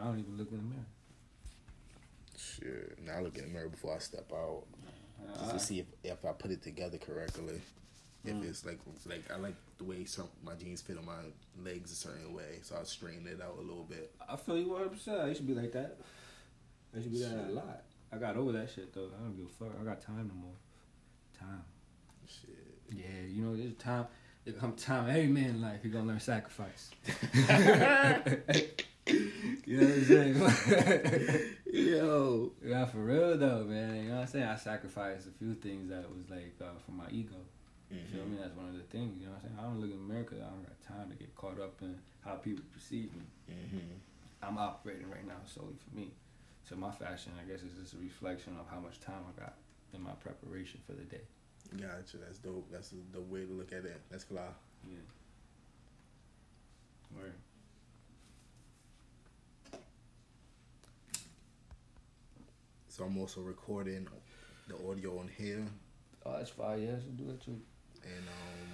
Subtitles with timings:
[0.00, 0.86] I don't even look in the mirror.
[2.36, 2.98] Shit.
[3.04, 4.62] Now I look in the mirror before I step out.
[5.38, 7.60] Just to see if, if I put it together correctly.
[8.24, 8.44] If Mm.
[8.50, 11.22] it's like like I like the way some my jeans fit on my
[11.64, 14.14] legs a certain way, so I straighten it out a little bit.
[14.28, 14.90] I feel you 100.
[14.90, 15.96] percent I used to be like that.
[16.92, 17.82] I used to be like that a lot.
[18.12, 19.08] I got over that shit though.
[19.18, 19.72] I don't give a fuck.
[19.80, 20.52] I got time no more.
[21.38, 21.64] Time.
[22.26, 22.58] Shit.
[22.92, 24.06] Yeah, you know, there's time.
[24.44, 25.08] There come time.
[25.08, 26.90] Every man in life, he gonna learn sacrifice.
[29.70, 31.54] you know what I'm saying?
[31.72, 32.50] Yo.
[32.64, 33.94] yeah, for real though, man.
[34.02, 34.44] You know what I'm saying?
[34.44, 37.36] I sacrificed a few things that was like uh, for my ego.
[37.90, 38.38] You feel me?
[38.40, 39.18] That's one of the things.
[39.20, 39.58] You know what I'm saying?
[39.58, 42.34] I don't look mirror 'cause I don't got time to get caught up in how
[42.34, 43.26] people perceive me.
[43.50, 43.94] Mm-hmm.
[44.42, 46.10] I'm operating right now solely for me.
[46.68, 49.54] So my fashion, I guess, is just a reflection of how much time I got
[49.94, 51.22] in my preparation for the day.
[51.76, 52.16] Gotcha.
[52.18, 52.66] That's dope.
[52.72, 54.00] That's the the way to look at it.
[54.10, 54.42] That's fly.
[54.86, 54.98] Yeah.
[57.16, 57.34] Word.
[63.00, 64.06] So I'm also recording
[64.68, 65.66] the audio on here
[66.26, 66.82] Oh, that's fine.
[66.82, 67.58] Yeah, I should do that too.
[68.04, 68.68] and um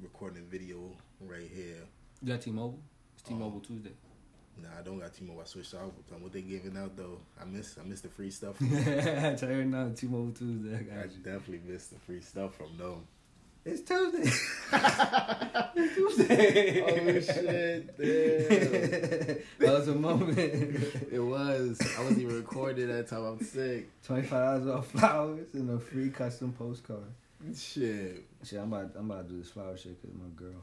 [0.00, 1.82] recording video right here.
[2.22, 2.78] You got T-Mobile?
[3.16, 3.30] It's Oh.
[3.30, 3.90] T-Mobile Tuesday.
[4.62, 5.40] Nah, I don't got T-Mobile.
[5.42, 7.18] I switched out from what they giving out though.
[7.40, 8.56] I miss I miss the free stuff.
[8.60, 10.86] Tell her now, T-Mobile Tuesday.
[10.94, 11.10] I I you.
[11.24, 13.04] definitely miss the free stuff from them.
[13.68, 14.20] It's Tuesday.
[15.74, 16.82] it's Tuesday.
[16.82, 17.98] Oh shit!
[17.98, 19.38] Damn.
[19.58, 20.38] that was a moment.
[21.10, 21.80] It was.
[21.98, 23.24] I wasn't even recorded that time.
[23.24, 23.88] I'm sick.
[24.04, 27.12] Twenty five dollars off flowers and a free custom postcard.
[27.56, 28.24] Shit.
[28.44, 30.62] Shit, I'm about I'm about to do this flower shit because my girl.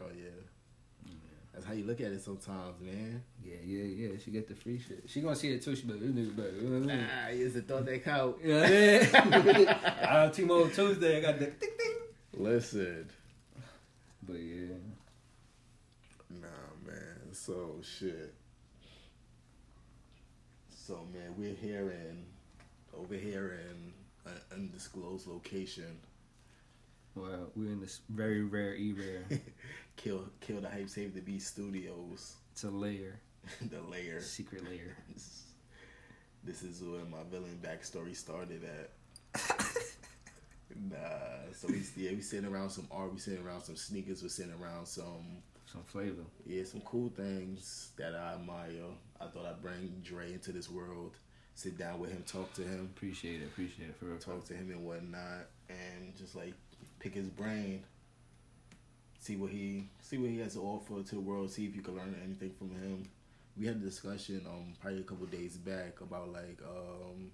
[0.00, 1.12] Oh yeah.
[1.54, 3.22] That's how you look at it sometimes, man.
[3.42, 4.08] Yeah, yeah, yeah.
[4.22, 5.04] She get the free shit.
[5.06, 5.76] She gonna see it too.
[5.76, 6.56] She be like, this nigga better.
[6.56, 7.06] You know what I mean?
[7.08, 8.36] Ah, it's the thought that count.
[8.42, 9.68] You know what I mean?
[9.68, 11.18] I have T-Mobile Tuesday.
[11.18, 11.96] I got the ding ding.
[12.36, 13.08] Listen.
[14.22, 14.74] But yeah,
[16.28, 16.46] Nah,
[16.84, 17.32] man.
[17.32, 18.34] So shit.
[20.70, 22.24] So man, we're here in
[22.98, 23.92] over here in
[24.32, 25.98] an undisclosed location.
[27.14, 29.24] well, we're in this very rare e rare.
[29.96, 32.36] Kill, kill the hype, save the beast studios.
[32.52, 33.18] It's a layer,
[33.70, 34.20] the layer.
[34.20, 34.96] secret layer.
[36.44, 38.90] This is where my villain backstory started at.
[40.74, 44.28] Nah, so we yeah we sitting around some art, we sitting around some sneakers, we're
[44.28, 46.24] sitting around some Some flavor.
[46.46, 48.90] yeah some cool things that I admire.
[49.20, 51.16] I thought I'd bring Dre into this world,
[51.54, 53.46] sit down with him, talk to him, Appreciate it.
[53.46, 54.18] Appreciate it for real.
[54.18, 56.54] talk to him and whatnot, and just like
[56.98, 57.82] pick his brain,
[59.18, 61.82] see what he see what he has to offer to the world, see if you
[61.82, 63.08] can learn anything from him.
[63.58, 67.30] We had a discussion um probably a couple days back about like um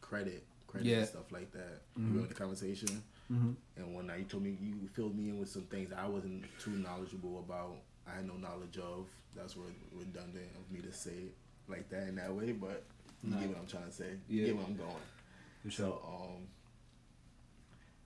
[0.00, 0.98] credit, credit Yeah.
[0.98, 1.82] and stuff like that.
[1.96, 2.08] You Mhm.
[2.08, 3.02] remember the conversation?
[3.32, 3.52] Mm-hmm.
[3.76, 6.44] And one night you told me you filled me in with some things I wasn't
[6.58, 7.76] too knowledgeable about.
[8.06, 9.06] I had no knowledge of.
[9.34, 11.34] That's re- redundant of me to say it
[11.68, 12.84] like that in that way, but
[13.22, 13.40] you Nah.
[13.40, 14.18] get what I'm trying to say.
[14.28, 14.40] Yeah.
[14.40, 15.02] You get where I'm going.
[15.62, 16.46] For So um,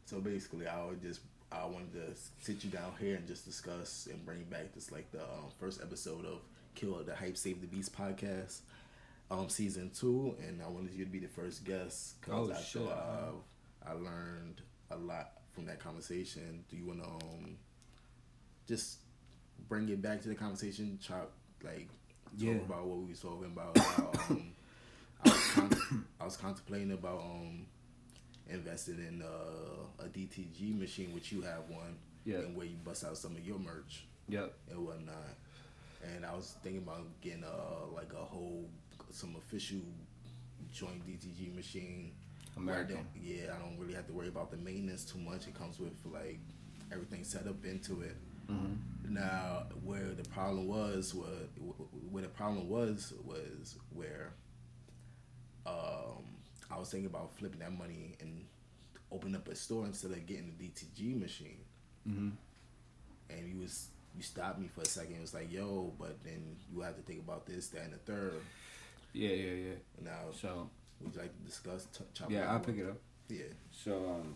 [0.04, 1.20] so basically, I would just
[1.50, 5.10] I wanted to sit you down here and just discuss and bring back this like
[5.12, 6.40] the um, first episode of
[6.74, 8.60] Kill the Hype Save the Beast podcast,
[9.30, 12.60] um, season two, and I wanted you to be the first guest because Oh, I
[12.60, 12.82] shit.
[13.86, 16.64] I, learned a lot from that conversation.
[16.70, 17.56] Do you want to um,
[18.66, 18.98] just
[19.68, 20.98] bring it back to the conversation?
[21.02, 22.52] Chop like talk Yeah.
[22.54, 23.76] about what we were talking about.
[23.78, 24.52] how, um,
[25.24, 27.66] I was, con- I was contemplating about um
[28.48, 32.38] investing in uh, a DTG machine, which you have one, Yeah.
[32.38, 34.54] and where you bust out some of your merch Yep.
[34.70, 35.16] and whatnot.
[36.14, 38.64] And I was thinking about getting a like a whole
[39.10, 39.80] some official
[40.72, 42.12] joint DTG machine.
[42.56, 43.06] American.
[43.14, 45.46] yeah, I don't really have to worry about the maintenance too much.
[45.46, 46.40] It comes with like
[46.92, 48.16] everything set up into it.
[48.50, 49.14] Mm-hmm.
[49.14, 51.48] Now, where the problem was, was
[52.10, 54.32] where the problem was was where
[55.66, 56.24] um,
[56.70, 58.44] I was thinking about flipping that money and
[59.12, 61.60] opening up a store instead of getting the DTG machine.
[62.08, 62.30] Mm-hmm.
[63.30, 65.16] And you was you stopped me for a second.
[65.16, 67.98] It was like, yo, but then you have to think about this, that, and the
[67.98, 68.40] third.
[69.12, 69.74] Yeah, yeah, yeah.
[70.04, 70.70] Now, So
[71.00, 71.86] would you like to discuss?
[71.86, 72.98] T- chop yeah, I'll pick it up.
[73.28, 73.52] Yeah.
[73.70, 74.34] So um,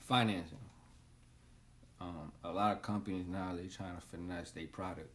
[0.00, 0.58] financing.
[2.00, 5.10] Um, a lot of companies now they're trying to finesse their product,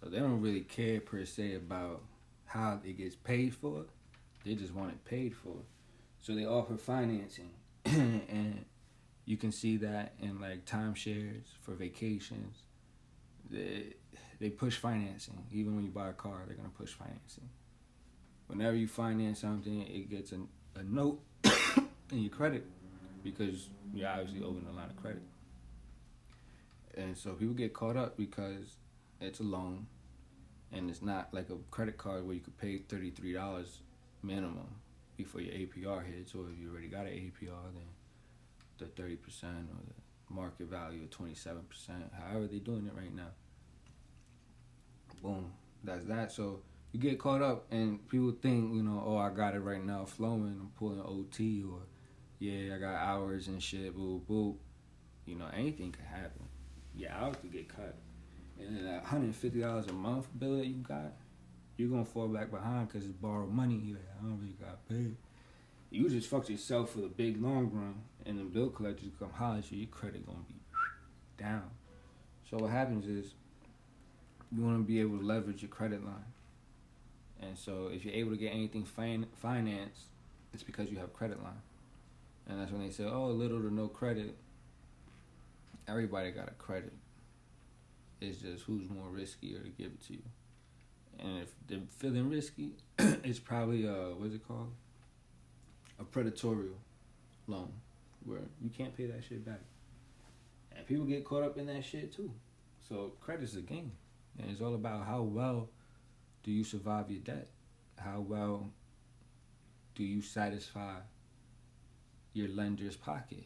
[0.00, 2.02] so they don't really care per se about
[2.46, 3.84] how it gets paid for.
[4.44, 5.56] They just want it paid for,
[6.22, 7.50] so they offer financing,
[7.84, 8.64] and
[9.26, 12.56] you can see that in like timeshares for vacations.
[13.50, 13.94] They
[14.38, 16.42] they push financing even when you buy a car.
[16.46, 17.48] They're gonna push financing.
[18.46, 20.38] Whenever you finance something, it gets a,
[20.78, 21.20] a note
[22.12, 22.64] in your credit
[23.24, 25.22] because you're obviously owing a lot of credit.
[26.96, 28.76] And so people get caught up because
[29.20, 29.86] it's a loan,
[30.72, 33.80] and it's not like a credit card where you could pay thirty three dollars
[34.22, 34.68] minimum
[35.16, 37.86] before your APR hits, or if you already got an APR, then
[38.78, 42.04] the thirty percent or the market value of twenty seven percent.
[42.18, 43.30] However, they're doing it right now.
[45.22, 45.52] Boom,
[45.82, 46.32] that's that.
[46.32, 46.60] So
[46.92, 50.04] you get caught up, and people think, you know, oh, I got it right now
[50.04, 50.56] flowing.
[50.60, 51.80] I'm pulling OT, or
[52.38, 53.94] yeah, I got hours and shit.
[53.94, 54.56] Boo, boo.
[55.26, 56.44] You know, anything could happen.
[56.94, 57.96] Yeah, hours could get cut,
[58.58, 61.12] and then that hundred fifty dollars a month bill that you got,
[61.76, 63.80] you're gonna fall back behind because it's borrowed money.
[63.84, 65.16] You're like, I don't really got paid.
[65.90, 69.58] You just fucked yourself for the big long run, and the bill collectors come holler
[69.58, 69.78] at you.
[69.78, 70.54] Your credit gonna be
[71.36, 71.70] down.
[72.50, 73.34] So what happens is
[74.54, 76.32] you want to be able to leverage your credit line.
[77.40, 80.06] And so if you're able to get anything fin- financed,
[80.54, 81.60] it's because you have credit line.
[82.48, 84.36] And that's when they say, oh, little to no credit.
[85.88, 86.92] Everybody got a credit.
[88.20, 90.22] It's just who's more riskier to give it to you.
[91.18, 94.72] And if they're feeling risky, it's probably uh what's it called?
[95.98, 96.68] A predatory
[97.46, 97.72] loan
[98.24, 99.60] where you can't pay that shit back.
[100.76, 102.30] And people get caught up in that shit too.
[102.88, 103.92] So credit's a game.
[104.38, 105.70] And it's all about how well
[106.42, 107.48] do you survive your debt?
[107.98, 108.70] How well
[109.94, 110.96] do you satisfy
[112.32, 113.44] your lender's pocket?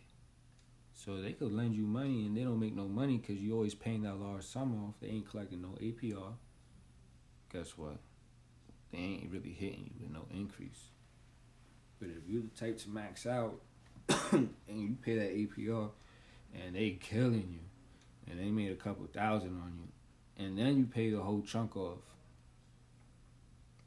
[0.92, 3.74] So they could lend you money and they don't make no money because you always
[3.74, 4.94] paying that large sum off.
[5.00, 6.34] They ain't collecting no APR.
[7.52, 7.96] Guess what?
[8.92, 10.90] They ain't really hitting you with no increase.
[11.98, 13.60] But if you're the type to max out
[14.32, 15.90] and you pay that APR
[16.54, 19.88] and they killing you and they made a couple thousand on you
[20.40, 21.98] and then you pay the whole chunk off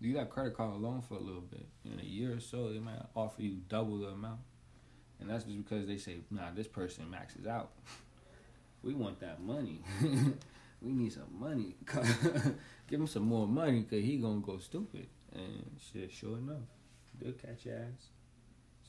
[0.03, 1.65] you got credit card loan for a little bit.
[1.85, 4.41] In a year or so, they might offer you double the amount.
[5.19, 7.71] And that's just because they say, nah, this person maxes out.
[8.83, 9.81] we want that money.
[10.81, 11.77] we need some money.
[12.89, 15.07] Give him some more money because he going to go stupid.
[15.33, 16.67] And shit, sure enough,
[17.21, 18.09] they'll catch your ass.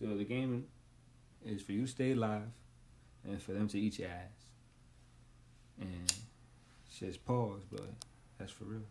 [0.00, 0.64] So the game
[1.46, 2.50] is for you to stay alive
[3.24, 4.48] and for them to eat your ass.
[5.80, 6.12] And
[6.94, 7.86] shit's pause, but
[8.38, 8.82] that's for real.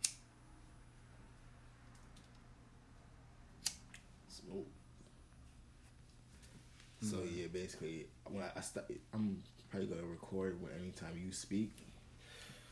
[4.27, 4.67] Smoke.
[7.01, 7.37] So Mm.
[7.37, 11.71] yeah, basically, when I, I start, I'm probably gonna record when anytime you speak,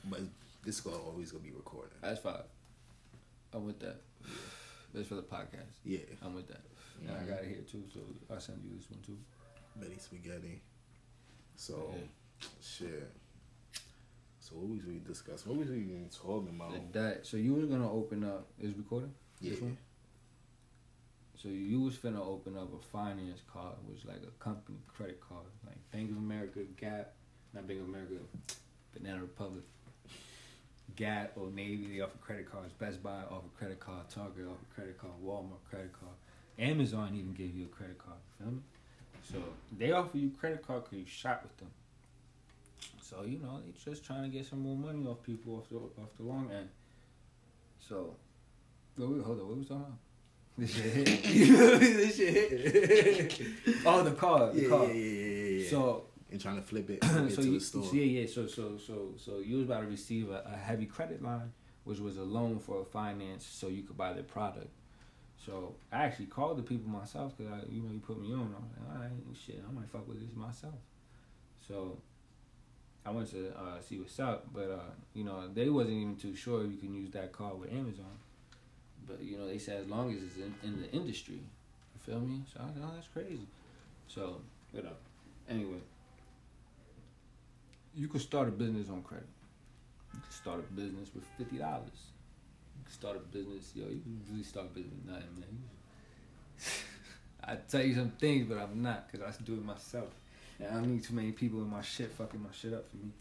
[0.05, 0.21] but
[0.63, 1.93] this is gonna always gonna be recorded.
[2.01, 2.43] That's fine.
[3.53, 4.01] I'm with that.
[4.93, 5.79] That's for the podcast.
[5.83, 6.61] Yeah, I'm with that.
[7.01, 7.99] And I got it here too, so
[8.29, 9.17] I'll send you this one too.
[9.75, 10.61] Betty Spaghetti.
[11.55, 12.47] So Yeah.
[12.61, 13.11] shit.
[14.51, 15.49] So what was we discussing?
[15.49, 16.91] What was we even talking about?
[16.91, 17.25] Debt.
[17.25, 18.47] So you was gonna open up.
[18.59, 19.13] Is recording?
[19.39, 19.53] Yeah.
[21.41, 25.45] So you was finna open up a finance card, which like a company credit card,
[25.65, 27.13] like Bank of America, Gap,
[27.53, 28.15] not Bank of America,
[28.93, 29.63] Banana Republic,
[30.95, 31.87] Gap, or Navy.
[31.95, 32.73] They offer credit cards.
[32.73, 34.09] Best Buy offer credit card.
[34.09, 35.13] Target offer credit card.
[35.25, 36.13] Walmart credit card.
[36.59, 38.17] Amazon even gave you a credit card.
[38.37, 38.59] Feel me?
[39.31, 39.37] So
[39.75, 41.69] they offer you credit card because you shop with them.
[43.11, 45.75] So you know they just trying to get some more money off people off the
[46.01, 46.69] off the long end.
[47.77, 48.15] So,
[48.97, 49.97] hold on, what was talking about?
[50.57, 51.23] This shit hit.
[51.23, 53.47] this shit hit.
[53.85, 54.85] oh, the car, the yeah, car.
[54.85, 55.69] yeah, yeah, yeah, yeah.
[55.69, 57.89] So, and trying to flip it, it so you, the store.
[57.93, 58.27] yeah, yeah.
[58.27, 61.51] So, so, so, so you was about to receive a, a heavy credit line,
[61.83, 64.69] which was a loan for a finance, so you could buy the product.
[65.45, 68.53] So I actually called the people myself because I, you know, you put me on.
[68.55, 69.11] I was like, all right,
[69.45, 70.75] shit, I might fuck with this myself.
[71.67, 71.97] So
[73.05, 76.35] I went to uh, see what's up, but uh, you know, they wasn't even too
[76.35, 78.17] sure if you can use that card with Amazon.
[79.07, 82.19] But you know, they said as long as it's in, in the industry, you feel
[82.19, 82.41] me?
[82.53, 83.47] So I was like, oh, that's crazy.
[84.07, 84.41] So,
[84.73, 84.93] you know,
[85.49, 85.81] anyway,
[87.95, 89.27] you could start a business on credit.
[90.13, 92.11] You could start a business with fifty dollars.
[92.77, 93.85] You could start a business, yo.
[93.85, 95.63] You can really start a business with nothing, man.
[97.43, 100.09] I tell you some things, but I'm not because I do it myself.
[100.69, 103.11] I don't need too many people in my shit fucking my shit up for me.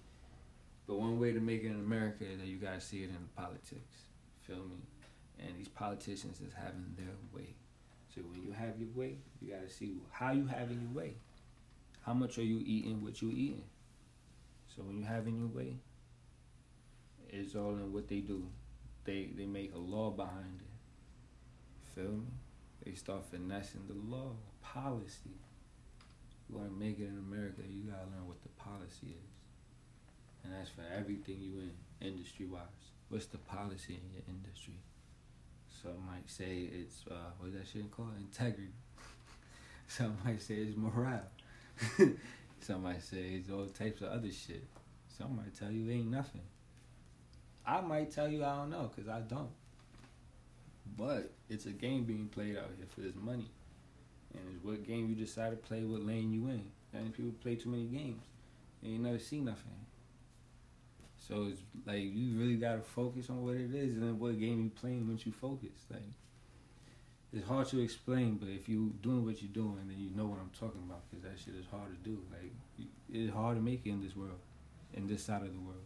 [0.87, 3.29] But one way to make it in America is that you gotta see it in
[3.37, 4.05] politics.
[4.43, 4.77] Feel me?
[5.39, 7.55] And these politicians is having their way.
[8.15, 11.15] So when you have your way, you gotta see how you having your way.
[12.03, 13.65] How much are you eating what you eating?
[14.75, 15.77] So when you having your way,
[17.29, 18.47] it's all in what they do.
[19.05, 21.95] They they make a law behind it.
[21.95, 22.27] Feel me?
[22.85, 24.33] They start finessing the law,
[24.63, 25.37] policy.
[26.51, 29.31] You wanna make it in America, you gotta learn what the policy is.
[30.43, 31.73] And that's for everything you in,
[32.07, 32.63] industry wise.
[33.09, 34.75] What's the policy in your industry?
[35.83, 38.17] Some might say it's uh what's that shit called?
[38.19, 38.73] Integrity.
[39.87, 41.29] Some might say it's morale.
[42.61, 44.65] Some might say it's all types of other shit.
[45.17, 46.43] Some might tell you it ain't nothing.
[47.67, 49.51] I might tell you I don't know because I don't.
[50.97, 53.51] But it's a game being played out here for this money,
[54.35, 56.65] and it's what game you decide to play, what lane you in.
[56.93, 58.23] And people play too many games,
[58.83, 59.73] and you never see nothing.
[61.17, 64.65] So it's like you really gotta focus on what it is and then what game
[64.65, 65.71] you playing once you focus.
[65.91, 66.03] Like
[67.33, 70.41] it's hard to explain, but if you doing what you're doing, then you know what
[70.41, 72.19] I'm talking about because that shit is hard to do.
[72.33, 72.53] Like
[73.13, 74.41] it's hard to make it in this world,
[74.95, 75.85] in this side of the world.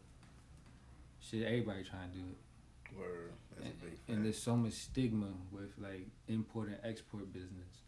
[1.20, 2.98] Shit, everybody trying to do it.
[2.98, 3.32] Word.
[3.50, 7.83] That's And, a big and there's so much stigma with like import and export business.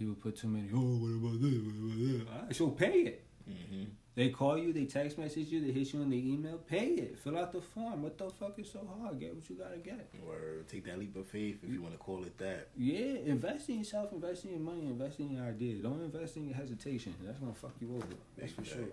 [0.00, 0.66] People put too many.
[0.72, 1.60] Oh, what about this?
[1.60, 2.32] What about that?
[2.32, 3.26] All right, so pay it.
[3.46, 3.86] Mhm.
[4.14, 6.56] They call you, they text message you, they hit you in the email.
[6.56, 7.18] Pay it.
[7.18, 8.02] Fill out the form.
[8.02, 9.20] What the fuck is so hard?
[9.20, 10.08] Get what you gotta get.
[10.26, 12.68] Or Take that leap of faith if you want to call it that.
[12.78, 15.82] Yeah, invest in yourself, invest in your money, invest in your ideas.
[15.82, 17.14] Don't invest in your hesitation.
[17.22, 18.06] That's gonna fuck you over.
[18.38, 18.88] That's for sure.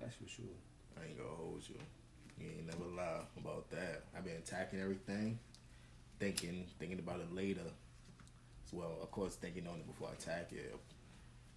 [0.00, 0.44] That's for sure.
[1.00, 1.76] I ain't gonna hold you.
[2.40, 4.06] You ain't never lie about that.
[4.16, 5.38] I've been attacking everything,
[6.18, 7.70] thinking, thinking about it later.
[8.72, 10.74] Well, of course, thinking on it before I attack it.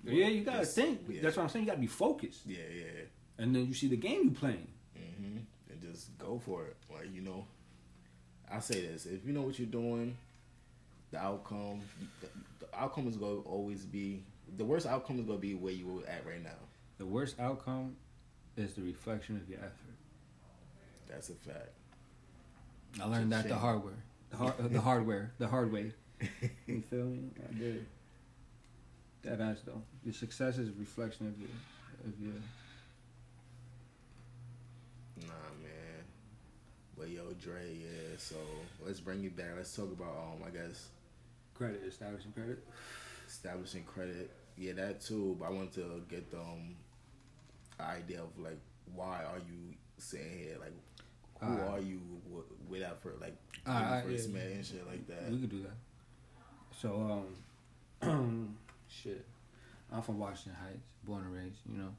[0.04, 1.02] yeah, you gotta think.
[1.10, 1.22] yeah.
[1.22, 1.66] That's what I'm saying.
[1.66, 2.42] You gotta be focused.
[2.46, 2.84] Yeah, yeah.
[3.38, 4.68] And then you see the game you playing.
[4.96, 5.38] hmm
[5.70, 6.78] And just go for it.
[6.92, 7.46] Like you know,
[8.52, 10.16] I say this: if you know what you're doing,
[11.12, 11.82] the outcome,
[12.22, 12.28] the,
[12.60, 14.24] the outcome is gonna always be
[14.58, 16.50] the worst outcome is gonna be where you were at right now.
[16.98, 17.96] The worst outcome
[18.58, 19.96] is the reflection of your effort.
[21.10, 21.70] That's a fact.
[23.02, 23.58] I learned that the Shame.
[23.58, 23.94] hardware,
[24.30, 25.94] the hard, the hardware, the hard way.
[26.68, 27.30] You feel me?
[27.50, 27.86] I did.
[29.24, 29.82] That ass though.
[30.04, 31.50] Your success is a reflection of your,
[32.06, 32.42] of your.
[35.22, 36.04] Nah, man.
[36.98, 38.18] But yo, Dre, yeah.
[38.18, 38.36] So
[38.86, 39.52] let's bring it back.
[39.58, 40.88] Let's talk about um, I guess
[41.54, 42.64] Credit, establishing credit.
[43.28, 44.32] establishing credit.
[44.58, 45.38] Yeah, that too.
[45.40, 46.76] But I want to get the um,
[47.80, 48.60] idea of like
[48.96, 50.58] why are you sitting here?
[50.60, 50.74] Like,
[51.40, 51.70] who Alright.
[51.70, 52.00] are you
[52.30, 53.36] w- without for like
[53.66, 54.36] when Alright, you first yeah.
[54.36, 55.32] met and shit like that?
[55.32, 55.76] We could do that.
[56.80, 57.26] So,
[58.02, 59.26] um, shit.
[59.92, 61.90] I'm from Washington Heights, born and raised, you know.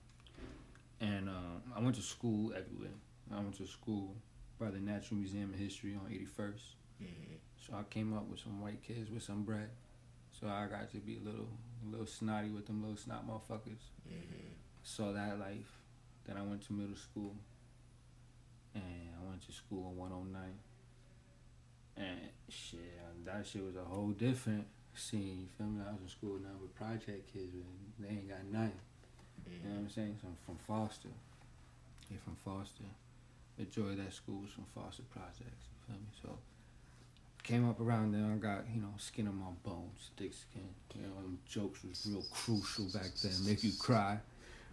[1.01, 2.95] And um, I went to school everywhere.
[3.33, 4.15] I went to school
[4.59, 6.63] by the Natural Museum of History on 81st.
[7.03, 7.37] Mhm.
[7.67, 9.69] So I came up with some white kids with some bread.
[10.41, 11.49] So I got to be a little,
[11.87, 13.91] a little snotty with them little snot motherfuckers.
[14.09, 14.55] Mhm.
[14.83, 15.81] Saw that life.
[16.25, 17.37] Then I went to middle school.
[18.75, 20.59] And I went to school in 109.
[21.97, 22.19] And
[22.49, 25.41] shit, uh, that shit was a whole different scene.
[25.41, 25.83] You feel me?
[25.87, 28.81] I was in school now with project kids, and they ain't got nothing.
[29.47, 30.17] You know what I'm saying?
[30.21, 31.09] So I'm from Foster.
[32.11, 32.85] Yeah, from Foster.
[33.59, 35.69] Enjoyed that school was from Foster Projects.
[35.69, 36.09] You feel me?
[36.23, 36.39] So
[37.43, 38.25] came up around there.
[38.25, 40.69] I got you know skin on my bones, thick skin.
[40.95, 43.33] You know, them jokes was real crucial back then.
[43.45, 44.19] Make you cry,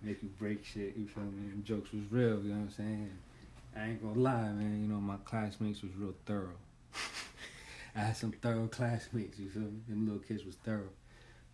[0.02, 0.96] make you break shit.
[0.96, 1.50] You feel me?
[1.50, 2.42] Them jokes was real.
[2.42, 3.10] You know what I'm saying?
[3.76, 4.82] I ain't gonna lie, man.
[4.82, 6.58] You know my classmates was real thorough.
[7.96, 9.40] I had some thorough classmates.
[9.40, 9.82] You feel me?
[9.88, 10.92] Them little kids was thorough.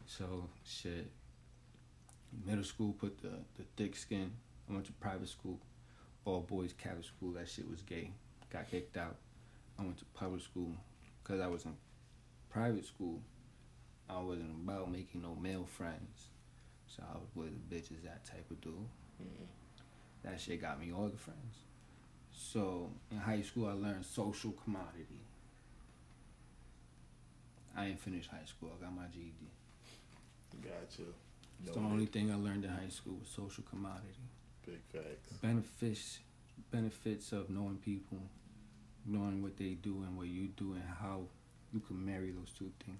[0.05, 1.09] So shit.
[2.45, 4.31] Middle school put the the thick skin.
[4.69, 5.59] I went to private school,
[6.25, 7.31] all boys Catholic school.
[7.33, 8.11] That shit was gay.
[8.51, 9.15] Got kicked out.
[9.79, 10.71] I went to public school
[11.23, 11.75] because I was in
[12.49, 13.21] private school.
[14.09, 16.29] I wasn't about making no male friends,
[16.87, 18.03] so I was with the bitches.
[18.03, 18.73] That type of dude.
[19.21, 19.47] Mhm.
[20.23, 21.55] That shit got me all the friends.
[22.37, 25.21] So in high school, I learned social commodity.
[27.75, 28.71] I ain't finished high school.
[28.79, 29.33] I got my GED.
[30.61, 31.09] Gotcha.
[31.63, 34.07] It's No, the only thing I learned in high school was social commodity.
[34.65, 35.33] big facts.
[35.41, 36.19] Benefits,
[36.71, 38.17] benefits of knowing people,
[39.05, 41.21] knowing what they do and what you do, and how
[41.73, 42.97] you can marry those two things.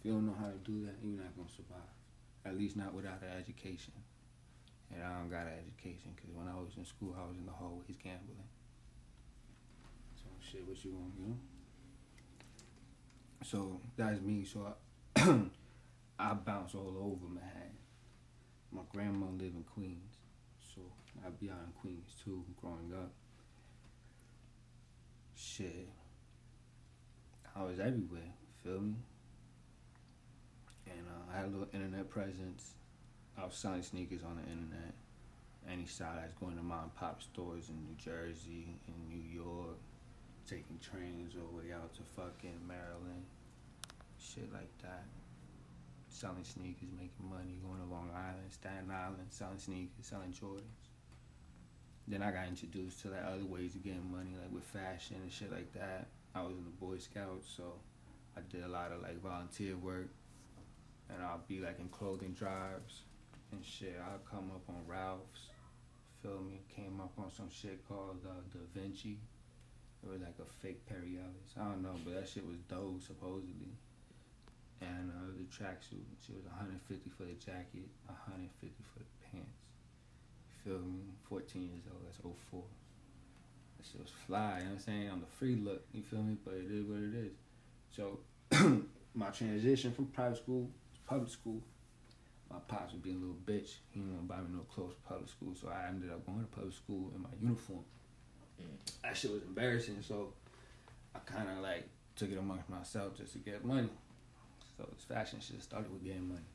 [0.00, 1.92] If you don't know how to do that, you're not gonna survive.
[2.44, 3.92] At least not without an education.
[4.94, 7.46] And I don't got an education because when I was in school, I was in
[7.46, 8.48] the hallways gambling.
[10.16, 11.36] So shit, what you want, you know?
[13.44, 14.44] So that's me.
[14.44, 14.72] So
[15.16, 15.40] I,
[16.18, 17.76] I bounce all over Manhattan.
[18.72, 20.16] My grandma live in Queens,
[20.74, 20.80] so
[21.24, 23.12] I be out in Queens too, growing up.
[25.36, 25.88] Shit,
[27.54, 28.32] I was everywhere.
[28.64, 28.94] Feel me?
[30.86, 32.72] And uh, I had a little internet presence.
[33.36, 34.94] I was selling sneakers on the internet.
[35.68, 39.22] Any side I was going to mom and pop stores in New Jersey, in New
[39.22, 39.78] York,
[40.46, 43.24] taking trains all the way out to fucking Maryland,
[44.20, 45.04] shit like that.
[46.08, 50.92] Selling sneakers, making money, going to Long Island, Staten Island, selling sneakers, selling Jordans.
[52.06, 55.32] Then I got introduced to like other ways of getting money, like with fashion and
[55.32, 56.06] shit like that.
[56.34, 57.80] I was in the Boy Scouts, so
[58.36, 60.08] I did a lot of like volunteer work,
[61.08, 63.02] and I'll be like in clothing drives
[63.54, 63.94] and shit.
[64.02, 65.50] I'll come up on Ralph's,
[66.22, 66.60] feel me?
[66.74, 69.18] Came up on some shit called uh, Da Vinci.
[70.02, 71.54] It was like a fake Perry Ellis.
[71.56, 73.72] I don't know, but that shit was dope supposedly.
[74.82, 79.64] And uh, the tracksuit, she was 150 for the jacket, 150 for the pants.
[80.50, 81.14] You feel me?
[81.28, 82.02] 14 years old.
[82.04, 82.62] That's 04.
[83.78, 84.58] That shit was fly.
[84.58, 85.08] You know what I'm saying?
[85.08, 85.86] On the free look.
[85.92, 86.36] You feel me?
[86.44, 87.32] But it is what it is.
[87.96, 88.20] So
[89.14, 91.62] my transition from private school to public school
[92.54, 93.82] my pops was being a little bitch.
[93.90, 96.24] He didn't want to buy me no clothes for public school, so I ended up
[96.24, 97.84] going to public school in my uniform.
[98.62, 98.92] Mm.
[99.02, 100.32] That shit was embarrassing, so
[101.14, 103.88] I kind of like took it amongst myself just to get money.
[104.76, 106.46] So this fashion shit started with getting money,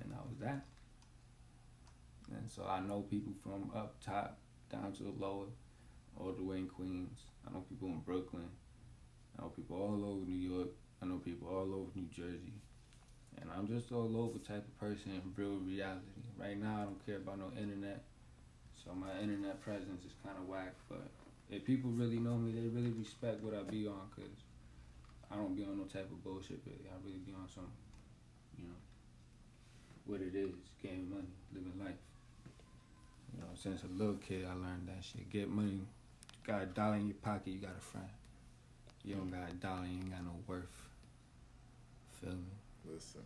[0.00, 0.64] and that was that.
[2.30, 4.38] And so I know people from up top
[4.70, 5.46] down to the lower,
[6.18, 7.18] all the way in Queens.
[7.46, 8.48] I know people in Brooklyn.
[9.38, 10.68] I know people all over New York.
[11.02, 12.54] I know people all over New Jersey.
[13.40, 16.06] And I'm just a local type of person in real reality.
[16.38, 18.02] Right now, I don't care about no internet.
[18.84, 20.74] So my internet presence is kind of whack.
[20.88, 21.08] But
[21.50, 24.30] if people really know me, they really respect what I be on because
[25.30, 26.86] I don't be on no type of bullshit, really.
[26.88, 27.68] I really be on some,
[28.58, 28.80] you know,
[30.06, 31.98] what it is, getting money, living life.
[33.34, 35.28] You know, since a little kid, I learned that shit.
[35.30, 35.80] Get money.
[35.82, 35.86] You
[36.46, 38.08] got a dollar in your pocket, you got a friend.
[39.04, 39.40] You don't mm.
[39.40, 40.66] got a dollar, you ain't got no worth.
[42.20, 42.55] Feel me?
[42.92, 43.22] Listen.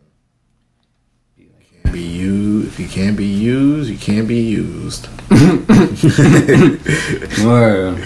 [1.37, 1.51] Be,
[1.91, 5.07] be you if you can't be used, you can't be used.
[7.45, 8.03] Word.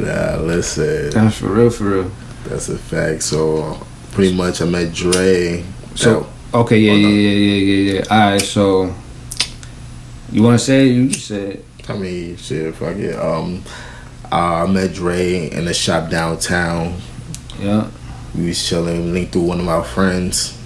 [0.00, 1.10] Nah, listen.
[1.10, 2.10] That's for real, for real.
[2.44, 3.22] That's a fact.
[3.24, 5.64] So pretty much I met Dre.
[5.94, 8.04] So okay, yeah, yeah, yeah, yeah, yeah, yeah.
[8.10, 8.94] All right, so
[10.32, 10.92] you want to say it?
[10.92, 11.64] You said.
[11.88, 13.18] I mean, shit, fuck it.
[13.18, 13.62] Um,
[14.30, 16.96] uh, I met Dre in a shop downtown.
[17.58, 17.90] Yeah.
[18.38, 20.56] We was chilling, linked through one of my friends,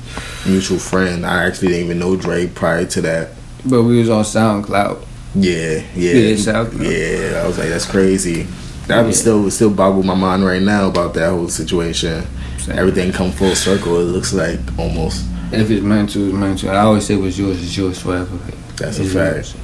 [0.47, 1.25] mutual friend.
[1.25, 3.31] I actually didn't even know Dre prior to that.
[3.65, 5.03] But we was on SoundCloud.
[5.35, 6.35] Yeah, yeah, yeah.
[6.35, 7.33] SoundCloud.
[7.33, 8.43] Yeah, I was like, that's crazy.
[8.89, 9.13] That yeah.
[9.13, 12.27] still still boggle my mind right now about that whole situation.
[12.59, 12.79] Same.
[12.79, 13.99] Everything come full circle.
[14.01, 15.25] It looks like almost.
[15.51, 16.71] If it's meant to, it's meant to.
[16.71, 18.37] I always say what's yours is yours forever.
[18.77, 19.35] That's it's a fact.
[19.35, 19.57] Yours.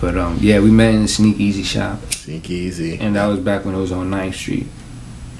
[0.00, 2.00] But um, yeah, we met in the Sneak Easy shop.
[2.12, 2.98] Sneak Easy.
[2.98, 4.66] And that was back when it was on 9th Street.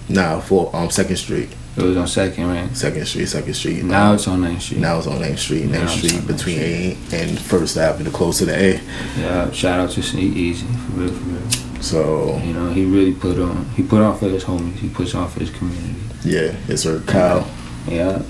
[0.09, 1.49] Nah, for um Second Street.
[1.77, 2.77] It was on Second, right?
[2.77, 3.83] Second Street, Second Street.
[3.83, 4.81] Now um, it's on 9th Street.
[4.81, 5.65] Now it's on 9th Street.
[5.65, 8.81] 9th Street between A and First Avenue, close to the A.
[9.19, 11.83] Yeah, shout out to Sneak Easy, for real, for real.
[11.83, 13.65] So you know, he really put on.
[13.71, 14.75] He put on for his homies.
[14.77, 15.97] He puts on for his community.
[16.25, 17.51] Yeah, it's her Kyle.
[17.89, 18.23] Yeah.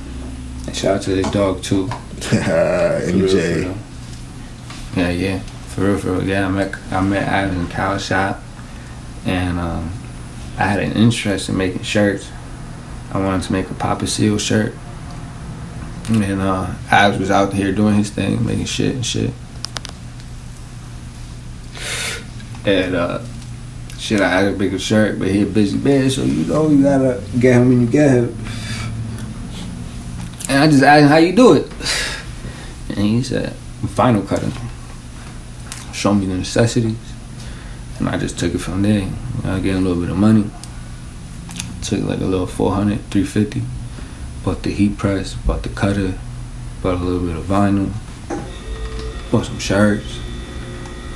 [0.66, 1.86] And shout out to his dog too.
[2.16, 3.62] MJ.
[3.62, 3.76] Real.
[4.96, 5.38] Yeah, yeah.
[5.38, 6.24] For real, for real.
[6.24, 8.40] Yeah, I met I met Adam in Kyle shop,
[9.26, 9.92] and um,
[10.58, 12.30] I had an interest in making shirts.
[13.14, 14.74] I wanted to make a Papa Seal shirt.
[16.08, 19.32] And uh, Abs was out here doing his thing, making shit and shit.
[22.66, 23.22] And uh,
[23.98, 26.82] shit, I had a bigger shirt, but he a busy man, so you know you
[26.82, 28.36] gotta get him when you get him.
[30.48, 31.72] And I just asked him how you do it.
[32.88, 34.52] And he said, vinyl cutting.
[35.92, 36.96] Show me the necessities.
[37.98, 39.08] And I just took it from there.
[39.44, 40.50] I get a little bit of money.
[41.84, 43.62] Took like a little 400, 350.
[44.42, 46.18] Bought the heat press, bought the cutter,
[46.82, 47.92] bought a little bit of vinyl,
[49.30, 50.16] bought some shirts.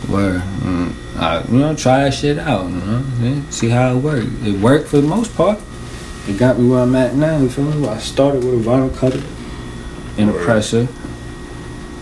[0.09, 4.03] Where mm, I, you know, try that shit out, you know, yeah, see how it
[4.03, 4.29] worked.
[4.43, 5.59] It worked for the most part.
[6.29, 7.39] It got me where I'm at now.
[7.39, 7.89] You feel me?
[7.89, 9.23] I started with a vinyl cutter
[10.19, 10.87] and a presser,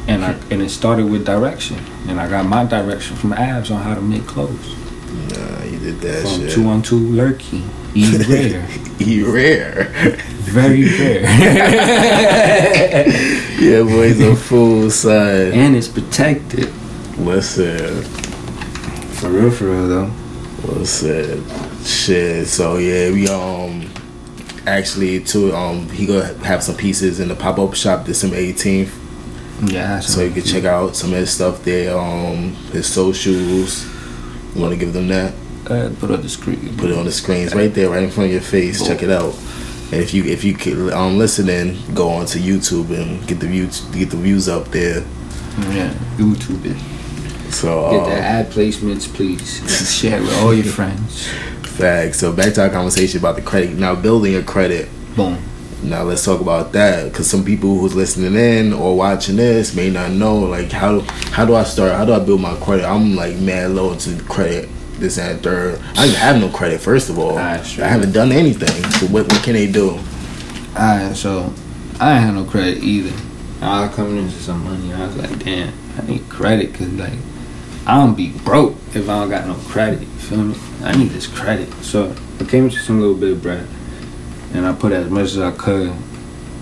[0.08, 3.82] and I and it started with direction, and I got my direction from Abs on
[3.82, 4.75] how to make clothes.
[5.36, 6.50] Nah, you did that from shit.
[6.52, 7.62] two one two Lurky.
[7.94, 8.66] E rare.
[9.00, 9.84] e rare.
[10.46, 11.22] Very rare.
[13.60, 15.52] yeah, boy's a fool, son.
[15.52, 16.72] And it's protected.
[17.18, 18.02] Listen.
[19.14, 20.10] For real, for real though.
[20.72, 21.44] Listen.
[21.84, 22.46] Shit.
[22.48, 23.90] So yeah, we um
[24.66, 28.94] actually to um he gonna have some pieces in the pop up shop December eighteenth.
[29.62, 30.00] Yeah.
[30.00, 31.96] So you can check out some of his stuff there.
[31.96, 33.86] Um, his socials.
[34.56, 35.34] You want to give them that?
[35.66, 36.74] Uh, put it on the screen.
[36.78, 37.44] Put it on the screen.
[37.44, 38.86] It's right there, right in front of your face.
[38.86, 39.34] Check it out.
[39.92, 43.46] And if you if you can um listening, go on to YouTube and get the
[43.46, 45.00] views get the views up there.
[45.58, 47.52] Yeah, YouTube it.
[47.52, 49.94] So get um, the ad placements, please.
[49.94, 51.26] Share with all your friends.
[51.62, 52.14] Fact.
[52.14, 53.76] So back to our conversation about the credit.
[53.76, 54.88] Now building your credit.
[55.14, 55.38] Boom.
[55.86, 59.88] Now let's talk about that because some people who's listening in or watching this may
[59.88, 61.92] not know like how how do I start?
[61.92, 62.84] How do I build my credit?
[62.84, 64.68] I'm like mad low to credit
[64.98, 65.80] this and third.
[65.96, 67.38] I didn't have no credit first of all.
[67.38, 68.82] I haven't done anything.
[68.92, 69.98] So what what can they do?
[70.74, 71.52] Alright, so
[72.00, 73.16] I ain't have no credit either.
[73.62, 74.92] I was coming into some money.
[74.92, 77.18] I was like, damn, I need credit because like
[77.86, 80.00] I don't be broke if I don't got no credit.
[80.00, 80.56] You feel me?
[80.82, 81.72] I need this credit.
[81.84, 83.68] So I came into some little bit of bread,
[84.56, 85.92] and I put as much as I could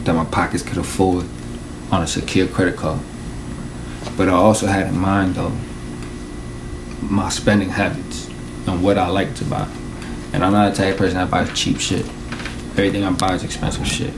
[0.05, 1.27] that my pockets could afford
[1.91, 3.01] on a secure credit card.
[4.17, 5.53] But I also had in mind though
[7.03, 8.29] my spending habits
[8.67, 9.69] and what I like to buy.
[10.33, 12.07] And I'm not a type of person that buys cheap shit.
[12.77, 14.13] Everything I buy is expensive shit.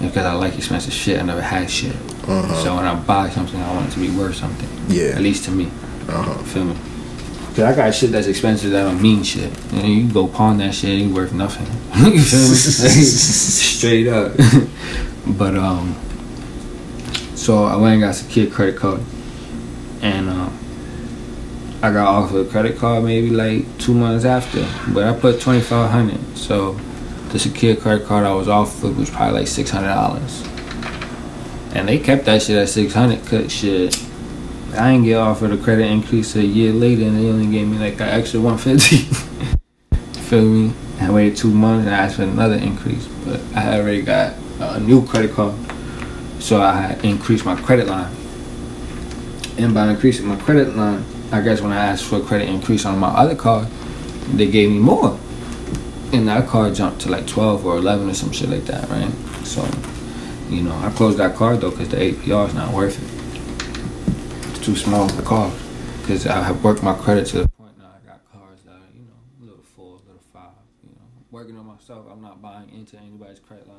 [0.00, 1.94] Because I like expensive shit, I never had shit.
[1.94, 2.64] Uh-huh.
[2.64, 4.68] So when I buy something, I want it to be worth something.
[4.88, 5.10] Yeah.
[5.14, 5.66] At least to me.
[6.08, 6.34] Uh-huh.
[6.44, 6.76] Feel me?
[7.54, 9.52] Cause I got shit that's expensive that don't mean shit.
[9.74, 11.66] And you can go pawn that shit, it ain't worth nothing.
[12.12, 12.54] you feel me?
[12.54, 14.32] Straight up.
[15.26, 15.94] but um,
[17.34, 19.02] so I went and got a secure credit card,
[20.00, 20.58] and um,
[21.82, 24.66] I got offered a credit card maybe like two months after.
[24.94, 26.72] But I put twenty five hundred, so
[27.32, 30.42] the secure credit card I was offered was probably like six hundred dollars.
[31.74, 33.94] And they kept that shit at six hundred, cause shit.
[34.74, 37.78] I ain't get offered a credit increase a year later, and they only gave me
[37.78, 38.96] like an extra one fifty.
[40.22, 40.72] Feel me?
[40.98, 44.80] I waited two months and I asked for another increase, but I already got a
[44.80, 45.54] new credit card,
[46.38, 48.14] so I increased my credit line.
[49.58, 52.86] And by increasing my credit line, I guess when I asked for a credit increase
[52.86, 53.68] on my other card,
[54.32, 55.18] they gave me more,
[56.12, 59.12] and that card jumped to like twelve or eleven or some shit like that, right?
[59.44, 59.68] So,
[60.48, 63.11] you know, I closed that card though because the APR is not worth it.
[64.62, 65.52] Too small of a card
[66.00, 67.90] because I have worked my credit to the point now.
[68.00, 70.54] I got cards that are, you know, a little four, a little five.
[70.84, 72.06] You know, working on myself.
[72.08, 73.78] I'm not buying into anybody's credit line.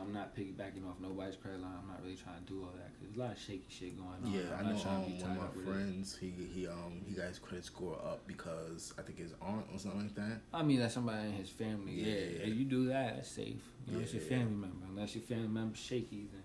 [0.00, 1.72] I'm not piggybacking off nobody's credit line.
[1.82, 3.98] I'm not really trying to do all that because there's a lot of shaky shit
[3.98, 4.32] going on.
[4.32, 5.66] Yeah, I I'm know not trying um, to be one of my it.
[5.66, 6.16] friends.
[6.18, 9.78] He he um he got his credit score up because I think his aunt or
[9.78, 10.40] something like that.
[10.54, 11.92] I mean, that's somebody in his family.
[11.92, 12.48] Yeah, Yeah.
[12.48, 13.60] if you do that, that's safe.
[13.86, 14.28] You know, it's your Yeah.
[14.30, 14.86] family member.
[14.88, 16.39] Unless your family member's shaky, then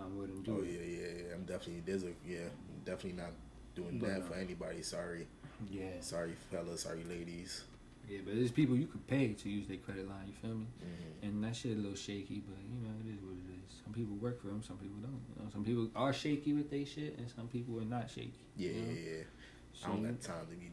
[0.00, 1.34] I wouldn't do Oh yeah, yeah, yeah.
[1.34, 3.32] I'm definitely there's a yeah, I'm definitely not
[3.74, 4.82] doing But, that uh, for anybody.
[4.82, 5.26] Sorry,
[5.70, 7.64] Yeah, sorry fellas, sorry ladies.
[8.08, 10.26] yeah, but there's people you could pay to use their credit line.
[10.28, 10.66] You feel me?
[10.84, 11.26] Mm-hmm.
[11.26, 13.80] And that shit a little shaky, but you know it is what it is.
[13.84, 15.20] Some people work for them, some people don't.
[15.36, 18.32] You know, some people are shaky with their shit, and some people are not shaky.
[18.56, 18.92] Yeah, you know?
[18.92, 19.22] yeah, yeah.
[19.72, 20.70] So, I don't got time to be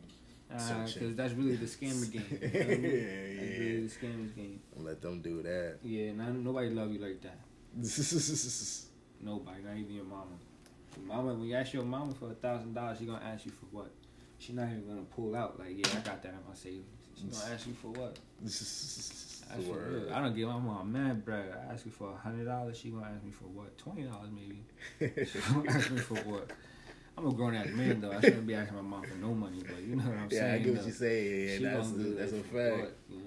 [0.50, 1.16] because searching.
[1.16, 2.26] that's really the scammer game.
[2.42, 2.90] You feel me?
[2.94, 3.60] Yeah, That's yeah.
[3.60, 4.60] really the scammer's game.
[4.78, 5.78] let them do that.
[5.84, 7.38] Yeah, nobody love you like that.
[9.24, 10.36] Nobody, not even your mama.
[10.98, 13.52] Your mama, when you ask your mama for a thousand dollars, she gonna ask you
[13.52, 13.92] for what?
[14.38, 16.86] She not even gonna pull out like, yeah, I got that in my savings.
[17.18, 18.20] She gonna ask you for what?
[19.70, 20.12] Word.
[20.12, 21.54] I don't give my mom mad bread.
[21.70, 23.78] I ask you for a hundred dollars, she gonna ask me for what?
[23.78, 24.64] Twenty dollars maybe.
[25.26, 26.50] She gonna ask me for what?
[27.18, 28.12] I'm a grown ass man though.
[28.12, 30.40] I shouldn't be asking my mom for no money, but you know what I'm yeah,
[30.40, 30.52] saying.
[30.52, 31.58] Yeah, I get what you're saying.
[31.58, 32.92] She Yeah, that's a, that's a fact.
[33.10, 33.24] you know?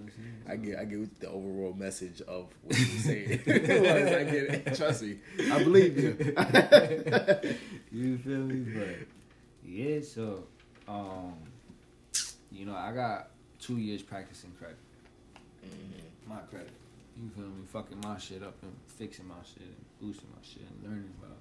[0.48, 3.40] I get I get the overall message of what you're saying.
[3.46, 4.74] I get it.
[4.74, 5.18] Trust me,
[5.50, 6.16] I believe you.
[7.92, 8.60] you feel me?
[8.74, 9.06] But
[9.64, 10.44] yeah, so
[10.88, 11.34] um,
[12.50, 13.28] you know, I got
[13.60, 14.78] two years practicing credit,
[16.26, 16.70] my credit.
[17.22, 17.64] You feel me?
[17.72, 21.38] Fucking my shit up and fixing my shit and boosting my shit and learning about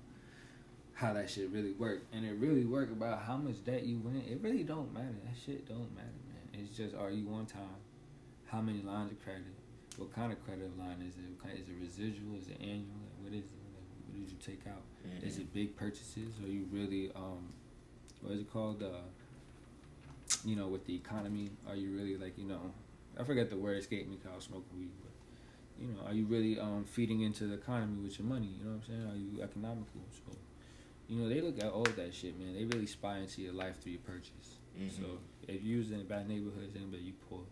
[0.95, 2.03] how that shit really work.
[2.12, 4.23] And it really work about how much debt you win.
[4.27, 5.15] It really don't matter.
[5.25, 6.63] That shit don't matter, man.
[6.63, 7.79] It's just are you on time?
[8.47, 9.43] How many lines of credit?
[9.97, 11.60] What kind of credit line is it?
[11.62, 12.38] Is it residual?
[12.39, 13.05] Is it annual?
[13.21, 13.63] What is it?
[14.08, 14.81] What did you take out?
[15.21, 16.31] Is it big purchases?
[16.43, 17.49] Are you really um,
[18.21, 18.81] what is it called?
[18.81, 19.05] Uh,
[20.43, 22.71] you know, with the economy, are you really like you know?
[23.19, 25.12] I forget the word escaped me because I was smoking weed, but
[25.79, 28.49] you know, are you really um feeding into the economy with your money?
[28.58, 29.12] You know what I'm saying?
[29.12, 30.01] Are you economical?
[30.12, 30.38] So,
[31.07, 32.53] you know, they look at all that shit, man.
[32.55, 34.57] They really spy into your life through your purchase.
[34.77, 34.91] Mhm.
[34.97, 37.43] So if you use in bad neighborhoods, then but you poor.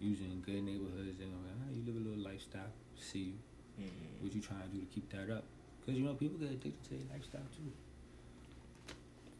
[0.00, 2.72] Using in good neighborhoods, then like, ah, you live a little lifestyle.
[2.96, 3.34] See
[3.78, 3.84] you.
[3.84, 4.22] Mhm.
[4.22, 5.44] What you trying to do to keep that up?
[5.80, 7.72] Because you know people get addicted to their lifestyle too.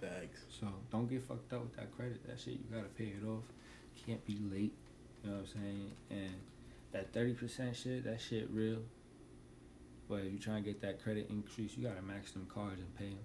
[0.00, 0.44] Facts.
[0.60, 2.26] So don't get fucked up with that credit.
[2.26, 3.44] That shit you gotta pay it off.
[4.06, 4.72] Can't be late.
[5.22, 5.90] You know what I'm saying?
[6.10, 6.34] And
[6.92, 8.82] that thirty percent shit, that shit real.
[10.08, 12.94] But if you trying to get that credit increase, you gotta max them cards and
[12.96, 13.18] pay them.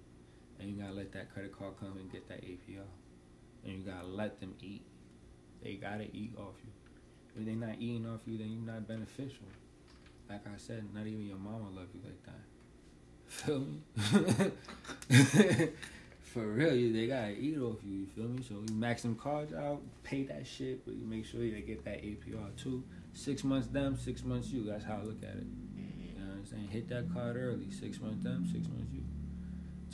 [0.59, 2.83] And you gotta let that credit card come and get that APR.
[3.65, 4.83] And you gotta let them eat.
[5.63, 6.71] They gotta eat off you.
[7.39, 9.45] If they not eating off you, then you're not beneficial.
[10.29, 12.41] Like I said, not even your mama love you like that.
[13.27, 13.81] Feel me?
[16.21, 17.99] For real, you they gotta eat off you.
[17.99, 18.43] You feel me?
[18.47, 21.83] So you max them cards out, pay that shit, but you make sure you get
[21.85, 22.83] that APR too.
[23.13, 24.63] Six months them, six months you.
[24.65, 25.47] That's how I look at it.
[25.75, 26.67] You know what I'm saying?
[26.69, 27.71] Hit that card early.
[27.71, 29.01] Six months them, six months you.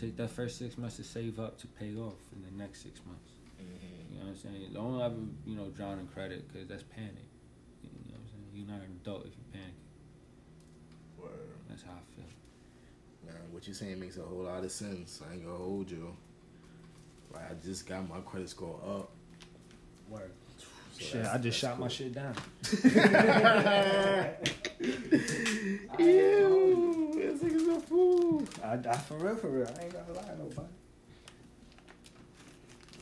[0.06, 3.00] Take that first six months to save up to pay off in the next six
[3.08, 3.32] months.
[3.60, 4.13] Mm-hmm.
[4.13, 4.70] You know what I'm saying?
[4.72, 5.15] Don't ever,
[5.48, 7.26] you know, drown in credit because that's panic.
[7.82, 8.46] You know what I'm saying?
[8.54, 9.74] You're not an adult if you panic.
[11.18, 11.32] Word.
[11.68, 12.30] That's how I feel.
[13.26, 15.24] Man, what you're saying makes a whole lot of sense.
[15.28, 16.15] I ain't gonna hold you.
[17.34, 19.10] Like I just got my credit score up.
[20.08, 20.30] Word.
[20.98, 22.34] So shit, I just shot my shit down.
[26.00, 28.44] Ew, this nigga's a fool.
[28.64, 29.68] I, I for real, for real.
[29.68, 30.68] I ain't gonna lie to nobody.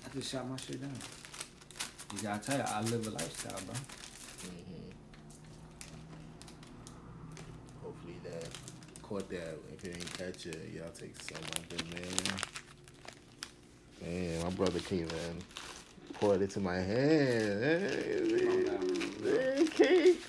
[0.06, 0.92] I just shot my shit down.
[2.16, 3.76] You gotta tell you, I live a lifestyle, bro.
[4.44, 4.90] Mm-hmm.
[7.84, 8.48] Hopefully that
[9.04, 9.58] caught that.
[9.74, 12.40] If it ain't catch it, y'all take some of it, man.
[14.02, 15.42] Man, my brother came in,
[16.24, 17.64] poured it to my hand.
[19.22, 20.22] Hey, cake.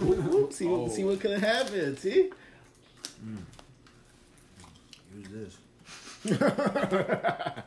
[0.00, 0.54] I'm in my mood.
[0.54, 0.84] See, Oh.
[0.84, 1.98] what, see what could have happened.
[1.98, 2.30] See.
[3.22, 3.44] Mm.
[5.18, 5.58] Use
[6.24, 6.38] this.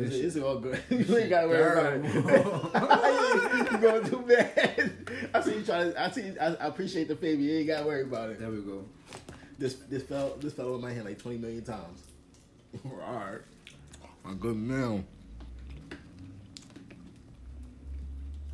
[0.00, 0.80] It's, it's all good.
[0.90, 2.04] you ain't gotta worry about it.
[3.72, 4.92] you going too bad.
[5.34, 5.92] I see you trying.
[5.92, 6.38] To, I see.
[6.40, 7.42] I, I appreciate the favor.
[7.42, 8.38] You ain't gotta worry about it.
[8.38, 8.84] There we go.
[9.58, 12.02] This this fell this fell in my hand like twenty million times.
[12.84, 13.40] all right,
[14.24, 15.02] I'm good now.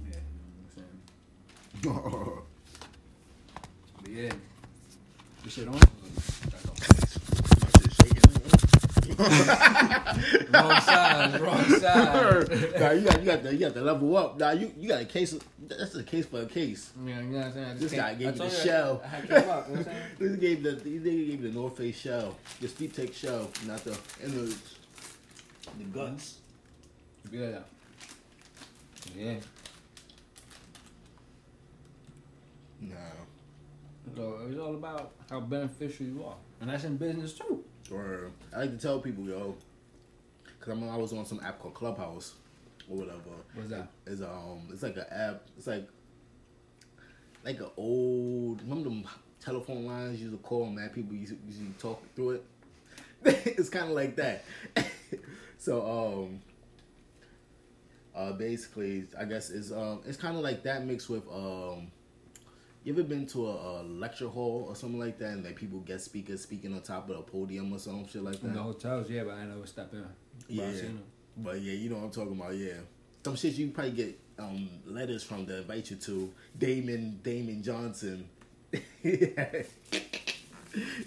[0.00, 0.16] Yeah,
[1.82, 2.38] you know what I'm saying?
[4.02, 4.32] But yeah.
[5.42, 5.80] This shit on?
[9.18, 12.48] wrong side, wrong side.
[12.80, 14.38] nah, you got you got the you got to level up.
[14.38, 15.32] Nah, you you got a case.
[15.32, 16.92] Of, that's a case for a case.
[17.04, 17.78] Yeah, you know what I'm saying?
[17.78, 19.02] This guy gave the you I- shell.
[19.04, 20.02] I came up, you know what I'm saying?
[20.18, 23.84] This gave the this nigga gave the North Face shell, the Steep Tech shell, not
[23.84, 24.76] the innards,
[25.78, 26.38] the guts.
[27.30, 27.58] Yeah.
[29.16, 29.34] Yeah.
[32.80, 32.94] Nah.
[34.16, 36.36] So it's all about how beneficial you are.
[36.60, 37.64] And that's in business too.
[37.90, 39.56] Or I like to tell people, yo,
[40.44, 42.34] because I'm I was on some app called Clubhouse
[42.88, 43.20] or whatever.
[43.54, 43.88] What's that?
[44.06, 45.42] It's um, it's like an app.
[45.56, 45.88] It's like
[47.44, 48.62] like an old.
[48.62, 49.04] Remember them
[49.40, 50.88] telephone lines you used to call, man?
[50.90, 52.44] People used to, used to talk through it.
[53.24, 54.44] it's kind of like that.
[55.58, 56.40] so um,
[58.14, 61.90] uh, basically, I guess it's um, it's kind of like that mixed with um.
[62.84, 65.80] You ever been to a, a lecture hall or something like that, and like people
[65.80, 68.48] guest speakers speaking on top of a podium or some shit like that?
[68.48, 70.02] In the hotels, yeah, but I never step in.
[70.02, 70.72] But Yeah.
[71.36, 72.54] But yeah, you know what I'm talking about.
[72.54, 72.74] Yeah,
[73.24, 78.28] some shit you probably get um, letters from to invite you to Damon Damon Johnson.
[78.72, 79.62] yeah,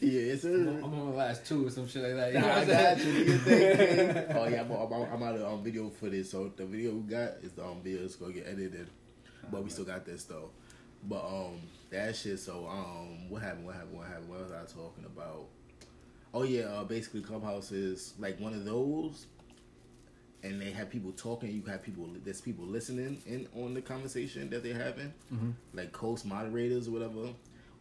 [0.02, 0.48] it's a.
[0.50, 2.34] I'm on my last two or some shit like that.
[2.34, 3.16] You know Nah, what I I'm got saying?
[3.16, 3.24] you.
[3.24, 4.38] Do your thing, King.
[4.38, 7.30] Oh yeah, I'm, I'm, I'm out of um, video footage, so the video we got
[7.44, 8.88] is the um, video is gonna get edited,
[9.52, 10.50] but we still got this though.
[11.04, 12.40] But um, that shit.
[12.40, 13.66] So um, what happened?
[13.66, 13.98] What happened?
[13.98, 14.30] What happened?
[14.30, 15.46] What was I talking about?
[16.34, 19.28] Oh yeah, uh, basically Clubhouse is like one of those,
[20.44, 21.52] and they have people talking.
[21.52, 22.10] You have people.
[22.24, 25.54] There's people listening in on the conversation that they're having, Mhm.
[25.74, 27.30] like host moderators or whatever,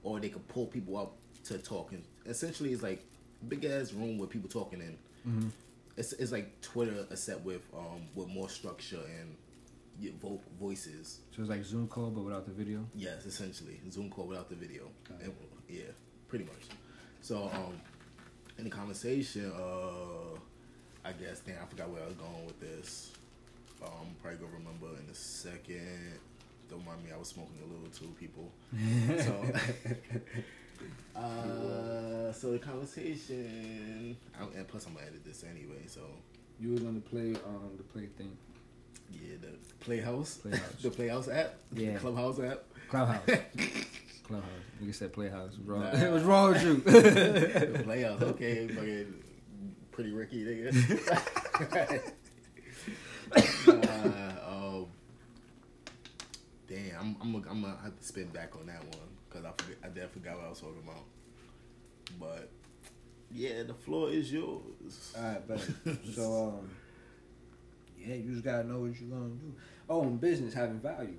[0.03, 1.93] or they could pull people up to talk.
[1.93, 3.05] And essentially, it's like
[3.49, 4.99] big ass room with people talking in.
[5.29, 5.51] Mhm.
[5.97, 9.35] It's it's like Twitter, except with um with more structure and
[10.01, 11.21] yeah, vo- voices.
[11.35, 12.87] So it's like Zoom call, but without the video.
[12.95, 14.85] Yes, essentially Zoom call without the video.
[15.21, 15.33] And,
[15.69, 15.83] yeah,
[16.29, 16.67] pretty much.
[17.21, 17.75] So um,
[18.59, 20.39] in the conversation, uh,
[21.05, 23.13] I guess damn, I forgot where I was going with this.
[23.83, 26.19] Um, probably gonna remember in a second.
[26.69, 28.51] Don't mind me, I was smoking a little too, people.
[29.23, 29.45] So,
[31.21, 35.83] uh, so the conversation, I, and plus I'm gonna edit this anyway.
[35.87, 36.01] So
[36.61, 38.37] You was on the play, um, the play thing.
[39.13, 39.49] Yeah, the
[39.85, 40.83] Playhouse, Playhouse.
[40.83, 41.93] the Playhouse app, Yeah.
[41.95, 42.63] the Clubhouse app.
[42.89, 43.21] Clubhouse.
[44.25, 44.51] Clubhouse.
[44.81, 45.53] You said Playhouse.
[45.65, 45.81] Wrong.
[45.83, 45.91] Nah.
[46.07, 46.75] It was wrong with you.
[46.77, 49.15] the Playhouse, okay, fucking
[49.93, 52.03] pretty Ricky nigga.
[53.69, 54.87] uh, um,
[56.69, 59.51] damn, I'm I'm gonna, I'm gonna have to spin back on that one because I
[59.63, 61.05] forget, I definitely forgot what I was talking about.
[62.21, 62.51] But
[63.33, 65.15] yeah, the floor is yours.
[65.17, 65.61] Alright, but
[66.15, 66.71] So, um,
[67.99, 69.55] yeah, you just gotta know what you're gonna do.
[69.89, 71.19] Oh, and business having value.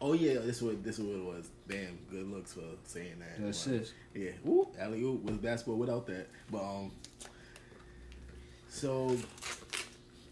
[0.00, 1.50] Oh yeah, this what this is what it was.
[1.68, 3.40] Damn, good looks for saying that.
[3.40, 3.92] The assist.
[4.14, 6.28] Yeah, woo, alley oop was basketball without that.
[6.50, 6.92] But um,
[8.68, 9.16] so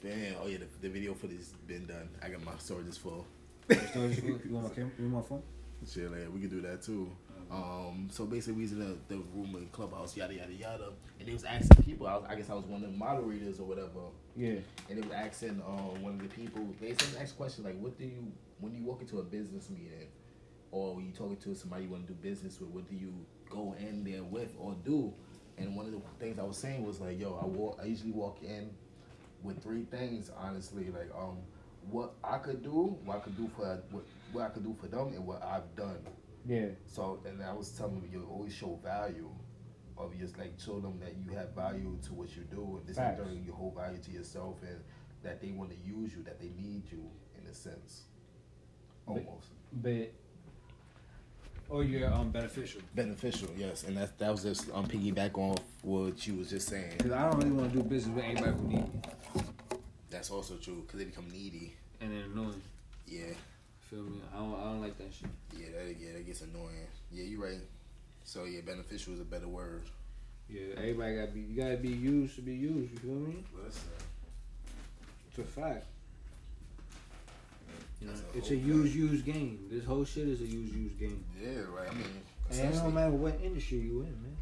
[0.03, 2.09] damn, oh yeah, the, the video footage has been done.
[2.23, 3.27] I got my storage is full.
[3.91, 4.29] Storage full?
[4.29, 4.91] You want my camera?
[4.99, 5.43] You want my phone?
[5.87, 7.11] Shit, like, we could do that too.
[7.51, 11.29] Um, so basically, we was in the, the room in clubhouse, yada yada yada, and
[11.29, 12.07] they was asking people.
[12.07, 14.01] I, was, I guess I was one of the moderators or whatever,
[14.39, 14.61] Yeah.
[14.89, 16.65] and they was asking um, one of the people.
[16.81, 20.09] They said ask questions like, "What do you when you walk into a business meeting,
[20.71, 22.71] or when you talking to somebody you want to do business with?
[22.71, 23.13] What do you
[23.51, 25.13] go in there with or do?"
[25.59, 27.81] And one of the things I was saying was like, "Yo, I walk.
[27.83, 28.71] I usually walk in
[29.43, 30.31] with three things.
[30.39, 31.39] Honestly, like um,
[31.91, 34.87] what I could do, what I could do for what, what I could do for
[34.87, 35.99] them, and what I've done."
[36.47, 36.69] Yeah.
[36.87, 39.29] So and I was telling them you always show value.
[40.01, 42.97] You just like show them that you have value to what you do, and this
[42.97, 43.19] Facts.
[43.19, 44.79] in turn you hold value to yourself, and
[45.23, 47.05] that they want to use you, that they need you
[47.41, 48.03] in a sense,
[49.07, 50.13] But- almost But
[51.69, 52.81] or you're um beneficial.
[52.95, 53.49] beneficial.
[53.57, 56.95] Yes, and that that was just um piggyback on what you was just saying.
[56.97, 59.01] Because I don't really want to do business with anybody who need me.
[60.11, 61.75] That's also true because they become needy.
[62.01, 62.63] And then annoying.
[63.07, 63.35] Yeah,
[63.91, 64.21] Feel me?
[64.33, 65.29] I don't I don't like that shit.
[65.59, 66.87] yeah, that yeah that gets annoying.
[67.13, 67.61] Yeah, you're right.
[68.29, 69.85] So yeah, beneficial is a better word.
[70.51, 73.43] Yeah, everybody gotta be you gotta be used to be used, you feel me?
[73.57, 73.89] Listen,
[75.31, 75.87] It's a fact.
[78.03, 79.61] You know, a it's a use use game.
[79.71, 81.25] This whole shit is a use use game.
[81.43, 81.89] yeah, right.
[81.91, 82.05] I mean,
[82.51, 84.37] And it don't matter what industry you in, man.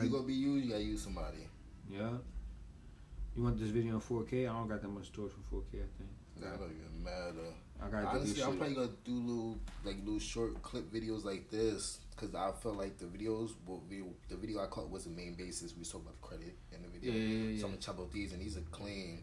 [0.00, 1.38] you gonna be used, you gotta use somebody.
[1.90, 2.10] Yeah.
[3.34, 4.48] You want this video in 4K?
[4.48, 5.74] I don't got that much storage for 4K.
[5.74, 6.10] I think.
[6.40, 7.52] That don't even matter.
[7.80, 11.24] I got to do Honestly, I'm probably gonna do little like little short clip videos
[11.24, 13.52] like this because I felt like the videos,
[14.28, 15.74] the video I caught was the main basis.
[15.76, 17.12] We talked about the credit in the video.
[17.12, 17.60] Yeah, yeah, yeah.
[17.60, 19.22] So I'm gonna chop up these, and these are clean.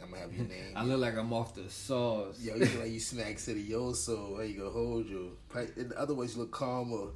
[0.00, 0.72] I'm gonna have your name.
[0.76, 2.40] I look like I'm off the sauce.
[2.40, 5.36] Yo, you look like you smack city yo, so I ain't gonna hold you.
[5.76, 7.10] In the other ways, you look calmer.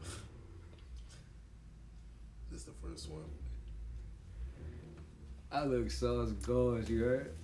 [2.51, 3.23] This is the first one.
[5.53, 7.35] I look sauce gosh, you heard?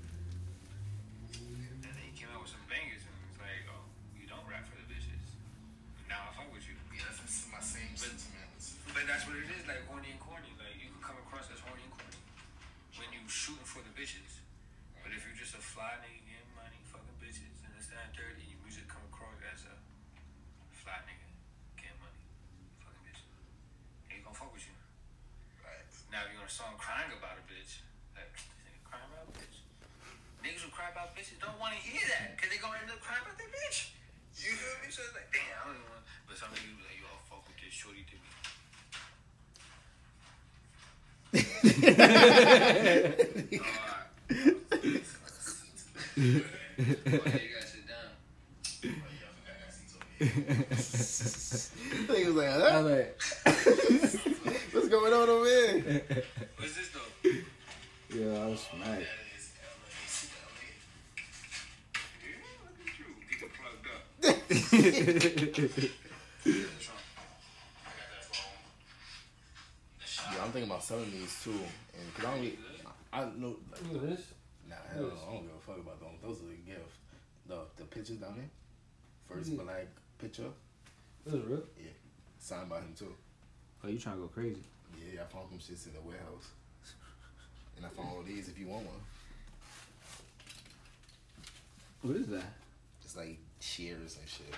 [83.92, 84.62] You trying to go crazy?
[84.98, 86.48] Yeah, I found them shits in the warehouse,
[87.76, 88.48] and I found all these.
[88.48, 89.00] If you want one,
[92.02, 92.44] What is that?
[93.04, 94.54] it's like shares and shit.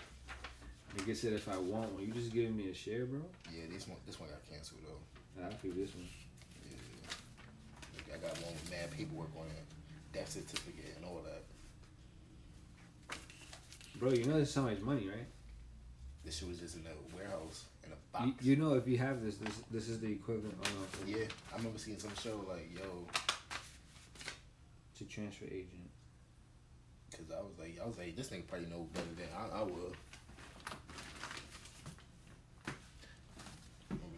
[0.97, 3.21] Nigga said if I want one, you just giving me a share, bro?
[3.53, 5.41] Yeah, this one this one got canceled though.
[5.43, 6.07] Nah, I'll keep this one.
[6.71, 7.11] Yeah,
[7.97, 9.65] Like, I got one with mad paperwork on it,
[10.13, 11.43] death certificate and all that.
[13.99, 15.27] Bro, you know this is somebody's money, right?
[16.25, 18.43] This shit was just in the warehouse in a box.
[18.43, 21.57] You, you know if you have this, this this is the equivalent of Yeah, I
[21.57, 23.07] remember seeing some show like, yo,
[24.99, 25.91] to transfer agent.
[27.13, 29.63] cause I was like, I was like, this nigga probably know better than I, I
[29.63, 29.97] would.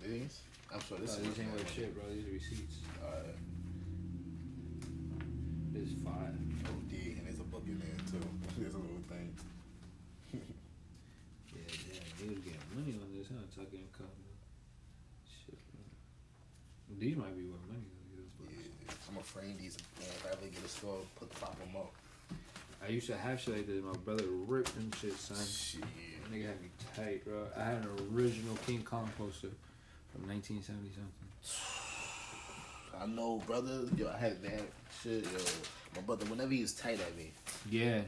[0.06, 0.38] These?
[0.72, 2.04] I'm sure this This is ain't worth shit, bro.
[2.14, 2.76] These are receipts.
[5.72, 6.30] This is five.
[6.64, 8.22] OD, oh, and there's a there too.
[8.56, 9.34] There's a little thing.
[10.32, 10.40] Yeah,
[11.66, 13.45] damn, they was getting money on this, huh?
[13.56, 14.36] Tucker and Company.
[15.24, 15.80] Shit, bro.
[16.98, 18.44] These might be worth money though.
[18.46, 18.68] these.
[18.86, 21.74] Yeah, I'm gonna frame these, and if I ever get a store, put pop them
[21.76, 21.92] up.
[22.84, 23.82] I used to have shit like this.
[23.82, 25.36] My brother ripped them shit, son.
[25.44, 25.80] Shit.
[25.80, 27.46] That nigga had me tight, bro.
[27.56, 29.48] I had an original King Kong poster
[30.12, 31.26] from 1970 something.
[33.00, 33.84] I know, brother.
[33.96, 34.62] Yo, I had that
[35.02, 35.24] shit.
[35.24, 35.38] Yo,
[35.96, 37.32] my brother, whenever he was tight at me,
[37.70, 38.02] Yeah.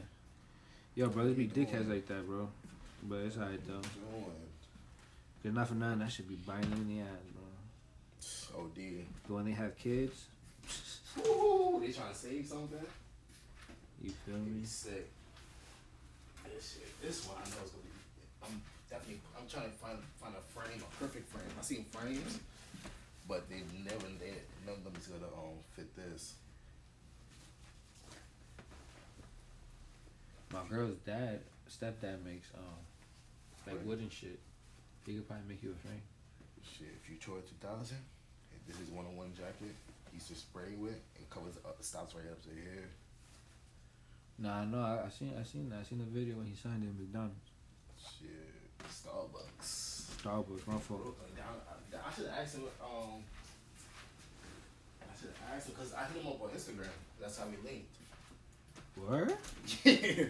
[0.95, 2.49] Yo, brothers be dickheads like that, bro.
[3.03, 3.81] But it's alright though.
[5.43, 8.61] Doing Cause not for nothing, that should be biting in the ass, bro.
[8.63, 9.05] OD.
[9.27, 10.25] But when they have kids,
[11.19, 12.77] Ooh, they trying to save something?
[14.01, 14.59] you feel me?
[14.61, 15.09] me sick.
[16.45, 17.01] This shit.
[17.01, 17.89] This one I know is gonna be.
[18.43, 19.21] I'm definitely.
[19.39, 21.45] I'm trying to find find a frame, a perfect frame.
[21.57, 22.39] I seen frames,
[23.27, 24.05] but they never.
[24.19, 24.33] They
[24.65, 26.33] none of them is gonna um fit this.
[30.51, 32.63] My girl's dad, stepdad makes um
[33.67, 33.85] like Right.
[33.85, 34.39] wooden shit.
[35.05, 36.01] He could probably make you a frame.
[36.63, 37.97] Shit, if you Futura 2000,
[38.67, 39.73] this is one on one jacket.
[40.11, 40.93] He's just to spray with.
[41.15, 42.89] It and covers up, stops right up to here.
[44.37, 45.79] Nah, no, I, I seen, I seen that.
[45.79, 47.35] I seen the video when he signed at McDonald's,
[47.99, 48.29] Shit,
[48.87, 50.05] Starbucks.
[50.21, 50.67] Starbucks.
[50.67, 51.03] My fault.
[51.03, 51.31] Brooklyn.
[51.37, 52.63] I, I, I should have asked him.
[52.81, 53.23] Um,
[55.01, 56.93] I should have asked him because I hit him up on Instagram.
[57.19, 57.95] That's how we linked.
[58.97, 59.33] Word?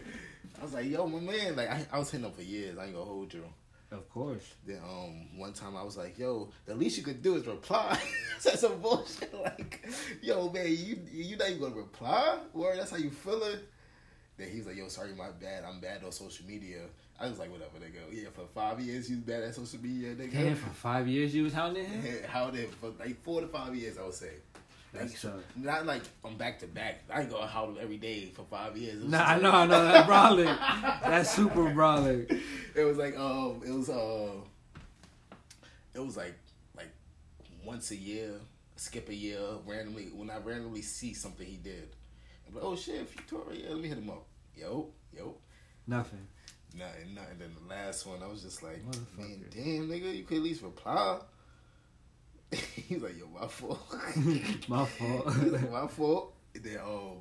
[0.59, 1.55] I was like, yo, my man.
[1.55, 2.77] Like, I, I was hitting up for years.
[2.77, 3.43] I ain't gonna hold you.
[3.91, 4.53] Of course.
[4.65, 7.99] Then um one time I was like, yo, the least you could do is reply.
[8.39, 9.87] Said some bullshit like,
[10.21, 12.37] yo man, you you not even gonna reply?
[12.53, 13.59] Or that's how you feeling?
[14.37, 15.65] Then he's like, yo, sorry, my bad.
[15.67, 16.83] I'm bad on social media.
[17.19, 17.99] I was like, whatever, nigga.
[18.11, 20.31] Yeah, for five years you was bad at social media, nigga.
[20.31, 22.23] Damn, for five years you was hounding him.
[22.27, 24.33] How did for like four to five years I would say.
[24.93, 25.43] That's Like, tough.
[25.55, 27.03] not like I'm back to back.
[27.13, 29.03] I ain't gonna howl every day for five years.
[29.03, 29.83] Nah, I know, I know.
[29.85, 30.45] That's brawling.
[30.45, 32.25] That's super brawling.
[32.75, 34.31] it was like um it was uh
[35.93, 36.33] it was like
[36.75, 36.89] like
[37.65, 38.31] once a year
[38.75, 41.89] skip a year randomly when i randomly see something he did
[42.47, 44.25] i'm like oh shit Victoria yeah, let me hit him up
[44.55, 45.35] yo yo
[45.85, 46.25] Nothing.
[46.77, 48.81] nothing nothing then the last one i was just like
[49.17, 51.19] man damn nigga you could at least reply
[52.75, 53.79] he's like yo my fault
[54.67, 55.25] My fault.
[55.71, 57.17] my fault then um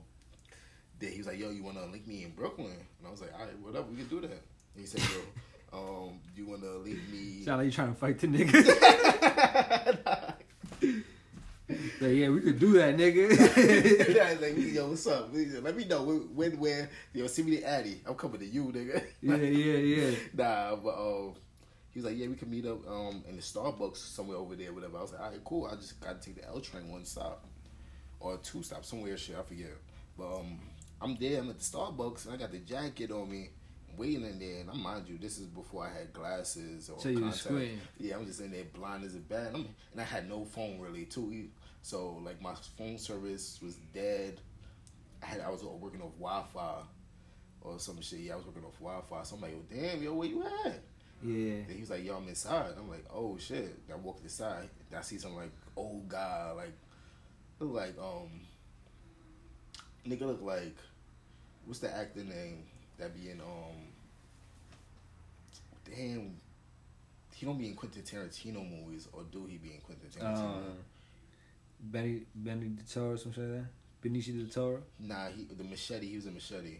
[0.99, 2.67] then he was like yo you wanna link me in brooklyn
[2.99, 4.41] and i was like all right whatever we can do that and
[4.77, 8.27] he said yo um you wanna link me Sound like you trying to fight the
[8.27, 10.35] nigga.
[12.01, 14.41] Like, yeah, we could do that, nigga.
[14.41, 15.29] Like, yo, what's up?
[15.35, 18.01] Let me know when, when where, yo, see me the Addy.
[18.07, 19.05] I'm coming to you, nigga.
[19.21, 20.17] yeah, yeah, yeah.
[20.33, 21.35] nah, but um,
[21.99, 24.73] he was like, yeah, we can meet up um in the Starbucks somewhere over there,
[24.73, 24.99] whatever.
[24.99, 25.67] I was like, all right, cool.
[25.67, 27.45] I just got to take the L train one stop
[28.21, 29.17] or two stops somewhere.
[29.17, 29.77] Shit, I forget.
[30.17, 30.61] But um,
[31.01, 31.41] I'm there.
[31.41, 33.51] I'm at the Starbucks and I got the jacket on me.
[33.97, 37.13] Waiting in there, and I mind you, this is before I had glasses or So
[37.15, 37.49] contacts.
[37.99, 39.51] Yeah, I'm just in there blind as a bat.
[39.53, 41.49] I'm, and I had no phone really too.
[41.83, 44.41] So like my phone service was dead.
[45.21, 46.83] I had I was working off Wi-Fi
[47.63, 48.21] or some shit.
[48.21, 49.23] Yeah, I was working off Wi-Fi.
[49.25, 50.81] So I'm like, oh, damn, yo, where you at?
[51.23, 51.63] Yeah.
[51.67, 52.73] And he was like, yo, I'm inside.
[52.79, 53.79] I'm like, oh shit.
[53.93, 54.69] I walked inside.
[54.97, 56.73] I see some like old guy, like
[57.61, 58.41] look like um
[60.07, 60.77] nigga look like
[61.67, 62.65] what's the actor name
[62.99, 63.77] that be in um
[65.85, 66.37] damn
[67.35, 70.57] he don't be in Quentin Tarantino movies or do he be in Quentin Tarantino?
[70.57, 70.79] Um,
[71.81, 73.69] Benny Benny the Toro, some shit like that.
[74.03, 74.83] Benicio del Toro.
[74.99, 76.09] nah, he the machete.
[76.09, 76.79] He was a machete.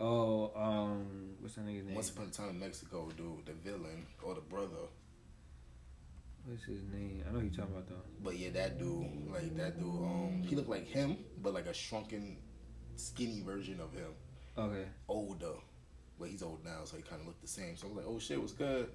[0.00, 1.06] Oh, um,
[1.40, 1.94] what's that nigga's name?
[1.94, 4.88] Once upon a time in Mexico, dude, the villain or the brother.
[6.46, 7.22] What's his name?
[7.26, 7.94] I know who you talking about though.
[8.22, 11.72] But yeah, that dude, like that dude, um, he looked like him, but like a
[11.74, 12.36] shrunken,
[12.96, 14.10] skinny version of him,
[14.58, 14.84] Okay.
[15.08, 15.54] older.
[16.18, 17.76] But he's old now, so he kind of looked the same.
[17.76, 18.88] So I was like, "Oh shit, what's good?"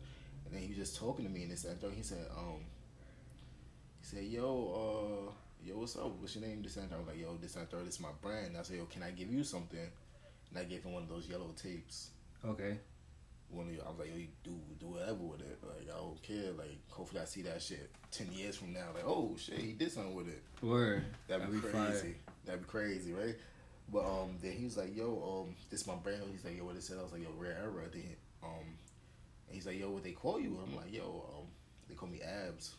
[0.46, 2.62] And then he was just talking to me, and this that he said, um,
[4.00, 5.32] he said, "Yo, uh,
[5.66, 6.12] yo, what's up?
[6.20, 6.94] What's your name?" This and.
[6.94, 7.68] I was like, "Yo, this and.
[7.86, 9.90] This is my brand." I said, "Yo, can I give you something?"
[10.50, 12.10] And I gave him one of those yellow tapes.
[12.46, 12.78] Okay.
[13.52, 15.58] One of you, I was like, "Yo, you do do whatever with it.
[15.64, 16.52] Like, I don't care.
[16.58, 18.86] Like, hopefully, I see that shit ten years from now.
[18.94, 21.04] Like, oh shit, he did something with it." Word.
[21.28, 22.02] That'd be, That'd be crazy.
[22.02, 22.16] fire.
[22.46, 23.36] That'd be crazy, right?
[23.92, 26.76] But um, then he was like, "Yo, um, this my brand." He's like, "Yo, what
[26.76, 28.52] it said?" I was like, "Yo, Rare Era." Then um,
[29.48, 31.48] and he's like, "Yo, what they call you?" I'm like, "Yo, um,
[31.88, 32.76] they call me Abs."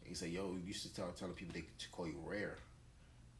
[0.00, 2.56] And he said, "Yo, you should tell telling people they should call you Rare."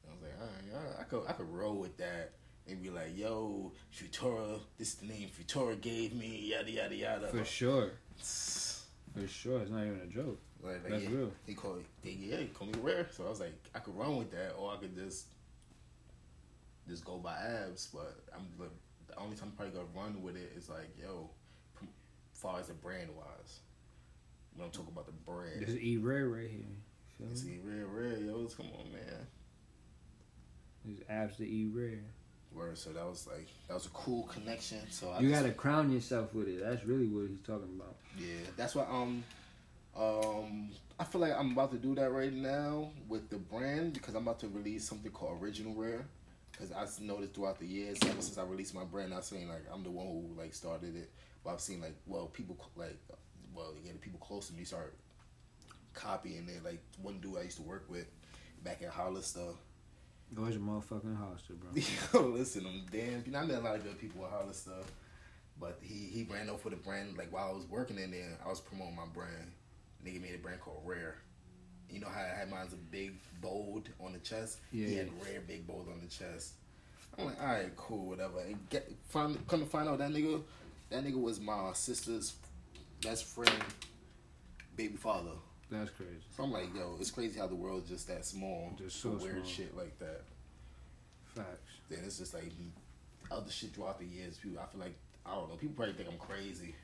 [0.04, 2.32] And I was like, "All right, all right, I could I could roll with that."
[2.68, 7.28] And be like, "Yo, Futura, this is the name Futura gave me." Yada yada yada.
[7.28, 7.92] For sure.
[8.18, 9.60] For sure.
[9.60, 10.38] It's not even a joke.
[10.62, 11.32] Like, like, That's yeah, real.
[11.46, 13.08] He called they, yeah, he called me rare.
[13.10, 15.26] So I was like, I could run with that, or I could just
[16.88, 17.88] just go by abs.
[17.92, 18.68] But I'm the,
[19.12, 21.30] the only time I'm probably gonna run with it is like, yo,
[22.34, 23.60] far as the brand wise.
[24.54, 26.66] When I'm talking about the brand, This is E Rare right here.
[27.20, 27.34] Me?
[27.34, 29.26] see, rare, rare, yo, come on, man.
[30.84, 32.04] This is abs to E Rare.
[32.54, 32.76] Word.
[32.78, 34.78] So that was like that was a cool connection.
[34.90, 36.60] So I You just- gotta crown yourself with it.
[36.62, 37.96] That's really what he's talking about.
[38.18, 39.22] Yeah, that's why um
[39.96, 44.14] um I feel like I'm about to do that right now with the brand because
[44.14, 46.04] I'm about to release something called Original Rare.
[46.52, 49.64] Because I noticed throughout the years, ever since I released my brand, I've seen like
[49.72, 51.10] I'm the one who like started it,
[51.42, 52.98] but I've seen like well people like
[53.54, 54.94] well yeah the people close to me start
[55.94, 56.64] copying it.
[56.64, 58.06] Like one dude I used to work with
[58.62, 59.40] back at Hollister.
[60.34, 61.70] Go to your motherfucking Hollister, bro.
[62.14, 63.24] Yo, listen, I'm damn.
[63.26, 64.70] You know, I met a lot of good people at Hollister,
[65.58, 67.16] but he he ran over for the brand.
[67.16, 69.50] Like while I was working in there, I was promoting my brand.
[70.06, 71.16] Nigga made a brand called Rare.
[71.90, 74.58] You know how I had mine's a big bold on the chest.
[74.72, 76.52] Yeah, he had Rare big bold on the chest.
[77.18, 78.38] I'm like, all right, cool, whatever.
[78.40, 80.42] And get find come to find out that nigga,
[80.90, 82.34] that nigga was my sister's
[83.02, 83.52] best friend,
[84.76, 85.32] baby father.
[85.70, 86.10] That's crazy.
[86.36, 89.34] So I'm like, yo, it's crazy how the world's just that small Just so weird
[89.36, 89.44] small.
[89.46, 90.22] shit like that
[91.34, 91.70] Facts.
[91.88, 92.50] then it's just like
[93.30, 94.36] other shit throughout the years.
[94.38, 94.94] People, I feel like
[95.24, 95.54] I don't know.
[95.54, 96.74] People probably think I'm crazy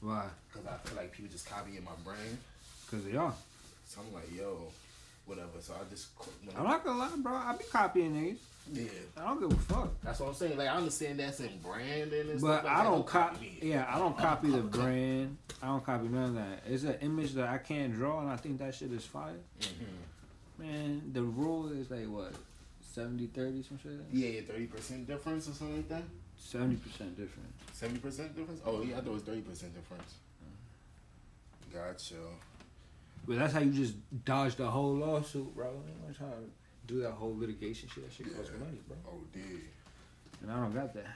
[0.00, 0.24] Why?
[0.50, 2.38] because I feel like people just copying my brain.
[2.86, 3.34] Because they are.
[3.86, 4.68] So I'm like, yo,
[5.26, 5.60] whatever.
[5.60, 6.08] So I just
[6.56, 7.34] I'm not gonna lie, bro.
[7.34, 8.38] I be copying niggas.
[8.72, 8.84] Yeah.
[9.16, 9.88] I don't give a fuck.
[10.02, 10.56] That's what I'm saying.
[10.58, 12.90] Like I understand that's in branding and But stuff like I that.
[12.90, 13.58] don't copy.
[13.62, 13.70] me.
[13.70, 15.36] Yeah, I don't copy the brand.
[15.62, 16.62] I don't copy none of that.
[16.66, 19.34] It's an image that I can't draw, and I think that shit is fire.
[19.60, 20.58] Mhm.
[20.58, 22.34] Man, the rule is like what,
[22.82, 23.92] 70 30 some shit.
[24.12, 26.02] Yeah, yeah, thirty percent difference or something like that.
[26.36, 27.52] Seventy percent difference.
[27.72, 28.60] Seventy percent difference.
[28.66, 30.14] Oh yeah, I thought it was thirty percent difference.
[31.72, 32.14] Gotcha.
[33.26, 33.94] But that's how you just
[34.24, 35.70] dodge the whole lawsuit, bro.
[35.70, 36.36] You ain't trying to
[36.86, 38.04] do that whole litigation shit.
[38.04, 38.96] That shit costs money, bro.
[39.08, 39.60] Oh, did.
[40.42, 41.06] And I don't got that.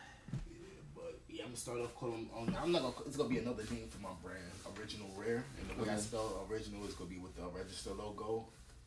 [0.51, 2.29] Yeah, but yeah, I'm gonna start off calling.
[2.35, 2.95] On, I'm not gonna.
[3.07, 4.43] It's gonna be another name for my brand,
[4.79, 5.45] Original Rare.
[5.61, 8.47] And the way I spell original is gonna be with the register logo.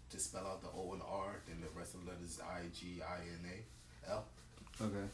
[0.10, 2.98] To spell out the O and R, then the rest of the letters I G
[3.00, 4.26] I N A L.
[4.82, 5.06] Okay.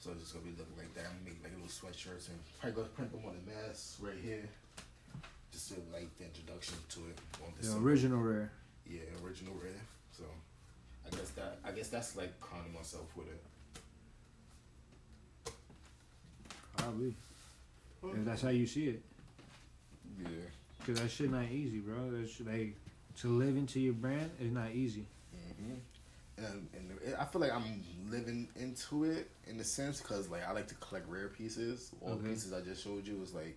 [0.00, 1.06] So it's just gonna be looking like that.
[1.06, 4.18] I'm gonna make like little sweatshirts and probably gonna print them on the mask right
[4.20, 4.42] here.
[5.52, 7.76] Just to like the introduction to it on The this.
[7.76, 8.50] original rare.
[8.84, 9.78] Yeah, original rare.
[10.10, 10.24] So
[11.06, 13.42] I guess that I guess that's like crowning myself with it.
[16.76, 17.14] Probably.
[18.04, 19.02] If that's how you see it.
[20.20, 20.28] Yeah.
[20.86, 22.10] Cause that shit not easy, bro.
[22.10, 22.76] That shit, like
[23.20, 25.04] to live into your brand is not easy.
[25.32, 25.74] hmm
[26.38, 30.52] And, and I feel like I'm living into it in a sense because like I
[30.52, 31.90] like to collect rare pieces.
[32.02, 33.56] All the pieces I just showed you was like,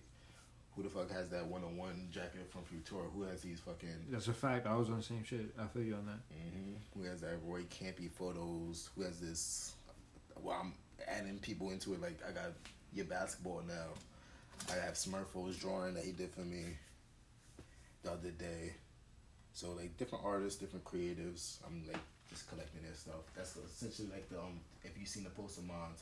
[0.80, 3.04] who the fuck has that one on one jacket from Futura?
[3.14, 4.06] Who has these fucking?
[4.10, 4.66] That's a fact.
[4.66, 5.52] I was on the same shit.
[5.58, 6.20] I feel you on that.
[6.32, 8.88] hmm Who has that Roy Campy photos?
[8.96, 9.72] Who has this?
[10.42, 10.72] Well, I'm
[11.06, 12.00] adding people into it.
[12.00, 12.52] Like I got
[12.94, 13.88] your basketball now.
[14.70, 16.64] I have Smurfo's drawing that he did for me
[18.02, 18.72] the other day.
[19.52, 21.56] So like different artists, different creatives.
[21.66, 22.00] I'm like
[22.30, 23.28] just collecting their stuff.
[23.36, 25.92] That's essentially like the um if you seen the poster mine,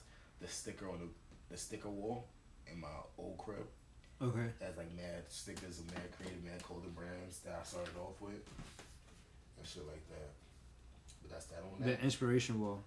[0.41, 1.09] the sticker on the
[1.51, 2.27] the sticker wall
[2.71, 2.87] in my
[3.19, 3.67] old crib.
[4.21, 4.49] Okay.
[4.61, 8.33] That's like mad stickers of mad creative, mad clothing brands that I started off with
[8.33, 10.31] and shit like that.
[11.23, 11.99] But that's that on that.
[11.99, 12.81] The inspiration wall.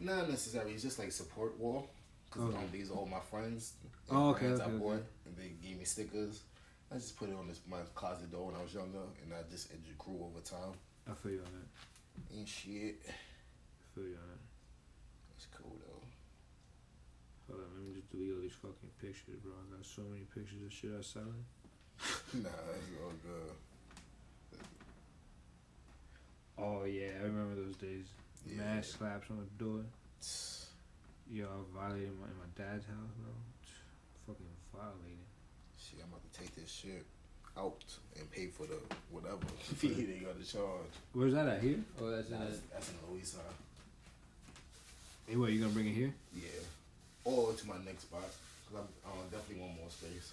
[0.00, 0.72] Not necessarily.
[0.72, 1.88] It's just like support wall.
[2.30, 2.56] Cause Okay.
[2.56, 3.74] um, these are all my friends.
[4.10, 5.02] Oh, okay, brands okay, I bought, okay.
[5.26, 6.42] and they gave me stickers.
[6.90, 9.48] I just put it on this my closet door when I was younger, and I
[9.50, 10.74] just it just grew over time.
[11.08, 12.36] I feel you on that.
[12.36, 12.96] Ain't shit.
[13.06, 13.14] I
[13.94, 14.42] feel you on that.
[15.36, 15.93] It's cool though.
[17.48, 19.52] Hold on, let me just delete all these fucking pictures, bro.
[19.52, 21.44] I got so many pictures of shit I selling.
[22.42, 23.54] nah, it's all good.
[26.56, 28.06] Oh yeah, I remember those days.
[28.46, 28.58] Yeah.
[28.62, 29.80] Mad slaps on the door.
[31.30, 33.32] Yo, I violated my, in my dad's house, bro.
[34.26, 35.24] Fucking violated.
[35.78, 37.04] Shit, I'm about to take this shit
[37.56, 37.82] out
[38.18, 38.76] and pay for the
[39.10, 40.92] whatever fee they got to charge.
[41.12, 41.62] Where's that at?
[41.62, 41.78] Here?
[42.00, 42.50] Oh, that's in Nah, that.
[42.50, 43.36] that's, that's in the East
[45.26, 45.50] Hey, what?
[45.52, 46.12] You gonna bring it here?
[46.34, 46.42] Yeah.
[47.24, 48.22] Or to my next spot.
[48.68, 50.32] Cause I'm, um, definitely want more space.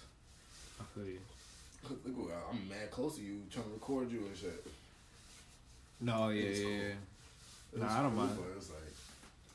[0.80, 1.20] I feel you.
[1.88, 4.64] Look, I'm mad close to you, trying to record you and shit.
[6.00, 6.72] No, yeah, yeah, cool.
[6.72, 6.94] yeah.
[7.76, 8.38] Nah, I don't cool, mind.
[8.38, 8.94] But it's like,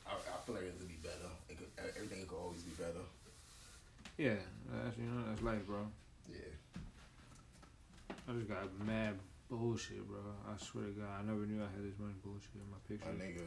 [0.07, 1.31] I, I feel like it could be better.
[1.49, 3.03] It could, everything could always be better.
[4.17, 5.85] Yeah, that's you know that's life, bro.
[6.31, 6.51] Yeah.
[8.27, 9.13] I just got mad
[9.49, 10.19] bullshit, bro.
[10.47, 13.23] I swear to God, I never knew I had this much bullshit in my My
[13.23, 13.45] nigga,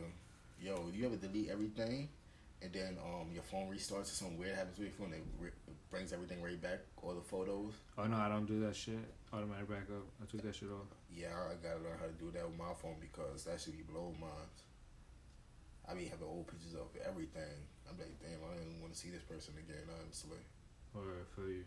[0.62, 2.08] yo, you ever delete everything
[2.62, 5.28] and then um your phone restarts or something weird happens with your phone and it
[5.38, 7.72] re- brings everything right back, all the photos?
[7.98, 9.00] Oh no, I don't do that shit.
[9.32, 10.06] Automatic backup.
[10.22, 10.86] I took that shit off.
[11.10, 13.82] Yeah, I gotta learn how to do that with my phone because that should be
[13.82, 14.62] blowing minds.
[15.88, 17.66] I be having old pictures of everything.
[17.88, 20.38] I'm like, damn, I don't even want to see this person again, honestly.
[20.94, 21.64] Or I feel you.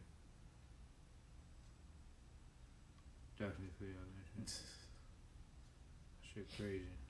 [3.38, 4.56] Definitely feel you on that shit.
[6.34, 7.03] Shit crazy.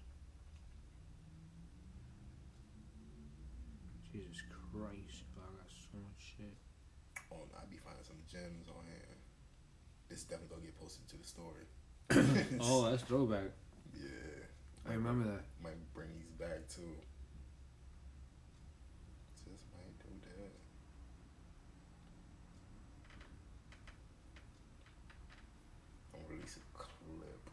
[4.14, 6.54] Jesus Christ, bro, I got so much shit.
[7.34, 9.18] Oh, no, I be finding some gems on here.
[10.08, 11.66] This definitely gonna get posted to the story.
[12.62, 13.50] Oh, that's throwback.
[13.98, 14.46] yeah.
[14.88, 15.42] I remember that.
[15.64, 16.94] Might bring these back too.
[19.50, 20.54] Just might do that.
[26.14, 27.50] I'm gonna release a clip.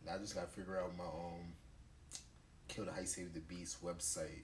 [0.13, 1.53] I just gotta figure out my um
[2.67, 4.43] Kill the Hype Save the Beast website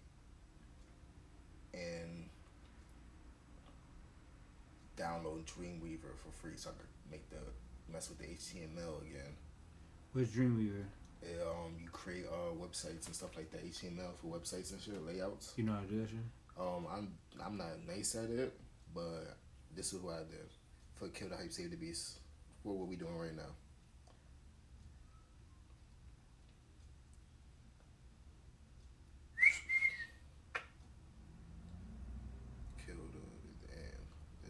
[1.73, 2.29] and
[4.97, 7.37] download Dreamweaver for free so I can make the
[7.91, 9.35] mess with the HTML again.
[10.13, 10.85] Where's Dreamweaver?
[11.21, 15.05] And, um, you create uh websites and stuff like that, HTML for websites and shit,
[15.05, 15.53] layouts.
[15.55, 16.19] You know how to do that shit?
[16.59, 17.13] Um, I'm
[17.43, 18.53] I'm not nice at it,
[18.93, 19.37] but
[19.75, 20.49] this is what I did
[20.95, 22.19] for Kill the Hype, Save the Beast.
[22.63, 23.53] What what we doing right now?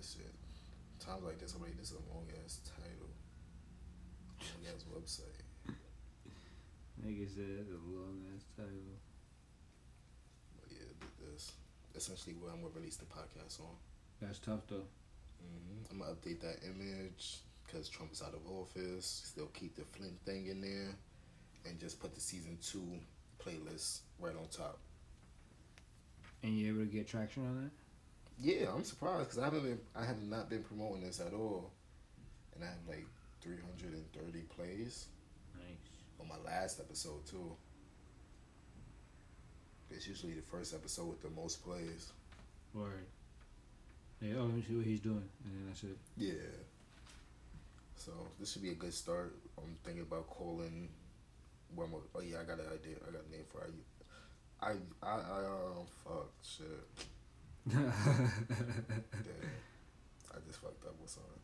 [0.04, 0.34] shit.
[1.00, 3.10] Times like this, I'm like, this is a long ass title,
[4.42, 5.74] long ass website.
[7.06, 8.98] Nigga said a long ass title.
[10.60, 11.54] But yeah, that's
[11.96, 13.76] essentially what I'm gonna release the podcast on.
[14.22, 14.88] That's tough though.
[15.44, 15.92] Mm-hmm.
[15.92, 19.24] I'm gonna update that image because Trump's out of office.
[19.26, 20.96] Still keep the Flint thing in there,
[21.66, 22.88] and just put the season two
[23.44, 24.80] playlist right on top.
[26.44, 27.72] And you able to get traction on that?
[28.40, 31.72] Yeah, I'm surprised because I haven't been, I have not been promoting this at all,
[32.56, 33.06] and I have like
[33.42, 35.08] 330 plays
[35.56, 35.64] Nice.
[36.22, 37.56] on my last episode too.
[39.90, 42.12] It's usually the first episode with the most plays.
[42.74, 43.06] Word.
[44.22, 45.98] Yeah, oh, let me see what he's doing, and then that's it.
[46.18, 46.34] Yeah.
[47.96, 49.36] So this should be a good start.
[49.58, 50.90] I'm thinking about calling.
[51.76, 52.02] One more.
[52.16, 52.96] Oh yeah, I got an idea.
[53.08, 53.84] I got a name for you.
[54.62, 54.72] I
[55.06, 56.66] I I um fuck shit.
[57.68, 57.92] Damn.
[60.34, 61.42] I just fucked up with something.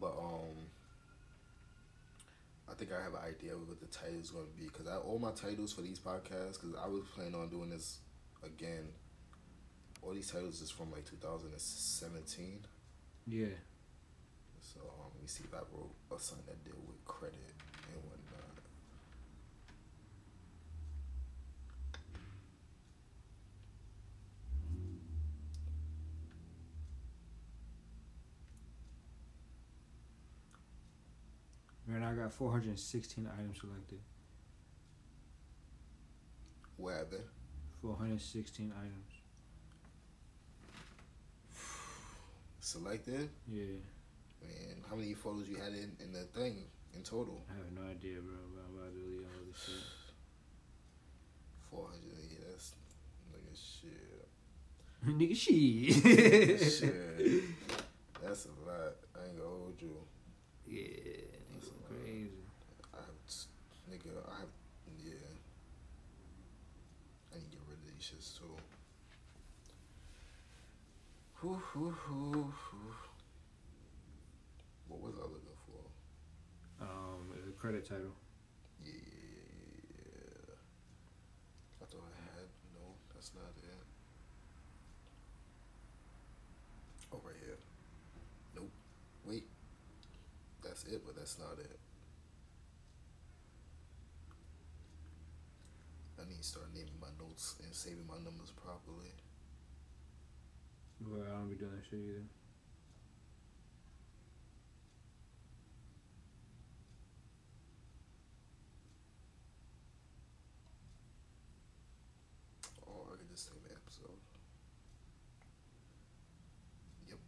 [0.00, 0.68] But um,
[2.70, 4.86] I think I have an idea of what the title is going to be because
[4.86, 7.98] I all my titles for these podcasts because I was planning on doing this
[8.44, 8.88] again.
[10.02, 12.64] All these titles is from like 2017.
[13.26, 13.46] yeah.
[14.60, 17.54] So um, let me see if I wrote a something that deal with credit
[17.88, 18.64] and whatnot.
[31.86, 33.98] Right now I got 416 items selected.
[36.78, 37.18] Where have they?
[37.82, 39.12] 416 items.
[42.60, 43.28] Selected.
[43.46, 43.64] Yeah.
[44.42, 47.42] Man, how many photos you had in, in the thing in total?
[47.50, 49.84] I have no idea, bro, I'm about to delete all this shit.
[51.70, 52.00] 400.
[52.30, 52.74] Yeah, that's
[53.34, 54.28] nigga shit.
[55.06, 56.72] Nigga, shit.
[56.72, 57.44] shit.
[58.22, 58.96] That's a lot.
[59.14, 59.96] I ain't gonna hold you.
[60.66, 60.82] yeah,
[61.54, 62.02] That's nigga, a lot.
[62.02, 62.42] crazy.
[62.92, 63.48] I have, t-
[63.92, 64.52] nigga, I have,
[64.98, 65.30] yeah.
[67.32, 68.56] I need to get rid of these shits too.
[71.40, 72.52] Whew, whew, whew.
[74.88, 76.84] What was I looking for?
[76.84, 78.10] Um, the credit title.
[78.84, 78.92] Yeah.
[81.80, 83.86] I thought I had, no, that's not it.
[87.12, 87.58] Oh, right here.
[88.56, 88.72] Nope.
[89.24, 89.46] Wait.
[90.64, 91.78] That's it, but that's not it.
[96.20, 99.14] I need to start naming my notes and saving my numbers properly.
[101.10, 102.24] Well, I don't be doing that shit either.
[113.38, 114.18] Name the episode.
[117.08, 117.18] Yep.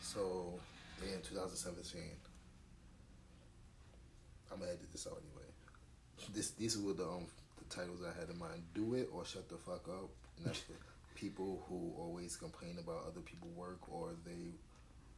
[0.00, 0.58] So,
[1.02, 2.00] in 2017,
[4.50, 5.44] I'm gonna edit this out anyway.
[6.32, 7.26] This these were the um
[7.58, 10.08] the titles I had in mind: "Do It" or "Shut the Fuck Up."
[10.38, 10.62] And that's
[11.14, 14.54] people who always complain about other people work or they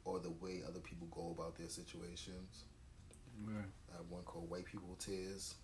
[0.05, 2.65] or the way other people go about their situations.
[3.45, 3.67] Right.
[3.93, 5.55] I have one called "White People Tears."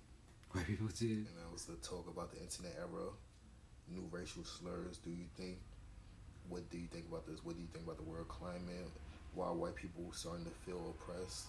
[0.51, 1.26] White people Tears.
[1.28, 3.09] And that was the talk about the internet era,
[3.89, 4.99] new racial slurs.
[4.99, 5.59] Do you think?
[6.49, 7.45] What do you think about this?
[7.45, 8.91] What do you think about the world climate?
[9.35, 11.47] Why are white people starting to feel oppressed?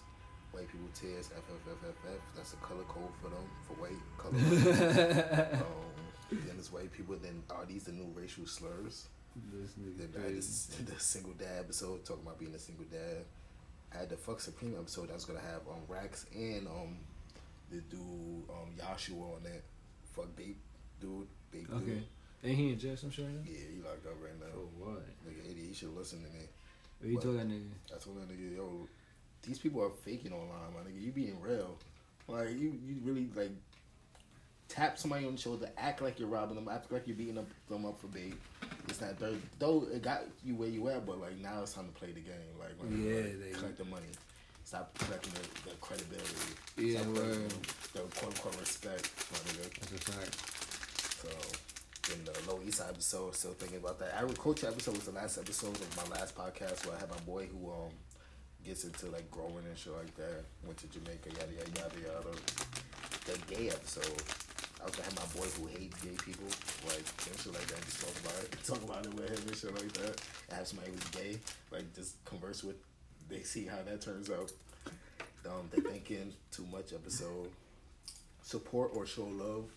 [0.52, 2.20] White people tears FFFFF.
[2.36, 4.38] That's a color code for them for white color.
[5.60, 6.13] um,
[6.46, 7.16] then it's white people.
[7.20, 9.08] Then are these the new racial slurs?
[9.52, 13.24] This Then nigga I the single dad episode talking about being a single dad.
[13.94, 16.98] I had the fuck supreme episode that was gonna have um Rax and um
[17.70, 19.62] the dude um Yashua on that
[20.14, 20.56] fuck babe
[21.00, 21.84] dude babe Okay.
[21.84, 22.04] dude.
[22.44, 23.40] Ain't he in jail some shit right now?
[23.46, 24.52] Yeah, he locked up right now.
[24.52, 25.02] For what?
[25.26, 26.44] Nigga, idiot, you should listen to me.
[27.00, 27.70] What you told that nigga?
[27.94, 28.86] I told that nigga, yo,
[29.42, 31.00] these people are faking online, my nigga.
[31.02, 31.76] You being real.
[32.28, 33.50] Like you, you really like
[34.68, 37.46] tap somebody on the shoulder, act like you're robbing them, act like you're beating up,
[37.68, 38.34] them up for bait.
[38.88, 41.86] It's not though, though it got you where you at, but like now it's time
[41.86, 42.34] to play the game.
[42.58, 44.06] Like, nigga, Yeah, like, they- collect the money.
[44.64, 46.34] Stop collecting the, the credibility.
[46.78, 47.50] Yeah, Stop collecting word.
[47.92, 49.02] the quote unquote respect.
[49.80, 51.20] That's a fact.
[51.20, 54.14] So, in the Low East Side episode, still thinking about that.
[54.16, 57.46] Agriculture episode was the last episode of my last podcast where I had my boy
[57.46, 57.90] who um
[58.64, 60.44] gets into like growing and shit like that.
[60.64, 62.36] Went to Jamaica, yada yada yada yada.
[63.26, 64.22] The gay episode,
[64.84, 66.46] I gonna have my boy who hates gay people,
[66.86, 67.80] like and shit like that.
[67.84, 70.20] Just talk about it, talk about it with him and shit like that.
[70.48, 71.38] And have somebody who's gay,
[71.70, 72.76] like just converse with.
[73.28, 74.52] They see how that turns out.
[75.46, 77.48] Um, they thinking too much episode.
[78.42, 79.70] Support or show love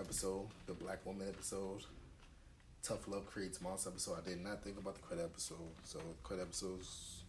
[0.00, 1.82] episode, the black woman episode,
[2.82, 4.18] tough love creates monster episode.
[4.24, 7.22] I did not think about the credit episode, so credit episodes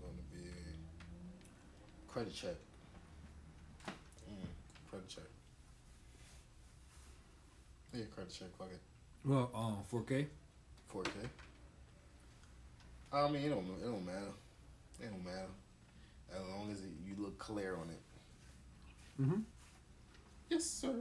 [0.00, 0.44] to be
[2.08, 2.56] credit check.
[4.92, 5.24] Credit check.
[7.94, 8.48] Yeah, credit check.
[8.58, 8.80] Fuck it.
[9.24, 10.26] Well, um, 4K.
[10.92, 11.08] 4K.
[13.10, 14.32] I mean, it don't it don't matter.
[15.00, 15.48] It don't matter
[16.34, 19.22] as long as it, you look clear on it.
[19.22, 19.40] Mm-hmm.
[20.50, 20.92] Yes, sir.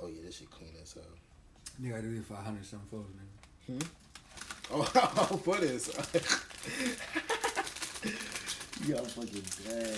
[0.00, 1.02] Oh yeah, this shit clean as hell.
[1.82, 3.78] Nigga, I did it for 100 some folks, nigga.
[3.78, 3.78] Hmm?
[4.74, 4.82] Oh,
[5.44, 5.90] for this.
[8.86, 9.96] you got fucking bad.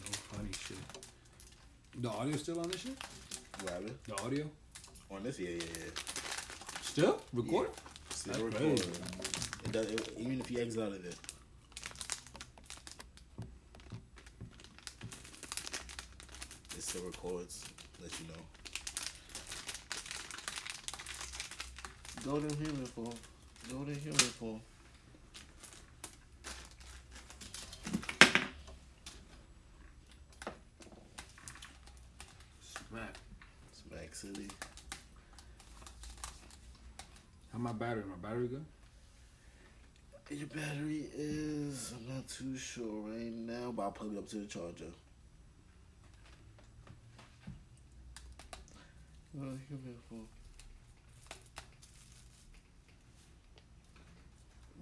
[0.00, 0.78] No funny shit.
[2.00, 2.96] The audio still on this shit?
[3.66, 4.04] Rabbit.
[4.04, 4.44] The audio?
[5.10, 5.90] On this, yeah, yeah, yeah.
[6.82, 7.20] Still?
[7.32, 7.72] Recording?
[8.10, 8.76] Still That's recording.
[8.76, 8.90] crazy.
[9.64, 11.16] It does, it, even if you exit out of it.
[16.76, 17.64] It still records.
[18.02, 18.40] Let you know.
[22.24, 23.14] Go to human form.
[23.70, 24.60] Go to human form.
[32.60, 33.14] Smack.
[33.72, 34.48] Smack City.
[37.52, 38.04] How my battery?
[38.08, 38.64] My battery good?
[40.30, 44.36] Your battery is, I'm not too sure right now, but I'll plug it up to
[44.36, 44.86] the charger.
[49.38, 50.28] Go to human form.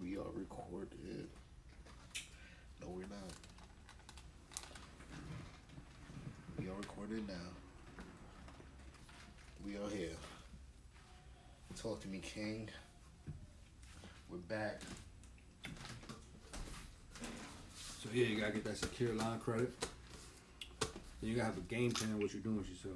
[0.01, 1.29] We are recorded.
[2.81, 3.33] No, we're not.
[6.61, 7.35] We are recorded now.
[9.67, 10.17] We are here.
[11.77, 12.69] Talk to me, King.
[14.31, 14.81] We're back.
[18.03, 19.73] So yeah, you gotta get that secure line credit.
[21.21, 22.95] Then you gotta have a game plan what you're doing with yourself.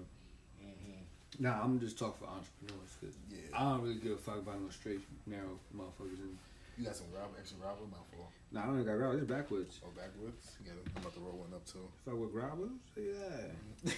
[0.64, 1.42] Mm-hmm.
[1.44, 3.38] Nah, I'm just talking for entrepreneurs because Yeah.
[3.58, 6.20] I don't really give a fuck about no straight narrow motherfuckers.
[6.22, 6.38] And
[6.78, 8.30] You got some rubber, extra rubber, my fault.
[8.52, 9.18] nah, I don't even got gravel.
[9.18, 9.80] It's backwards.
[9.84, 10.56] Oh, backwards.
[10.64, 11.86] You got I'm about to roll one up too.
[12.06, 12.68] Fuck with gravel?
[12.94, 13.92] Say that.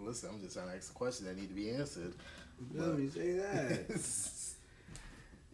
[0.06, 2.14] Listen, I'm just trying to ask a question that need to be answered.
[2.72, 3.08] You feel me?
[3.08, 3.90] Say that.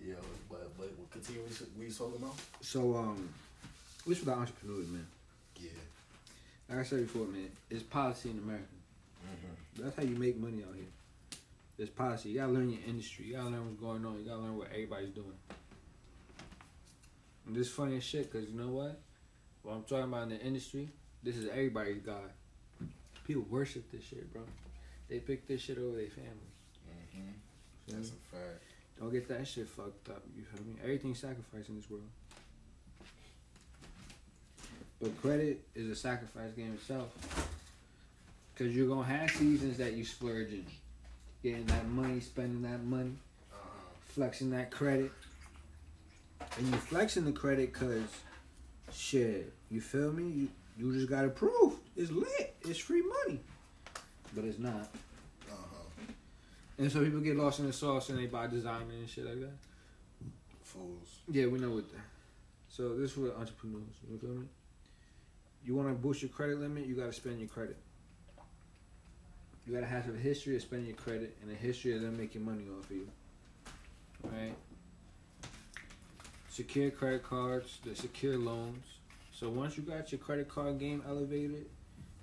[0.04, 0.16] Yo,
[0.50, 1.42] but but we'll continue.
[1.42, 2.34] What we was talking about?
[2.60, 3.28] so um,
[4.04, 5.06] what's for the entrepreneurs, man?
[5.60, 5.70] Yeah.
[6.68, 8.64] Like I said before, man, it's policy in America.
[9.24, 9.84] Mm-hmm.
[9.84, 10.86] That's how you make money out here.
[11.78, 12.30] It's policy.
[12.30, 13.26] You gotta learn your industry.
[13.26, 14.18] You gotta learn what's going on.
[14.18, 15.38] You gotta learn what everybody's doing.
[17.46, 19.00] And this funny as shit, cause you know what?
[19.62, 20.88] What I'm talking about in the industry,
[21.22, 22.30] this is everybody's God.
[23.24, 24.42] People worship this shit, bro.
[25.08, 26.50] They pick this shit over their family.
[26.90, 27.94] Mm-hmm.
[27.94, 28.71] That's a fact.
[29.02, 30.22] Don't get that shit fucked up.
[30.36, 30.74] You feel me?
[30.80, 32.04] Everything's sacrificed in this world.
[35.00, 37.08] But credit is a sacrifice game itself.
[38.56, 40.66] Cause you're gonna have seasons that you splurging,
[41.42, 43.16] getting that money, spending that money,
[43.52, 43.68] Uh-huh.
[44.14, 45.10] flexing that credit,
[46.58, 48.04] and you flexing the credit cause
[48.92, 49.52] shit.
[49.68, 50.30] You feel me?
[50.30, 50.48] You
[50.78, 52.54] you just got to prove it's lit.
[52.62, 53.40] It's free money,
[54.32, 54.94] but it's not.
[56.82, 59.38] And so people get lost in the sauce and they buy designer and shit like
[59.38, 59.52] that.
[60.64, 61.20] Fools.
[61.30, 62.00] Yeah, we know what that.
[62.68, 63.94] So this is for entrepreneurs.
[64.10, 64.46] You feel me?
[65.64, 67.76] You want to boost your credit limit, you got to spend your credit.
[69.64, 72.18] You got to have a history of spending your credit and a history of them
[72.18, 73.08] making money off of you.
[74.24, 74.56] Right?
[76.48, 78.86] Secure credit cards, the secure loans.
[79.30, 81.66] So once you got your credit card game elevated,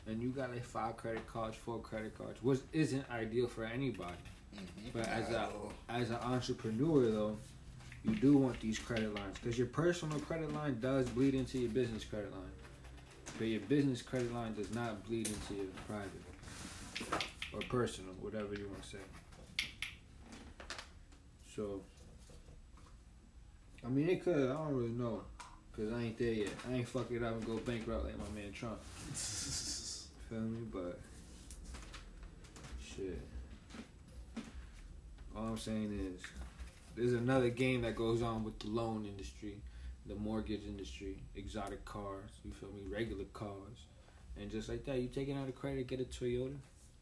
[0.05, 4.17] and you got like five credit cards, four credit cards, which isn't ideal for anybody.
[4.55, 4.89] Mm-hmm.
[4.93, 5.49] But as a
[5.89, 7.37] as an entrepreneur though,
[8.03, 11.69] you do want these credit lines because your personal credit line does bleed into your
[11.69, 12.51] business credit line,
[13.37, 17.23] but your business credit line does not bleed into your private
[17.53, 18.97] or personal, whatever you want to say.
[21.55, 21.81] So,
[23.85, 24.49] I mean, it could.
[24.49, 25.23] I don't really know
[25.71, 26.49] because I ain't there yet.
[26.69, 28.79] I ain't fuck it up and go bankrupt like my man Trump.
[29.13, 30.67] Feel me?
[30.71, 30.99] But
[32.95, 33.19] shit.
[35.39, 36.21] All I'm saying is,
[36.97, 39.55] there's another game that goes on with the loan industry,
[40.05, 42.29] the mortgage industry, exotic cars.
[42.43, 42.81] You feel me?
[42.91, 43.85] Regular cars,
[44.37, 46.57] and just like that, you taking out a credit, get a Toyota.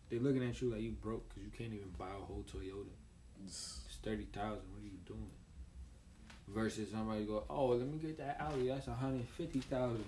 [0.10, 2.94] They're looking at you like you broke because you can't even buy a whole Toyota.
[3.44, 4.62] It's thirty thousand.
[4.72, 5.32] What are you doing?
[6.50, 8.68] Versus somebody go, oh, let me get that Audi.
[8.68, 10.06] That's hundred fifty thousand.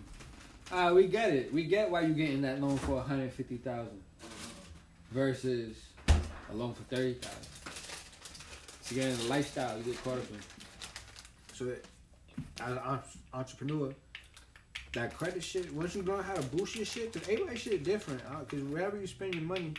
[0.72, 1.52] Ah, we get it.
[1.52, 4.04] We get why you getting that loan for hundred fifty thousand.
[5.10, 5.78] Versus
[6.08, 7.59] a loan for thirty thousand.
[8.90, 10.40] So getting the lifestyle you get caught up in.
[11.54, 11.76] So
[12.62, 13.00] as an
[13.36, 13.94] entrepreneur,
[14.94, 15.72] that credit shit.
[15.74, 18.22] Once you learn how to boost your shit, cause everybody shit different.
[18.26, 19.74] uh, Cause wherever you spend your money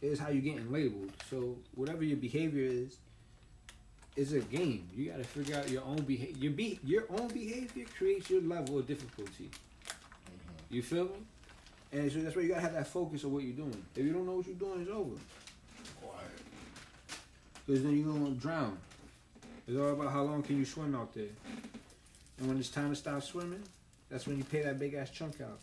[0.00, 1.12] is how you getting labeled.
[1.30, 2.96] So whatever your behavior is,
[4.16, 4.88] it's a game.
[4.92, 6.36] You got to figure out your own behavior.
[6.38, 9.50] Your be your own behavior creates your level of difficulty.
[9.52, 10.74] Mm-hmm.
[10.74, 11.10] You feel me?
[11.92, 13.84] And so that's why you gotta have that focus of what you're doing.
[13.94, 15.14] If you don't know what you're doing, it's over.
[17.66, 18.78] Because then you're gonna drown.
[19.66, 21.30] It's all about how long can you swim out there.
[22.38, 23.62] And when it's time to stop swimming,
[24.10, 25.60] that's when you pay that big ass chunk out.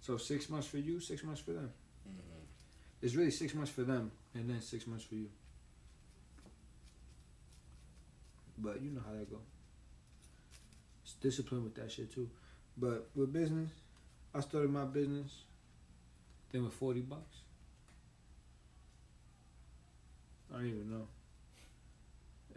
[0.00, 1.70] So six months for you, six months for them.
[2.08, 2.44] Mm-hmm.
[3.02, 5.28] It's really six months for them, and then six months for you.
[8.56, 9.38] But you know how that go.
[11.04, 12.28] It's discipline with that shit too.
[12.76, 13.70] But with business,
[14.34, 15.42] I started my business.
[16.50, 17.39] Then with forty bucks.
[20.52, 21.06] I don't even know.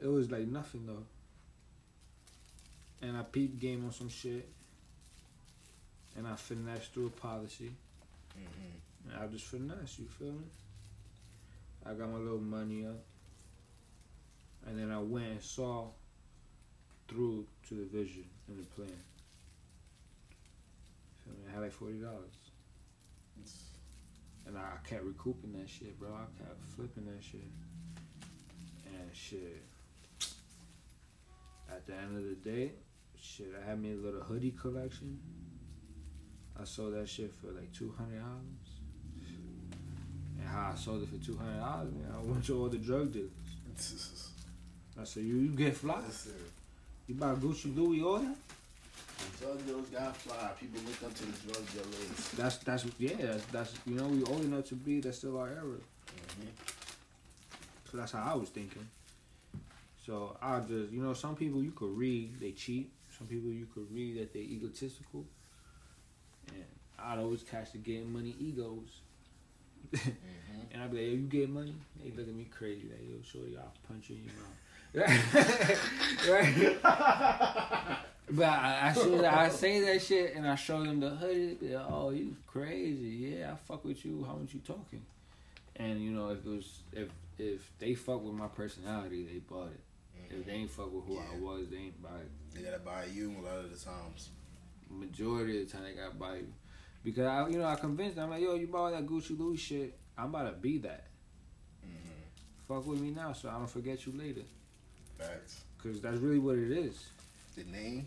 [0.02, 1.06] It was like nothing though.
[3.02, 4.50] And I peeped game on some shit.
[6.16, 7.72] And I finessed through a policy.
[8.38, 9.12] Mm-hmm.
[9.12, 10.46] And I just finesse, you feel me?
[11.86, 13.04] I got my little money up.
[14.66, 15.88] And then I went and saw
[17.08, 18.88] through to the vision and the plan.
[21.24, 21.40] Feel me?
[21.50, 22.38] I had like forty dollars.
[24.46, 26.10] And I kept recouping that shit, bro.
[26.10, 27.42] I kept flipping that shit.
[29.00, 29.64] And shit.
[31.70, 32.72] At the end of the day,
[33.20, 35.20] shit, I had me a little hoodie collection.
[36.60, 38.70] I sold that shit for like two hundred dollars.
[40.40, 42.78] And how I sold it for two hundred dollars, man, I went to all the
[42.78, 43.32] drug dealers.
[45.00, 46.00] I said, you, you get fly?
[46.06, 46.34] Listen,
[47.08, 48.28] You buy Gucci Louis order?
[49.18, 50.52] the drug dealers got fly.
[50.60, 52.30] People look up to the drug dealers.
[52.38, 55.48] That's that's yeah, that's, that's you know, we old enough to be, that's still our
[55.48, 55.64] era.
[55.64, 56.83] Mm-hmm.
[57.94, 58.88] So that's how I was thinking.
[60.04, 62.90] So I just, you know, some people you could read they cheat.
[63.16, 65.24] Some people you could read that they egotistical.
[66.48, 66.64] And
[66.98, 69.02] I'd always catch the getting money egos.
[69.94, 70.10] Mm-hmm.
[70.72, 71.76] And I'd be like, yo, you get money?
[72.04, 72.88] They look at me crazy.
[72.90, 75.60] Like, yo, shorty, I'll punch you in your mouth.
[76.30, 77.98] right?
[78.32, 81.58] but I, I, should, I say that shit and I show them the hoodie.
[81.62, 83.36] Like, oh, you crazy.
[83.38, 84.24] Yeah, I fuck with you.
[84.28, 85.04] How much you talking?
[85.76, 89.72] And, you know, if it was, if if they fuck with my personality, they bought
[89.72, 89.82] it.
[90.30, 92.32] If they ain't fuck with who I was, they ain't buy it.
[92.56, 94.30] They gotta buy you a lot of the times.
[94.90, 96.54] Majority of the time, they gotta buy you.
[97.04, 99.58] Because, I, you know, I convinced them, I'm like, yo, you bought that Gucci Louis
[99.58, 99.98] shit.
[100.18, 101.08] I'm about to be that.
[101.86, 102.74] Mm-hmm.
[102.74, 104.44] Fuck with me now so I don't forget you later.
[105.18, 105.64] Facts.
[105.78, 107.10] Because that's really what it is.
[107.56, 108.06] The name.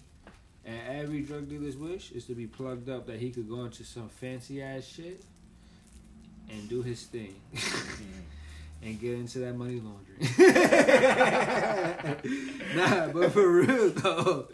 [0.64, 3.84] And every drug dealer's wish is to be plugged up that he could go into
[3.84, 5.22] some fancy ass shit
[6.50, 7.34] and do his thing
[8.82, 10.20] and get into that money laundering.
[12.76, 14.48] nah, but for real though,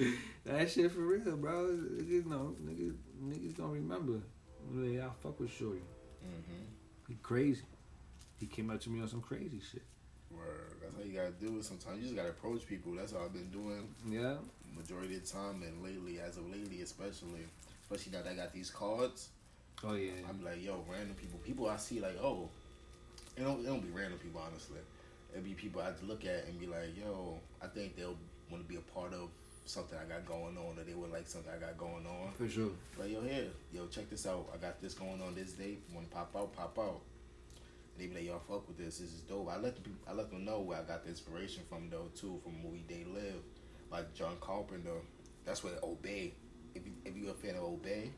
[0.44, 1.78] that shit for real, bro.
[1.98, 4.20] Niggas know, niggas, niggas don't remember.
[4.72, 5.80] Like, I fuck with Shorty.
[6.24, 6.64] Mm-hmm.
[7.08, 7.62] He crazy.
[8.38, 9.82] He came up to me on some crazy shit.
[10.30, 10.76] Word.
[10.80, 11.64] That's how you gotta do it.
[11.64, 12.94] Sometimes you just gotta approach people.
[12.94, 14.36] That's how I've been doing Yeah.
[14.74, 17.44] majority of the time, and lately, as of lately, especially,
[17.82, 19.28] especially now that I got these cards.
[19.84, 20.12] Oh yeah.
[20.28, 21.40] I'm like, yo, random people.
[21.44, 22.48] People I see like, oh,
[23.36, 24.78] it don't, it don't be random people, honestly.
[25.32, 28.16] It'd be people I'd look at and be like, yo, I think they'll
[28.50, 29.30] want to be a part of
[29.64, 32.32] something I got going on, or they would like something I got going on.
[32.36, 32.70] For sure.
[32.98, 34.48] Like, yo, here, yo, check this out.
[34.54, 35.78] I got this going on this day.
[35.94, 36.54] Want to pop out?
[36.54, 37.00] Pop out.
[37.98, 38.98] They be like, yo, fuck with this.
[38.98, 39.48] This is dope.
[39.50, 42.08] I let the people, I let them know where I got the inspiration from, though,
[42.14, 43.42] too, from the movie They Live,
[43.90, 44.90] like John Carpenter.
[45.44, 46.34] That's where Obey.
[46.74, 48.10] If you if you a fan of Obey,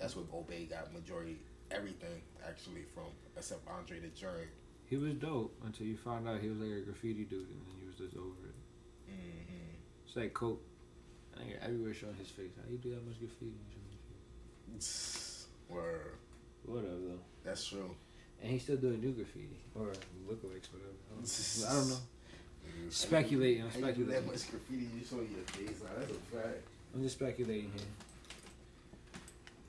[0.00, 1.36] that's what Obey got majority
[1.70, 3.04] everything actually from,
[3.36, 4.50] except Andre the Giant.
[4.86, 7.78] He was dope until you found out he was like a graffiti dude, and then
[7.80, 8.56] you was just over it.
[9.06, 10.06] Mm-hmm.
[10.06, 10.62] It's like Coke.
[11.34, 12.50] I think everywhere showing his face.
[12.56, 13.54] How you do that much graffiti?
[13.54, 15.46] and showing his face?
[15.68, 16.18] Word.
[16.64, 17.22] Whatever though.
[17.44, 17.94] That's true.
[18.42, 19.92] And he's still doing new graffiti or
[20.26, 20.96] lookalikes, whatever.
[21.06, 21.66] I don't know.
[21.68, 21.96] I don't know.
[22.88, 25.80] Speculating, I'm do that much graffiti you show your face?
[25.82, 26.62] Now, that's a fact.
[26.94, 27.86] I'm just speculating here.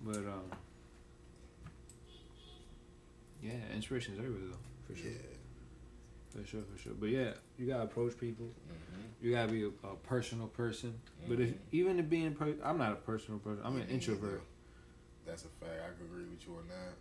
[0.03, 0.51] But um,
[3.41, 5.17] yeah, inspiration is everywhere though, for sure, Yeah.
[6.41, 6.93] for sure, for sure.
[6.99, 8.45] But yeah, you gotta approach people.
[8.47, 9.01] Mm-hmm.
[9.25, 10.99] You gotta be a, a personal person.
[11.27, 11.57] But if Mhm.
[11.71, 13.61] even to being, per- I'm not a personal person.
[13.63, 14.41] I'm an introvert.
[15.25, 15.79] That's a fact.
[15.83, 16.93] I can agree with you on that.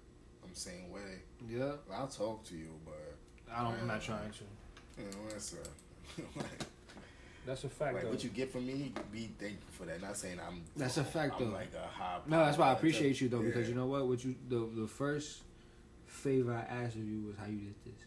[0.45, 1.23] I'm the same way.
[1.49, 3.17] Yeah, I'll talk to you, but
[3.51, 3.81] I don't.
[3.81, 4.45] I'm not trying to.
[5.03, 6.67] you know that's a like,
[7.47, 8.11] That's a fact like though.
[8.11, 8.93] what you get from me.
[9.13, 10.01] Be thankful for that.
[10.03, 10.63] Not saying I'm.
[10.77, 11.57] That's a fact, I'm though.
[11.57, 12.19] like a high.
[12.27, 13.47] No, that's why I power appreciate you though yeah.
[13.47, 14.07] because you know what?
[14.07, 15.43] What you the the first
[16.07, 18.05] favor I asked of you was how you did this,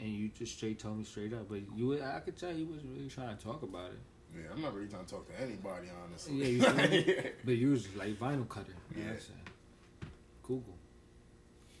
[0.00, 1.48] and you just straight told me straight up.
[1.48, 3.98] But you, I could tell you wasn't really trying to talk about it.
[4.34, 6.34] Yeah, I'm not really trying to talk to anybody, honestly.
[6.34, 7.30] Yeah, you feel me?
[7.44, 8.74] But you was like vinyl cutter.
[8.94, 10.08] You know I'm Yeah.
[10.42, 10.77] Google.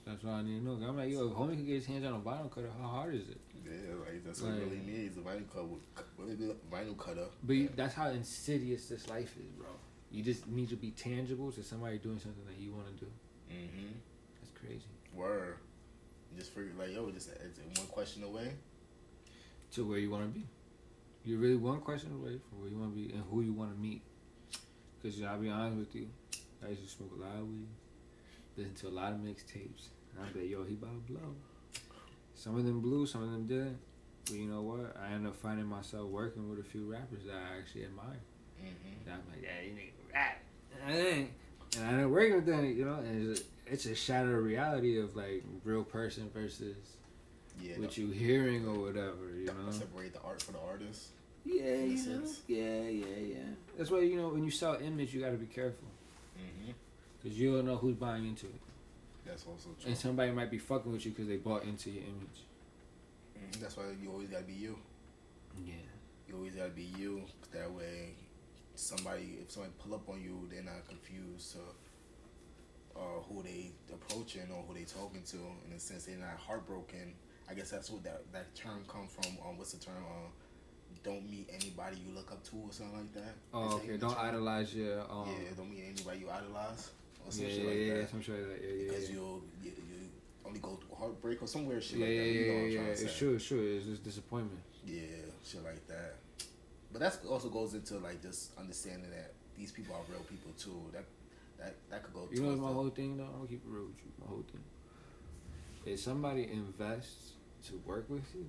[0.08, 0.88] That's what I need to know.
[0.88, 3.14] I'm like, yo, if homie can get his hands on a vinyl cutter, how hard
[3.14, 3.38] is it?
[3.62, 5.18] Yeah, like That's what it really needs.
[5.18, 6.54] A vinyl cutter.
[6.72, 7.26] Vinyl cutter.
[7.42, 9.66] But you, that's how insidious this life is, bro.
[10.10, 13.10] You just need to be tangible to somebody doing something that you want to do.
[13.52, 13.92] Mm-hmm.
[14.40, 14.88] That's crazy.
[15.14, 15.58] Word.
[16.38, 17.28] Just figure like yo, just
[17.76, 18.52] one question away.
[19.72, 20.46] To where you want to be.
[21.26, 23.74] You're really one question away from where you want to be and who you want
[23.74, 24.00] to meet.
[25.02, 26.08] Because I'll be honest with you,
[26.64, 27.68] I used to smoke a lot of weed,
[28.56, 29.88] listen to a lot of mixtapes.
[30.18, 31.34] And I'd be like, yo, he about to blow.
[32.34, 33.78] Some of them blew, some of them didn't.
[34.26, 34.96] But you know what?
[35.00, 38.20] I ended up finding myself working with a few rappers that I actually admire.
[38.60, 39.10] Mm-hmm.
[39.10, 40.40] And I'm like, yeah, you nigga rap.
[40.74, 41.30] And I ain't.
[41.76, 44.98] And I didn't work with them, you know, and it's a, it's a shadow reality
[45.00, 46.76] of like real person versus
[47.60, 47.72] Yeah.
[47.78, 49.70] what no, you hearing or whatever, you know.
[49.70, 51.08] separate the art from the artist.
[51.44, 52.22] Yeah, you know.
[52.46, 53.36] Yeah, yeah, yeah.
[53.76, 55.88] That's why you know when you sell image, you got to be careful
[56.38, 56.70] Mm-hmm.
[57.22, 58.60] because you don't know who's buying into it,
[59.28, 59.88] That's also true.
[59.88, 62.44] and somebody might be fucking with you because they bought into your image.
[63.38, 63.60] Mhm.
[63.60, 64.78] That's why you always gotta be you.
[65.64, 65.74] Yeah.
[66.26, 67.24] You always gotta be you.
[67.52, 68.14] That way,
[68.74, 71.58] somebody if somebody pull up on you, they're not confused to
[72.98, 75.36] uh, who they approaching or who they talking to.
[75.66, 77.14] In a sense, they're not heartbroken.
[77.48, 79.38] I guess that's what that that term come from.
[79.46, 80.02] Um, what's the term?
[80.04, 80.28] Uh,
[81.04, 83.34] don't meet anybody you look up to or something like that.
[83.54, 83.96] Oh, okay.
[83.98, 84.26] Don't term?
[84.26, 85.00] idolize your.
[85.10, 86.90] Um, yeah, don't meet anybody you idolize
[87.28, 88.10] or some yeah, shit yeah, like yeah, that.
[88.10, 88.60] Some shit like that.
[88.62, 89.14] Yeah, yeah, because yeah.
[89.14, 89.98] you'll you, you
[90.46, 92.28] only go through heartbreak or somewhere shit yeah, like yeah, that.
[92.28, 93.04] You know yeah, what I'm yeah.
[93.04, 93.76] It's true, it's true.
[93.76, 94.60] It's just disappointment.
[94.86, 95.02] Yeah,
[95.44, 96.16] shit like that.
[96.92, 100.80] But that also goes into like just understanding that these people are real people too.
[100.92, 101.04] That
[101.58, 102.28] that that could go.
[102.32, 103.24] You know my the- whole thing though?
[103.24, 104.10] I'm gonna keep it real with you.
[104.20, 104.64] My whole thing.
[105.84, 107.32] If somebody invests
[107.68, 108.46] to work with you,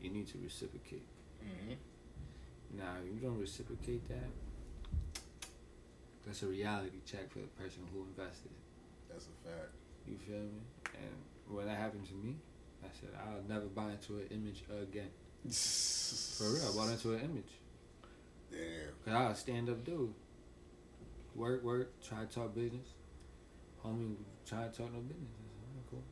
[0.00, 1.06] you need to reciprocate.
[1.44, 1.76] Mhm.
[2.76, 4.28] Now, if you don't reciprocate that,
[6.26, 8.50] that's a reality check for the person who invested.
[9.10, 9.70] That's a fact.
[10.06, 10.60] You feel me?
[10.94, 12.36] And when that happened to me,
[12.82, 15.08] I said I'll never buy into an image again.
[15.50, 17.52] For real, I bought into an image.
[18.50, 18.60] Damn.
[19.04, 20.12] Cause I was a stand up dude.
[21.34, 22.86] Work, work, try to talk business.
[23.84, 24.16] Homie,
[24.46, 25.28] try to talk no business.
[25.34, 26.02] I said, "Alright, cool.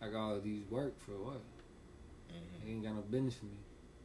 [0.00, 1.40] I got all these work for what?
[2.30, 2.64] Mhm.
[2.64, 3.56] They ain't got no business for me.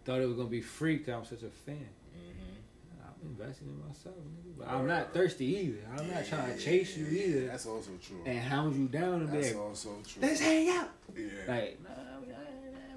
[0.05, 1.89] Thought it was gonna be free cause I'm such a fan.
[2.17, 3.03] Mhm.
[3.03, 4.57] I'm investing in myself, nigga.
[4.57, 5.79] But I'm not thirsty either.
[5.97, 8.21] I'm not trying to Yeah, chase you yeah, either That's also true.
[8.25, 10.21] and hound you down and be That's like, also true.
[10.21, 10.89] let's hang out.
[11.15, 11.27] Yeah.
[11.47, 12.39] Like, nah, we not,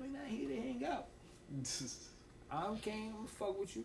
[0.03, 1.07] we not here to hang out.
[2.53, 3.85] I can't fuck with you.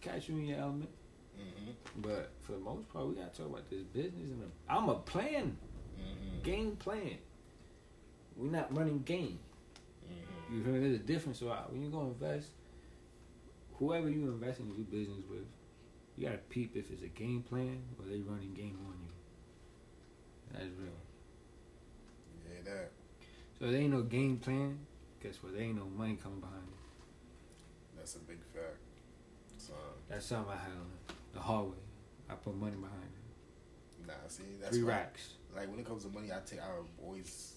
[0.00, 0.90] Catch you in your element.
[1.38, 1.74] Mhm.
[2.02, 4.96] But for the most part, we gotta talk about this business and the, I'm a
[4.96, 5.56] plan,
[5.98, 6.42] Mhm.
[6.42, 7.18] game plan.
[8.36, 9.38] We're not running game.
[10.08, 10.54] Mhm.
[10.56, 10.80] You feel me?
[10.80, 11.38] There's a difference.
[11.38, 12.50] So I- when you go invest,
[13.80, 15.44] whoever you invest in to do business with,
[16.16, 19.10] you gotta peep if it's a game plan or they running game on you.
[20.52, 20.92] That's real.
[22.48, 22.90] Yeah, that.
[23.58, 24.78] So there ain't no game plan,
[25.22, 25.54] guess what?
[25.54, 26.76] There ain't no money coming behind it.
[27.96, 28.76] That's a big fact.
[29.58, 29.72] So,
[30.08, 30.90] That's something I had on
[31.34, 31.76] the hallway.
[32.28, 34.06] I put money behind it.
[34.06, 35.34] nah, see, that's Three why- racks.
[35.54, 36.60] Like when it comes to money, I take.
[36.60, 36.68] I
[37.04, 37.54] always.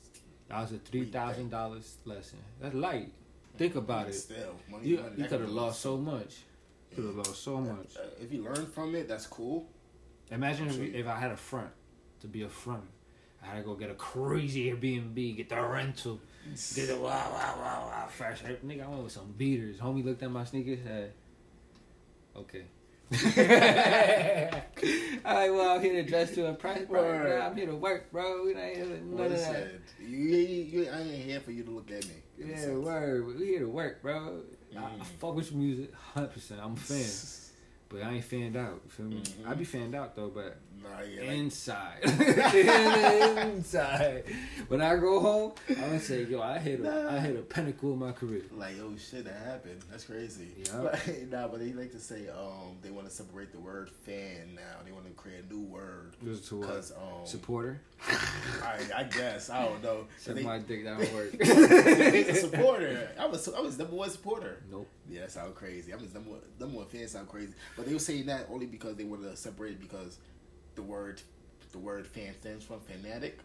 [0.49, 2.39] That was a three thousand dollars lesson.
[2.59, 3.11] That's light.
[3.57, 4.13] Think about it.
[4.13, 4.87] Still, money.
[4.87, 6.37] You, money you could have lost so much.
[6.95, 7.95] Could have lost so much.
[7.97, 9.67] Uh, if you learn from it, that's cool.
[10.31, 11.69] Imagine if, if I had a front
[12.21, 12.83] to be a front.
[13.43, 16.19] I had to go get a crazy Airbnb, get the rental,
[16.75, 18.41] get the wow wow wow wow fresh.
[18.41, 19.77] Nigga, I went with some beaters.
[19.77, 21.11] Homie looked at my sneakers, said,
[22.35, 22.63] "Okay."
[25.25, 27.01] I well, I'm here to dress to impress, bro.
[27.23, 28.43] Nah, I'm here to work, bro.
[28.45, 29.67] We not here to none of that.
[29.99, 32.15] You, you, you, I ain't here for you to look at me.
[32.37, 33.25] Yeah, word.
[33.27, 34.41] We here to work, bro.
[34.75, 35.05] I, I Mhm.
[35.19, 36.59] fuck with your music, hundred percent.
[36.63, 37.05] I'm a fan,
[37.89, 38.81] but I ain't fanned out.
[38.85, 39.21] You feel me?
[39.21, 39.47] Mhm.
[39.47, 41.99] I be fanned out though, but Nah, yeah, like, inside,
[43.55, 44.23] inside.
[44.67, 47.93] When I go home, I'm gonna say, yo, I hit a, I hit a pinnacle
[47.93, 48.41] of my career.
[48.51, 49.81] like, oh shit, that happened.
[49.89, 50.49] That's crazy.
[50.57, 50.63] Yeah.
[50.83, 54.55] But, nah, but they like to say um they want to separate the word fan
[54.55, 54.61] now.
[54.85, 56.15] They want to create a new word.
[56.23, 56.69] Just to what?
[56.69, 57.79] Cause um, Supporter.
[58.61, 60.05] I, I guess I don't know.
[60.43, 60.83] My dick.
[60.83, 61.31] That don't work.
[62.13, 63.09] He's a supporter.
[63.17, 64.61] I was I was number one supporter.
[64.69, 64.87] nope.
[65.09, 65.93] Yeah, that sound crazy.
[65.93, 67.53] I was number one, number one fan sound crazy.
[67.77, 70.17] But they were saying that only because they wanted to separate it because
[70.75, 71.21] the word
[71.71, 73.39] the word fan stems from fanatic.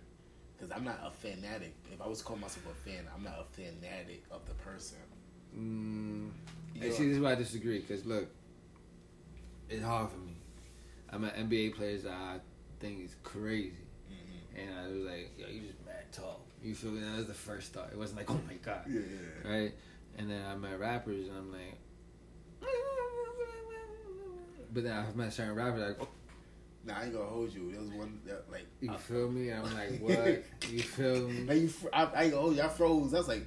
[0.56, 1.72] Because I'm not a fanatic.
[1.92, 4.98] If I was calling myself a fan, I'm not a fanatic of the person.
[5.56, 6.30] Mm,
[6.74, 6.84] Yeah.
[6.84, 7.80] and see, this is why I disagree.
[7.82, 8.26] Cause look,
[9.68, 10.34] it's hard for me.
[11.10, 12.40] I'm an NBA player that I
[12.80, 13.72] think is crazy.
[14.10, 14.58] Mhm.
[14.60, 16.40] And I was like, yo, you just mad tall.
[16.62, 17.00] You feel me?
[17.00, 17.90] That was the first thought.
[17.92, 18.84] It wasn't like, oh my god.
[18.88, 19.74] Yeah, yeah, Right?
[20.18, 21.78] And then I met rappers and I'm like,
[24.72, 26.08] but then I've met certain rappers like,
[26.88, 27.70] Nah, I ain't gonna hold you.
[27.70, 28.66] There was one that like.
[28.80, 29.52] You I, feel me?
[29.52, 30.44] I'm like, what?
[30.72, 31.44] you feel me?
[31.44, 32.62] like you, fr- I, I ain't gonna hold you.
[32.62, 33.12] I froze.
[33.14, 33.46] I was like,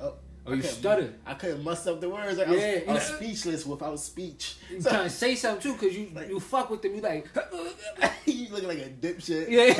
[0.00, 0.14] oh.
[0.46, 1.14] Oh, I you stuttered.
[1.26, 2.38] I couldn't muster up the words.
[2.38, 4.56] Like, I Yeah, was, I was you know- speechless without speech.
[4.70, 6.94] You So- trying to say something too, cause you Like- you fuck with them.
[6.96, 7.28] You like,
[8.26, 9.48] you looking like a dipshit.
[9.50, 9.74] yeah.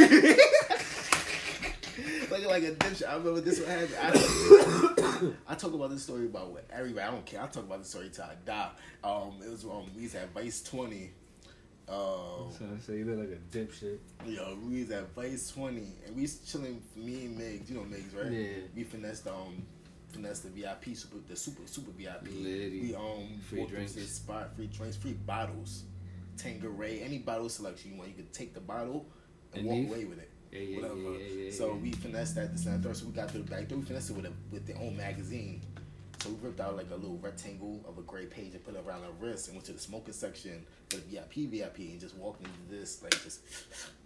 [2.30, 3.08] looking like a dipshit.
[3.08, 3.94] I remember this one happened.
[4.00, 7.06] I, I talk about this story about what everybody.
[7.06, 7.42] I don't care.
[7.42, 8.70] I talk about this story till I die.
[9.02, 11.10] Um, it was um, we was at Vice Twenty.
[11.90, 12.52] Um,
[12.86, 13.98] So, you look like a dipshit.
[14.26, 16.82] Yo, we was at Vice Twenty, and we was chilling.
[16.96, 18.30] Me and Migs, you know Migs, right?
[18.30, 18.46] Yeah.
[18.76, 19.62] We finessed um,
[20.12, 22.24] finessed the VIP super, the super super VIP.
[22.26, 22.80] Litty.
[22.80, 23.92] We um, Free drinks.
[23.94, 25.84] this spot, free drinks, free bottles,
[26.36, 28.10] Tanqueray, any bottle selection you want.
[28.10, 29.06] You could take the bottle
[29.52, 29.88] and, And walk leave?
[29.88, 30.30] away with it.
[30.52, 31.18] Yeah, yeah, whatever.
[31.18, 32.96] yeah, so we finessed that this and that third.
[32.96, 33.78] So we got to the back door.
[33.78, 35.62] We finessed it with a with their own magazine.
[36.22, 38.84] So we ripped out like a little rectangle of a gray page and put it
[38.86, 42.14] around our wrist and went to the smoking section for the VIP VIP and just
[42.16, 43.40] walked into this like just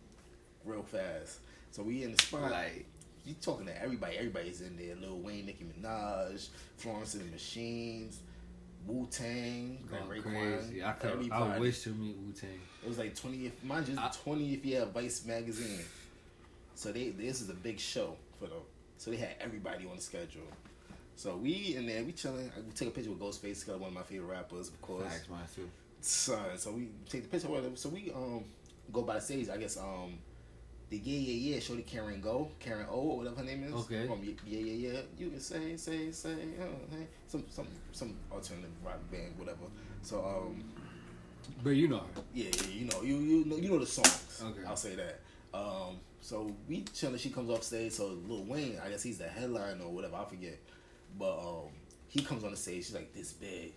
[0.65, 1.39] real fast.
[1.73, 2.53] So we in the spot.
[2.53, 2.87] Like,
[3.25, 4.17] you talking to everybody.
[4.17, 4.95] Everybody's in there.
[4.97, 8.21] Lil Wayne, Nicki Minaj, Florence and the Machines,
[8.87, 10.59] Wu Tang, like Raekwon.
[10.59, 10.85] crazy.
[10.85, 11.33] I could.
[11.33, 12.61] I wish to meet Wu Tang.
[12.85, 15.81] It was like 20th, mind you, I- it's the 20th year Vice magazine.
[16.77, 18.59] So they this is a big show for them.
[18.99, 20.43] So they had everybody on the schedule.
[21.17, 22.51] So we in there, we chilling.
[22.57, 25.05] I take a picture with Ghostface, one of my favorite rappers, of course.
[25.05, 25.69] Facts, mine too.
[26.01, 27.77] Son, so we take the picture with him.
[27.77, 28.45] So we um
[28.93, 29.49] go by the stage.
[29.49, 30.19] I guess um
[30.91, 33.73] the yeah yeah yeah Shorty Karen Go Karen O or whatever her name is.
[33.73, 34.07] Okay.
[34.07, 35.01] From yeah yeah yeah.
[35.19, 36.65] You can say say say uh,
[36.97, 37.07] hey.
[37.29, 39.67] some some some alternative rock band whatever.
[40.03, 40.65] So um
[41.63, 42.23] But you know her.
[42.35, 44.43] yeah, yeah, you know, you you know, you know the songs.
[44.45, 44.67] Okay.
[44.67, 45.21] I'll say that.
[45.55, 47.19] Um, so we chilling.
[47.19, 47.93] She comes off stage.
[47.93, 50.17] So Lil Wayne, I guess he's the headline or whatever.
[50.17, 50.59] I forget.
[51.19, 51.69] But um,
[52.09, 52.87] he comes on the stage.
[52.87, 53.73] She's like this big.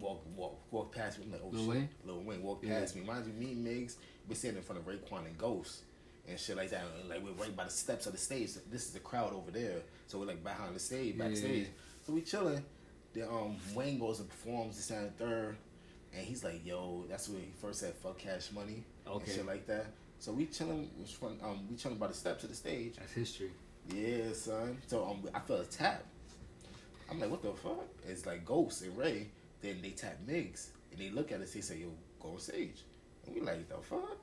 [0.00, 1.24] Walk, walk, walk past me.
[1.26, 1.70] I'm like, oh Lil shit.
[1.74, 1.88] Wayne?
[2.04, 2.80] Lil Wayne walk Yeah.
[2.80, 3.02] past me.
[3.02, 3.94] Mind you, me and Migs,
[4.28, 5.82] we're standing in front of Raekwon and Ghost
[6.28, 6.82] and shit like that.
[7.00, 8.50] And, like we're right by the steps of the stage.
[8.70, 9.80] This is the crowd over there.
[10.08, 11.24] So we're like behind the stage, Yeah.
[11.28, 11.68] backstage.
[12.06, 12.62] So we chilling.
[13.14, 15.56] Then um, Wayne goes and performs the stand third.
[16.14, 19.24] And he's like, "Yo, that's when he first said fuck Cash Money Okay.
[19.24, 19.86] and shit like that."
[20.18, 22.96] So we chilling, was um, we chilling by the steps of the stage.
[22.96, 23.50] That's history.
[23.94, 24.78] Yeah, son.
[24.86, 26.04] So um, I felt a tap.
[27.10, 29.28] I'm like, "What the fuck?" It's like Ghost and Ray.
[29.60, 31.52] Then they tap Migs, and they look at us.
[31.52, 31.88] They say, "Yo,
[32.20, 32.82] go on stage."
[33.26, 34.18] And we like, "The fuck?"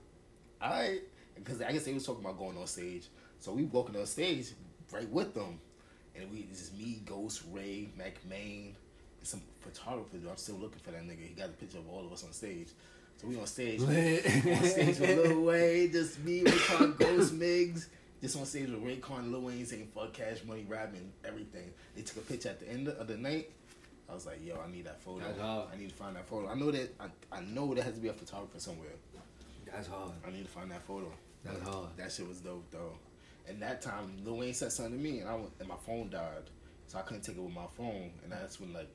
[0.62, 1.02] All right,
[1.36, 3.08] because I guess they was talking about going on stage.
[3.40, 4.52] So we walking on stage
[4.92, 5.60] right with them,
[6.16, 8.76] and we it's just me, Ghost, Ray, Mac Main,
[9.20, 10.18] and some photographer.
[10.30, 11.28] I'm still looking for that nigga.
[11.28, 12.70] He got a picture of all of us on stage.
[13.18, 17.88] So we on stage, on stage with Lil Wayne, just me, Raekwon, Ghost, Migs.
[18.24, 21.74] Just on stage with Raekwon, Lil Wayne saying "fuck Cash Money," rapping everything.
[21.94, 23.52] They took a picture at the end of the night.
[24.10, 25.26] I was like, "Yo, I need that photo.
[25.26, 25.68] That's hard.
[25.74, 26.48] I need to find that photo.
[26.48, 28.88] I know that I, I know there has to be a photographer somewhere.
[29.66, 30.14] That's hard.
[30.26, 31.12] I need to find that photo.
[31.44, 31.90] That's hard.
[31.98, 32.94] That shit was dope though.
[33.46, 36.10] And that time, Lil Wayne said something to me, and I went, and my phone
[36.10, 36.50] died,
[36.88, 38.10] so I couldn't take it with my phone.
[38.24, 38.88] And that's when like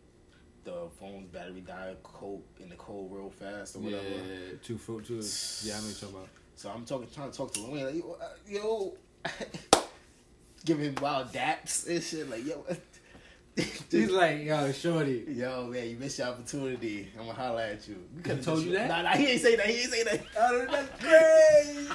[0.65, 4.05] the phone's battery died cold in the cold real fast or whatever.
[4.05, 5.23] Yeah, two two.
[5.65, 6.29] Yeah, I know you're talking about.
[6.55, 8.97] So I'm talking, trying to talk to Lil Wayne, like, yo, uh, yo
[10.65, 12.65] giving wild daps and shit, like, yo,
[13.91, 15.25] He's like, yo, shorty.
[15.29, 17.09] yo, man, you missed your opportunity.
[17.19, 17.97] I'm gonna holler at you.
[18.23, 18.89] could've told you that?
[18.89, 19.67] Nah, nah, he ain't say that.
[19.67, 20.21] He ain't say that.
[20.39, 21.89] Oh, that's crazy.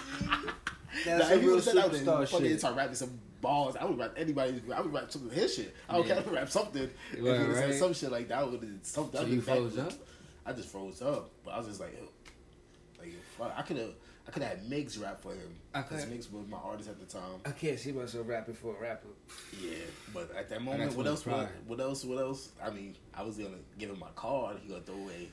[1.06, 2.60] That's Nah, if he real would've said that, then superstar fucking shit.
[2.60, 3.76] start rapping some balls.
[3.78, 4.60] I would rap anybody's.
[4.76, 5.74] I would rap some of his shit.
[5.88, 6.16] I don't Yeah.
[6.16, 6.24] care.
[6.24, 6.84] I would rap something.
[6.84, 7.80] if Right, would have said right.
[7.80, 9.22] some shit like that, I would have something.
[9.22, 9.94] So you back- froze up?
[10.46, 12.08] I just froze up, but I was just like, yo,
[13.00, 13.54] like fuck.
[13.58, 13.92] I could have.
[14.28, 15.56] I could have had Migs rap for him.
[15.74, 17.42] I Because Migs was my artist at the time.
[17.46, 19.10] I can't see myself rapping for a rapper.
[19.62, 19.76] Yeah,
[20.14, 21.26] but at that moment, what else?
[21.26, 22.06] What, what else?
[22.06, 22.52] What else?
[22.64, 24.58] I mean, I was gonna give him my card.
[24.64, 25.30] He gonna throw away.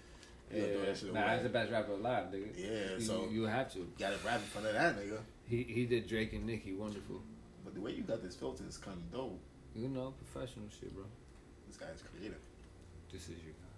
[0.53, 1.29] Gonna throw that shit nah, away.
[1.29, 2.49] that's the best rapper alive, nigga.
[2.57, 3.89] Yeah, you, so- you have to.
[3.99, 5.19] Got to rap in front of that nigga.
[5.47, 7.23] He he did Drake and Nicki wonderful.
[7.65, 9.41] But the way you got this filter is kind of dope.
[9.75, 11.05] You know, professional shit, bro.
[11.69, 12.41] This guy's creative.
[13.13, 13.71] This is your guy.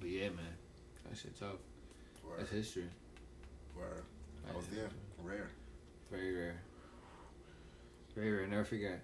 [0.00, 0.56] But yeah, man,
[1.08, 1.56] that shit tough.
[2.26, 2.38] Word.
[2.40, 2.88] That's history.
[3.76, 4.02] Word.
[4.50, 4.88] I was there.
[5.22, 5.50] Rare.
[6.10, 6.60] Very rare.
[8.14, 8.46] Very rare.
[8.46, 9.02] Never forget.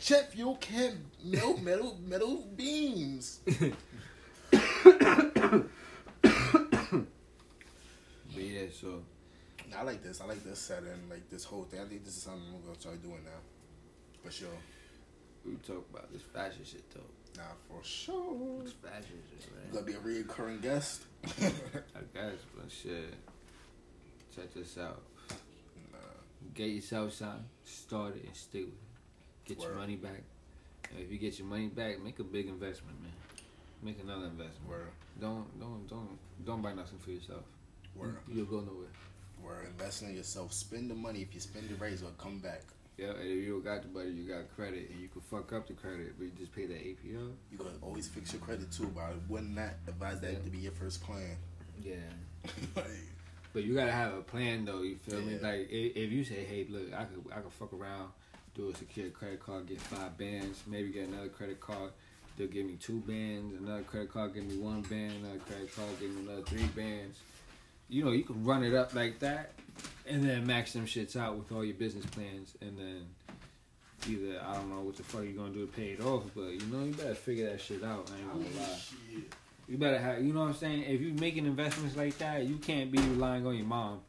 [0.00, 3.40] Jet fuel can melt metal metal beams.
[8.34, 9.02] But yeah, so
[9.76, 10.20] I like this.
[10.20, 11.08] I like this setting.
[11.10, 11.80] Like this whole thing.
[11.80, 13.40] I think this is something we're gonna start doing now.
[14.22, 14.48] For sure.
[15.44, 17.00] we talk about this fashion shit though.
[17.36, 18.62] Nah, for sure.
[18.62, 19.72] This fashion shit, You man.
[19.72, 21.02] gonna be a reoccurring guest?
[21.24, 21.30] I
[22.14, 23.14] guess, but shit.
[24.34, 25.02] Check this out.
[25.92, 25.98] nah.
[26.54, 29.56] Get yourself something, start it, and stick with it.
[29.56, 30.22] Get your money back.
[30.90, 33.12] And if you get your money back, make a big investment, man.
[33.82, 34.68] Make another investment.
[34.68, 34.88] Word.
[35.20, 37.42] Don't don't don't don't buy nothing for yourself.
[37.94, 38.16] Word.
[38.28, 38.88] You, you'll go nowhere.
[39.42, 39.66] Word.
[39.66, 40.52] Investing in yourself.
[40.52, 41.20] Spend the money.
[41.22, 42.62] If you spend it right, it's gonna come back.
[42.98, 45.52] Yeah, and if you don't got the money, you got credit, and you can fuck
[45.52, 47.30] up the credit, but you just pay that APR.
[47.52, 48.90] You gotta always fix your credit too.
[48.92, 50.38] But I would not advise that Yeah.
[50.40, 51.36] to be your first plan.
[51.80, 51.94] Yeah.
[52.76, 52.86] like,
[53.52, 54.82] But you gotta have a plan though.
[54.82, 55.38] You feel me?
[55.38, 58.10] Like if, if you say, "Hey, look, I could I could fuck around,
[58.56, 61.92] do a secured credit card, get five bands, maybe get another credit card.
[62.36, 63.54] They'll give me two bands.
[63.60, 65.12] Another credit card give me one band.
[65.24, 67.18] Another credit card give me another three bands.
[67.88, 69.52] You know, you can run it up like that,
[70.08, 73.06] and then max them shits out with all your business plans, and then
[74.08, 76.48] either I don't know what the fuck you're gonna do to pay it off, but
[76.50, 78.10] you know you better figure that shit out.
[78.14, 78.76] I ain't gonna lie.
[78.76, 79.32] shit.
[79.68, 80.84] You better have, you know what I'm saying?
[80.84, 84.00] If you're making investments like that, you can't be relying on your mom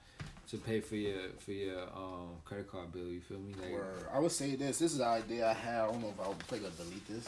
[0.52, 3.08] to pay for your for your um credit card bill.
[3.08, 3.54] You feel me?
[3.62, 4.06] Like, Word.
[4.14, 4.80] I would say this.
[4.80, 5.82] This is the idea I had.
[5.82, 7.28] I don't know if I'll play or delete this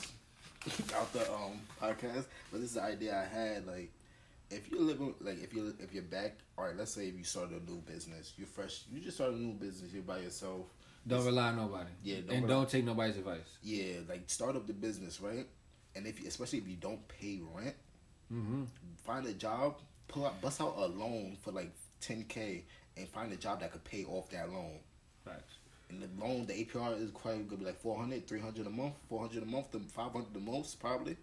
[0.96, 3.68] out the um podcast, but this is the idea I had.
[3.68, 3.92] Like,
[4.52, 6.76] if you're living, like, if you if you're back, all right.
[6.76, 8.84] Let's say if you started a new business, you're fresh.
[8.92, 9.92] You just started a new business.
[9.94, 10.66] You're by yourself.
[11.08, 11.90] don't rely on nobody.
[12.04, 13.40] Yeah, don't and rely- don't take nobody's advice.
[13.64, 15.48] Yeah, like start up the business, right?
[15.96, 17.76] And if you, especially if you don't pay rent,
[18.34, 18.64] Mm-hmm.
[19.04, 19.76] find a job,
[20.08, 21.70] pull out, bust out a loan for like
[22.02, 22.62] 10k,
[22.96, 24.80] and find a job that could pay off that loan.
[25.26, 25.56] Facts.
[25.90, 29.44] And the loan, the APR is quite gonna be like 400, 300 a month, 400
[29.44, 31.18] a month, to 500 the most probably,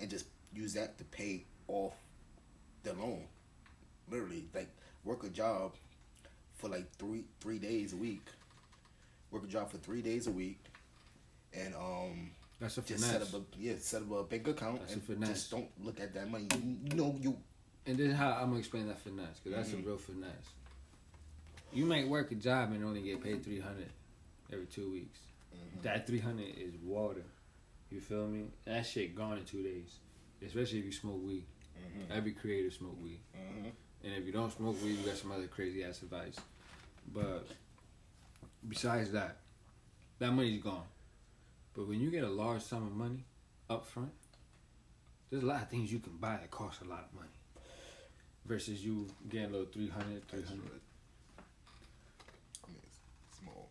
[0.00, 1.94] and just use that to pay off
[2.82, 3.24] the loan.
[4.10, 4.68] Literally, like
[5.04, 5.72] work a job
[6.56, 8.26] for like three three days a week.
[9.30, 10.62] Work a job for three days a week,
[11.54, 12.30] and um
[12.60, 15.28] That's a just set up a yeah set up a bank account That's and finesse.
[15.30, 16.46] just don't look at that money.
[16.54, 17.36] You, you know you
[17.86, 19.84] and this is how I'm gonna explain that finesse, because that's Mhm.
[19.84, 20.48] a real finesse.
[21.72, 23.88] You might work a job and only get paid three hundred
[24.52, 25.18] every two weeks.
[25.82, 27.24] That three hundred is water.
[27.90, 28.44] You feel me?
[28.64, 29.96] That shit gone in two days.
[30.44, 31.44] Especially if you smoke weed.
[32.10, 33.20] Every creator smoke weed.
[33.34, 33.72] Mhm.
[34.04, 36.36] And if you don't smoke weed, you got some other crazy ass advice.
[37.12, 37.46] But
[38.68, 39.38] besides that,
[40.18, 40.86] that money's gone.
[41.74, 43.24] But when you get a large sum of money
[43.70, 44.12] up front,
[45.30, 47.28] there's a lot of things you can buy that cost a lot of money.
[48.44, 50.80] Versus you getting a little 300, 300.
[52.64, 52.76] I mean,
[53.40, 53.70] small.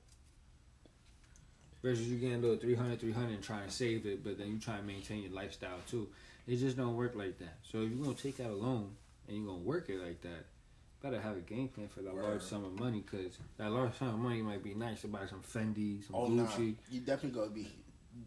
[1.83, 4.59] Versus you getting a little 300, 300 and trying to save it, but then you
[4.59, 6.07] try to maintain your lifestyle too.
[6.51, 7.59] It just don't work like that.
[7.71, 8.91] So if you're going to take out a loan
[9.25, 10.47] and you're going to work it like that,
[11.01, 14.09] better have a game plan for that large sum of money because that large sum
[14.09, 17.51] of money might be nice to buy some Fendi, some Oh Gucci, you definitely gonna
[17.51, 17.67] be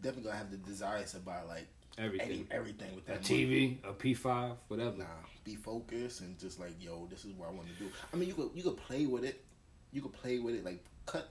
[0.01, 1.67] definitely gonna have the desires to buy like
[1.99, 2.29] everything.
[2.29, 3.45] any, everything with a that money.
[3.45, 4.97] TV, a P5, whatever.
[4.97, 5.05] Nah,
[5.43, 7.91] be focused and just like yo, this is what I want to do.
[8.11, 9.45] I mean, you could you could play with it.
[9.91, 11.29] You could play with it like cut,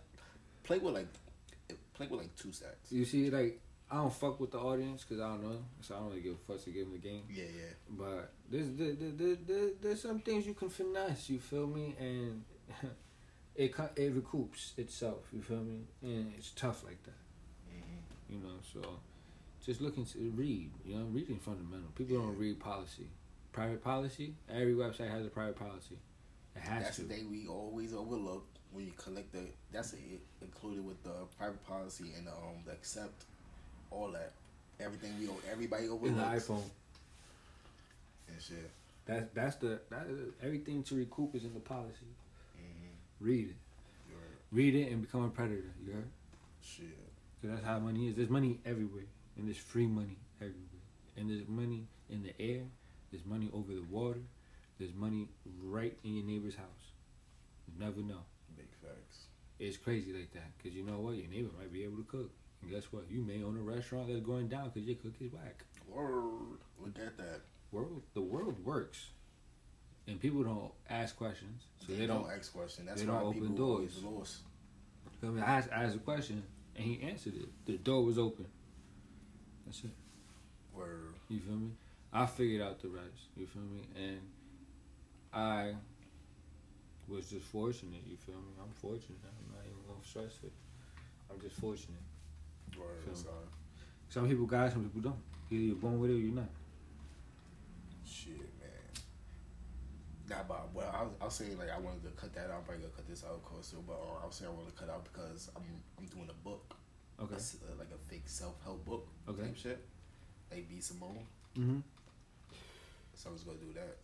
[0.63, 1.09] play with like
[1.95, 2.91] play with like two sacks.
[2.91, 3.61] You see, like,
[3.95, 5.59] I don't fuck with the audience because I don't know.
[5.81, 7.23] So I don't really give a fuck to give them the game.
[7.31, 7.75] Yeah, yeah.
[7.89, 11.31] But there's there, there, there, there, there's some things you can finesse.
[11.31, 11.95] You feel me?
[12.01, 12.43] And
[13.55, 15.21] it it recoups itself.
[15.33, 15.83] You feel me?
[16.03, 17.21] And it's tough like that.
[17.73, 18.33] Mm-hmm.
[18.35, 18.57] You know.
[18.73, 18.81] So
[19.65, 20.73] just looking to read.
[20.85, 21.91] You know, reading fundamental.
[21.95, 23.07] People don't read policy.
[23.53, 24.35] Private policy.
[24.53, 25.99] Every website has a private policy.
[26.57, 27.03] It has That's to.
[27.03, 29.47] the thing we always overlook when you collect the.
[29.73, 30.01] That's it
[30.43, 33.27] included with the private policy and um the accept,
[33.91, 34.33] all that,
[34.81, 36.63] everything we everybody In the iPhone.
[38.29, 38.71] and shit.
[39.07, 42.07] That's that's the that is, everything to recoup is in the policy.
[42.57, 43.25] Mm-hmm.
[43.25, 43.57] Read it.
[44.11, 44.39] Right.
[44.53, 45.75] Read it and become a predator.
[45.85, 46.09] You heard?
[46.63, 46.87] shit.
[47.43, 48.17] So that's how money is.
[48.17, 49.05] There's money everywhere,
[49.37, 50.83] and there's free money everywhere,
[51.17, 52.63] and there's money in the air.
[53.11, 54.21] There's money over the water.
[54.79, 55.29] There's money
[55.63, 56.93] right in your neighbor's house.
[57.69, 58.21] You never know.
[58.57, 59.27] Big facts.
[59.61, 61.15] It's crazy like that, cause you know what?
[61.17, 62.31] Your neighbor might be able to cook,
[62.65, 63.05] and guess what?
[63.11, 65.65] You may own a restaurant that's going down because your cook is whack.
[65.89, 66.59] Word.
[66.81, 67.41] Look at that.
[67.71, 69.09] World, the world works,
[70.07, 72.27] and people don't ask questions, so they, don't.
[72.31, 72.87] ask questions.
[72.87, 74.01] That's they don't open doors.
[74.03, 74.39] lost.
[75.23, 76.45] I mean, I asked, I asked a question,
[76.77, 77.49] and he answered it.
[77.67, 78.47] The door was open.
[79.67, 79.91] That's it.
[80.73, 81.15] Word.
[81.29, 81.71] You feel me?
[82.13, 83.29] I figured out the rest.
[83.37, 83.83] You feel me?
[83.97, 84.21] And
[85.33, 85.75] I
[87.09, 88.03] was just fortunate.
[88.07, 88.53] You feel me?
[88.63, 89.19] I'm fortunate.
[89.25, 90.53] I'm not even gonna stress it.
[91.31, 91.99] I'm just fortunate.
[92.77, 93.17] Word.
[93.17, 93.35] Sorry.
[94.09, 95.21] Some people got, it, some people don't.
[95.51, 96.49] Either you're born with it or you're not.
[98.07, 98.71] Shit, man.
[100.29, 102.59] Nah, but well, I was, I was saying like I wanted to cut that out.
[102.59, 103.71] I'm probably gonna cut this out, of course.
[103.71, 105.63] too, But uh, I was saying I want to cut out because I'm
[105.99, 106.75] I'm doing a book,
[107.23, 107.35] Okay.
[107.37, 109.43] Uh, like a fake self help book, Okay.
[109.43, 109.79] type shit.
[110.51, 111.27] Like B Simone,
[111.59, 111.79] Mm-hmm.
[113.15, 113.97] so I was gonna do that.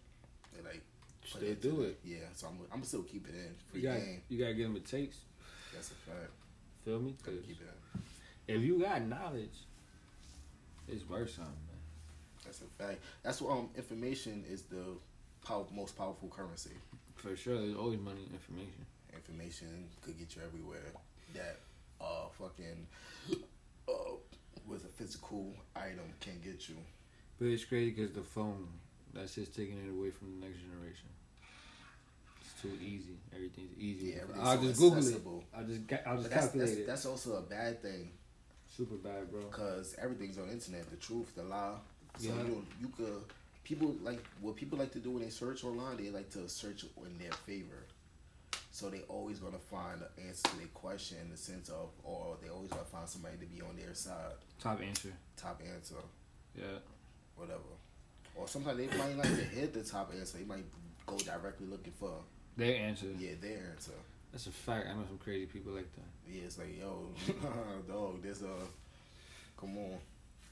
[0.57, 0.83] And like
[1.25, 1.99] Still do it.
[2.05, 4.23] Yeah, so I'm I'm still keep it in free You got game.
[4.29, 5.19] you gotta give them a taste.
[5.73, 6.33] That's a fact.
[6.85, 7.15] Feel me?
[7.23, 8.01] Gotta keep it in.
[8.57, 9.57] If you got knowledge,
[10.89, 11.81] it's worth something, man.
[12.45, 12.99] That's a fact.
[13.23, 14.83] That's what um information is the
[15.47, 16.71] power, most powerful currency.
[17.17, 18.87] For sure, there's always money in information.
[19.15, 20.93] Information could get you everywhere.
[21.35, 21.59] That
[22.01, 22.87] uh fucking
[23.89, 23.93] uh
[24.67, 26.77] with a physical item can get you.
[27.39, 28.69] But it's crazy because the phone,
[29.15, 31.09] that's just taking it away from the next generation.
[32.43, 33.17] It's too easy.
[33.35, 34.07] Everything's easy.
[34.09, 35.45] Yeah, everything's I'll so just Google accessible.
[35.53, 35.57] it.
[35.59, 36.87] I'll just I'll just But that's, calculate that's it.
[36.87, 38.11] that's also a bad thing
[38.81, 39.43] Super bad, bro.
[39.43, 40.89] because everything's on the internet.
[40.89, 41.77] The truth, the lie.
[42.17, 42.43] So Yeah.
[42.45, 43.25] you you could
[43.63, 45.99] people like what people like to do when they search online.
[45.99, 47.85] They like to search in their favor.
[48.73, 52.39] So they always gonna find an answer to their question in the sense of, or
[52.43, 54.33] they always gonna find somebody to be on their side.
[54.59, 55.13] Top answer.
[55.37, 55.97] Top answer,
[56.57, 56.79] Yeah.
[57.37, 57.61] whatever.
[58.35, 60.39] Or sometimes they might like to hit the top answer.
[60.39, 60.65] They might
[61.05, 62.25] go directly looking for
[62.57, 63.11] Their answer.
[63.19, 63.93] yeah their answer.
[64.33, 64.87] That's a fact.
[64.89, 66.05] I know some crazy people like that.
[66.33, 67.09] Yeah, it's like yo,
[67.89, 68.23] dog.
[68.23, 68.55] There's a
[69.59, 69.99] come on.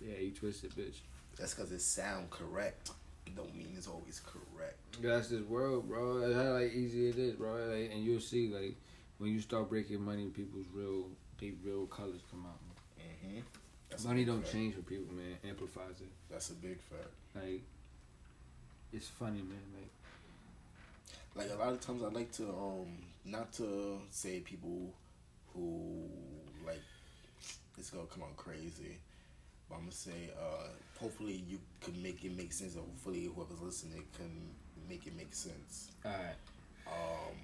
[0.01, 0.97] Yeah, you twisted, bitch.
[1.39, 2.91] That's because it sound correct.
[3.27, 4.77] It don't mean it's always correct.
[5.01, 6.21] That's this world, bro.
[6.21, 7.53] That's how like easy it is, bro.
[7.55, 8.75] Like, and you'll see, like,
[9.19, 11.07] when you start breaking money, people's real,
[11.41, 12.59] they real colors come out.
[13.01, 13.41] Mm-hmm.
[13.91, 14.53] That's money don't fact.
[14.53, 15.37] change for people, man.
[15.49, 16.09] Amplifies it.
[16.31, 17.11] That's a big fact.
[17.35, 17.63] Like,
[18.93, 19.63] it's funny, man.
[19.77, 19.91] Like,
[21.49, 22.87] Like a lot of times, I like to um
[23.31, 24.95] not to say people
[25.55, 26.09] who
[26.67, 26.83] like
[27.77, 28.99] it's gonna come out crazy,
[29.69, 30.69] but I'm gonna say uh
[31.01, 32.77] hopefully you can make it make sense.
[32.77, 34.31] Or hopefully whoever's listening can
[34.89, 35.91] make it make sense.
[36.05, 36.37] all right,
[36.87, 37.37] Um,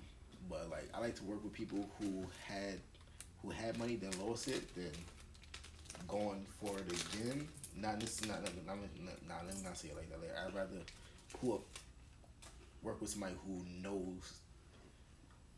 [0.48, 2.80] but like I like to work with people who had
[3.42, 4.92] who had money then lost it, then
[6.08, 7.46] going for it again.
[7.76, 10.20] Not this, not not not, not, not let me not say it like that.
[10.20, 10.80] Like, I'd rather
[11.40, 11.60] who
[12.82, 14.40] work with somebody who knows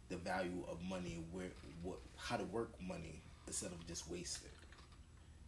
[0.08, 1.48] the value of money, where
[1.82, 4.52] what how to work money instead of just waste it.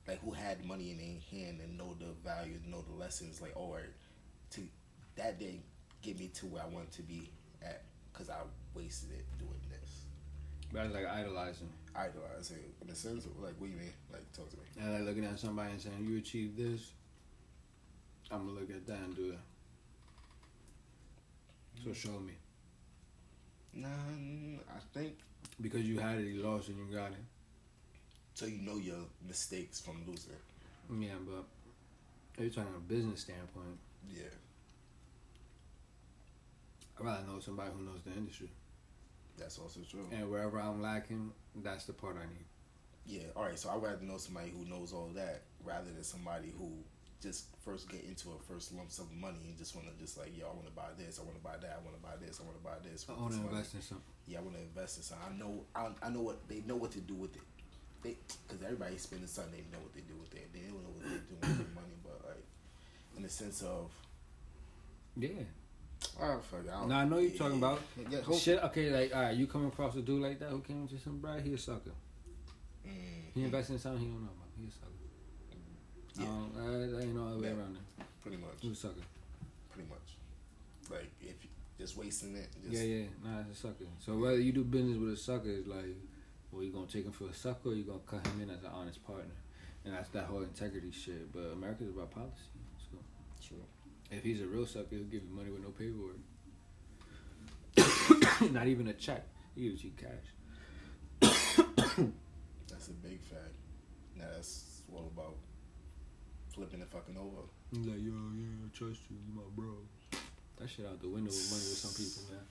[0.07, 3.43] Like who had money in their hand and know the value, know the lessons.
[3.43, 3.83] Like, oh, right,
[4.53, 4.61] to
[5.17, 5.61] that day
[6.03, 7.31] get me to where I want to be
[7.63, 7.83] at
[8.13, 8.39] because I
[8.75, 10.03] wasted it doing this.
[10.73, 11.69] but it's like idolizing.
[11.95, 13.93] Idolizing it in a sense of like, what do you mean?
[14.13, 14.63] Like, talk to me.
[14.81, 16.93] And like looking at somebody and saying, "You achieved this,"
[18.31, 19.39] I'm gonna look at that and do that.
[21.85, 21.95] So mm.
[21.95, 22.35] show me
[23.75, 25.15] Nah, I think
[25.61, 27.19] because you had it, you lost, and you got it.
[28.35, 28.47] so.
[28.47, 30.33] You know your mistakes from losing.
[30.99, 31.45] Yeah, but
[32.37, 33.79] if you're talking from a business standpoint,
[34.09, 34.23] Yeah,
[36.99, 38.49] I'd rather know somebody who knows the industry.
[39.39, 40.07] that's also true.
[40.11, 42.45] And wherever I'm lacking, that's the part I need.
[43.07, 43.59] Yeah, all right.
[43.59, 46.71] So I'd rather know somebody who knows all that rather than somebody who
[47.23, 50.17] just first get into a first lump sum of money and just want to just
[50.19, 52.03] like, yo, I want to buy this, I want to buy that, I want to
[52.03, 53.07] buy this, I want to buy this.
[53.09, 54.05] I want to invest in something.
[54.27, 55.27] Yeah, I want to invest in something.
[55.27, 57.43] I know, I, I know what they know what to do with it.
[58.03, 58.15] They,
[58.47, 60.47] because everybody spending something, they know what they do with it.
[60.55, 62.45] They don't know what they do with their money, but like,
[63.17, 63.91] in the sense of,
[65.17, 65.31] Yeah.
[66.23, 66.89] oh fuck, I don't.
[66.89, 67.81] No, I know you're talking about.
[68.09, 68.63] Yeah, Shit.
[68.65, 71.19] Okay, like, all right, you come across a dude like that who came into some
[71.19, 71.91] bread, he a sucker.
[72.87, 74.47] Mm, He invested in something he don't know about.
[74.57, 74.87] He a sucker.
[76.19, 76.27] Yeah.
[76.27, 77.55] Um, uh, ain't no other way Yeah.
[77.55, 78.07] around there.
[78.23, 79.01] pretty much, a sucker.
[79.71, 80.17] pretty much.
[80.91, 83.85] Like if you just wasting it, just Yeah, yeah, nah, it's a sucker.
[83.99, 85.97] So whether you do business with a sucker, is like,
[86.51, 88.63] well, you gonna take him for a sucker, or you gonna cut him in as
[88.65, 89.35] an honest partner,
[89.85, 91.33] and that's that whole integrity shit.
[91.33, 92.35] But America's about policy.
[92.91, 92.99] So
[93.47, 93.65] True.
[94.11, 96.19] if he's a real sucker, he'll give you money with no paperwork,
[98.53, 99.25] not even a check.
[99.55, 100.33] He gives you cash.
[102.69, 103.55] That's a big fact.
[104.17, 105.37] Now that's all about
[106.59, 107.47] flipping it fucking over.
[107.71, 109.71] He's like, yo, yeah, I trust you, you my bro.
[110.59, 112.43] That shit out the window with money with some people, man.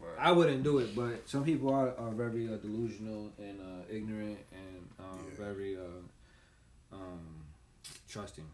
[0.00, 0.28] Right.
[0.28, 4.38] I wouldn't do it, but some people are, are very uh, delusional and uh, ignorant
[4.52, 5.44] and um, Yeah.
[5.44, 7.44] very uh, um,
[8.08, 8.44] trusting.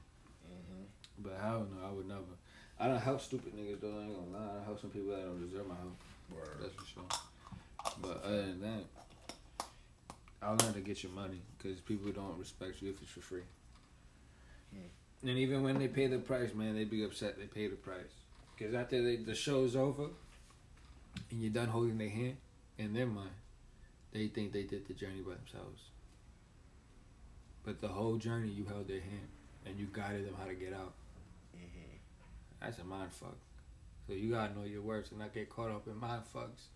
[0.49, 0.83] hmm
[1.19, 2.23] But hell no, I would never.
[2.81, 3.99] I don't help stupid niggas though.
[4.01, 4.61] I ain't gonna lie.
[4.61, 5.97] I help some people that don't deserve my help.
[6.35, 6.57] Word.
[6.61, 7.05] That's for sure.
[8.01, 9.65] But other than that,
[10.43, 13.43] I learned to get your money because people don't respect you if it's for free.
[14.73, 15.29] Hmm.
[15.29, 18.13] And even when they pay the price, man, they be upset they pay the price.
[18.57, 20.09] Because after they, the show's over
[21.31, 22.37] and you're done holding their hand,
[22.79, 23.31] in their mind,
[24.13, 25.83] they think they did the journey by themselves.
[27.65, 29.29] But the whole journey, you held their hand
[29.67, 30.95] and you guided them how to get out.
[31.53, 31.97] hmm
[32.61, 33.37] That's a mind fuck.
[34.07, 36.69] So you gotta know your words and not get caught up in mind fucks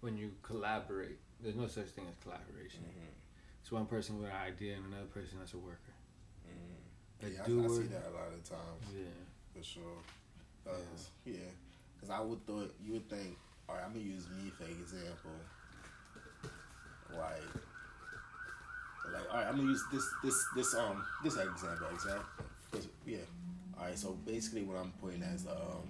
[0.00, 1.18] when you collaborate.
[1.42, 2.80] There's no such thing as collaboration.
[2.84, 3.06] hmm
[3.60, 5.89] It's one person with an idea and another person that's a worker.
[7.22, 9.04] A Yeah, I, I see that a lot of times Yeah.
[9.56, 9.82] for sure.
[10.64, 11.34] Cause, yeah,
[11.96, 13.36] because I would thought you would think.
[13.68, 15.30] All right, I'm gonna use me for example.
[17.12, 17.42] Like,
[19.12, 22.24] like all right, I'm gonna use this this this um this example example.
[22.70, 23.18] 'Cause, Yeah,
[23.78, 25.88] All right, so basically, what I'm putting as um,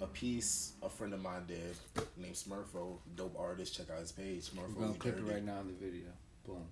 [0.00, 1.76] a piece a friend of mine did
[2.16, 3.74] named Smurfo, dope artist.
[3.76, 4.74] Check out his page, We're Smurfo.
[4.74, 6.08] gonna We clip it right now in the video.
[6.46, 6.66] Boom.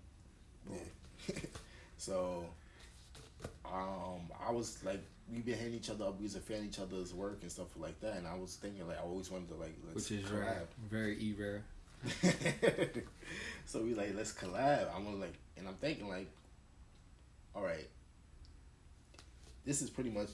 [0.73, 1.35] Yeah.
[1.99, 2.47] so,
[3.65, 5.01] um, I was like,
[5.33, 6.19] we've been hitting each other up.
[6.19, 8.17] We was a fan of each other's work and stuff like that.
[8.17, 10.41] And I was thinking, like, I always wanted to like, let's Which is collab.
[10.41, 10.63] rare.
[10.91, 11.65] Very e rare.
[13.65, 14.89] so we like, let's collab.
[14.95, 16.29] I'm gonna like, and I'm thinking like,
[17.55, 17.89] all right,
[19.65, 20.29] this is pretty much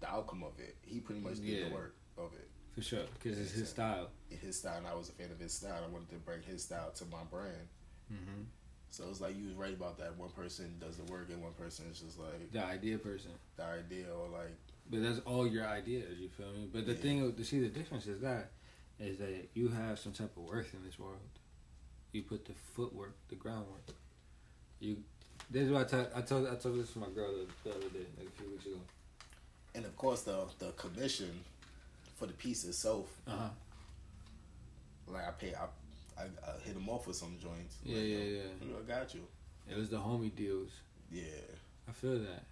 [0.00, 0.76] the outcome of it.
[0.82, 1.68] He pretty much did Yeah.
[1.68, 2.48] the work of it.
[2.74, 3.04] For sure.
[3.22, 4.08] Because it's his style.
[4.28, 5.80] His style, and I was a fan of his style.
[5.86, 7.68] I wanted to bring his style to my brand.
[8.12, 8.42] Mm-hmm.
[8.94, 10.16] So it's like you was right about that.
[10.16, 13.32] One person does the work, and one person is just like The idea person.
[13.56, 14.54] the idea, or like
[14.88, 16.68] But that's all your ideas, you feel me?
[16.72, 16.98] But the Yeah.
[17.00, 18.52] thing to see the difference is that
[19.00, 21.18] is that you have some type of worth in this world.
[22.12, 23.82] You put the footwork, the groundwork.
[24.78, 25.02] You
[25.50, 27.74] this is what I told I told I told this to my girl the, the
[27.76, 28.78] other day, like a few weeks ago.
[29.74, 31.42] And of course, the the commission
[32.14, 33.48] for the piece itself, Uh huh.
[35.08, 35.66] like I pay, I,
[36.18, 37.76] I, I hit him off with some joints.
[37.84, 38.76] Yeah, Like, yeah, yo, yeah.
[38.78, 39.22] I got you.
[39.70, 40.70] It was the homie deals.
[41.10, 41.22] Yeah,
[41.88, 42.44] I feel that.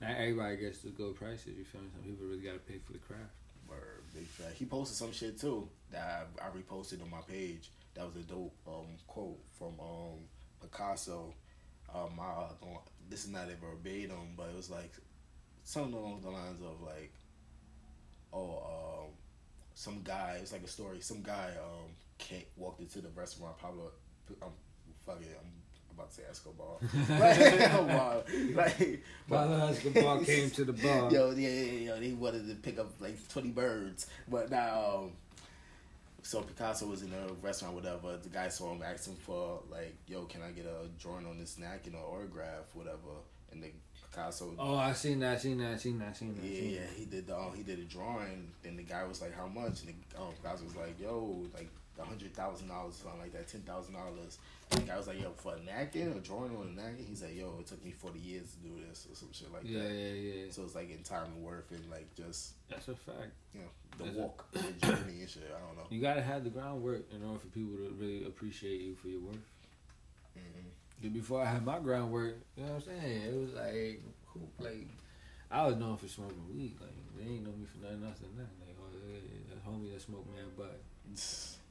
[0.00, 1.88] Not everybody gets the good prices, you feel me?
[1.94, 3.32] Some people really gotta pay for the craft.
[3.68, 4.54] word, big fact.
[4.56, 7.70] He posted some shit too that I, I reposted on my page.
[7.94, 10.18] That was a dope um, quote from um,
[10.60, 11.32] Picasso.
[11.94, 12.46] Um, I
[13.08, 14.92] this is not a verbatim, but it was like
[15.62, 17.12] something along the lines of like,
[18.32, 19.10] oh, um,
[19.74, 20.38] some guy.
[20.40, 21.00] It's like a story.
[21.00, 23.58] Some guy um came, walked into the restaurant.
[23.58, 23.90] Pablo,
[24.42, 24.48] I'm
[25.04, 25.38] fuck it.
[25.40, 25.50] I'm
[25.96, 26.76] about to say Escobar.
[27.08, 28.22] like, wow.
[28.54, 31.10] like Pablo Escobar came to the bar.
[31.10, 35.12] Yo, yeah, yeah, yeah, he wanted to pick up like twenty birds, but now, um,
[36.22, 38.16] so Picasso was in a restaurant, whatever.
[38.22, 41.38] The guy saw him, asked him for like, "Yo, can I get a drawing on
[41.38, 43.20] this napkin or autograph, whatever?"
[43.52, 43.70] And the
[44.58, 46.44] Oh, I seen that, I seen that, I seen that, I seen that.
[46.44, 46.90] Yeah, seen yeah, that.
[46.90, 48.50] he did the um, he did a drawing.
[48.62, 51.68] Then the guy was like, "How much?" And the um, Picasso was like, "Yo, like
[51.98, 54.38] a hundred thousand dollars, something like that, ten thousand dollars."
[54.70, 57.36] The guy was like, "Yo, for a napkin, a drawing on a napkin?" He's like,
[57.36, 59.92] "Yo, it took me forty years to do this, or some shit like Yeah, that."
[59.94, 60.44] yeah, yeah.
[60.50, 63.32] So it's like in time and worth and like just That's a fact.
[63.54, 63.66] you know
[63.98, 65.52] the That's walk, the journey and shit.
[65.54, 65.84] I don't know.
[65.90, 69.20] You gotta have the groundwork in order for people to really appreciate you for your
[69.20, 69.36] work.
[70.34, 70.73] hmm But
[71.10, 73.22] Before I had my groundwork, you know what I'm saying?
[73.22, 74.88] It was like, who, like,
[75.50, 76.76] I was known for smoking weed.
[76.80, 78.50] Like, they ain't know me for nothing else than that.
[78.60, 80.80] Like, oh, yeah, yeah, that homie that smoke man, but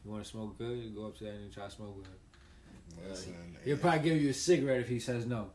[0.05, 2.07] you want to smoke good, you go up to that and try to smoke with
[2.07, 2.13] him.
[3.09, 3.33] Listen,
[3.65, 5.49] He'll probably give you a cigarette if he says no.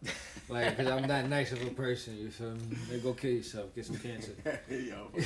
[0.49, 2.77] Like, because I'm that nice of a person, you feel me?
[2.91, 4.33] Then go kill yourself, get some cancer.
[4.71, 5.11] yo,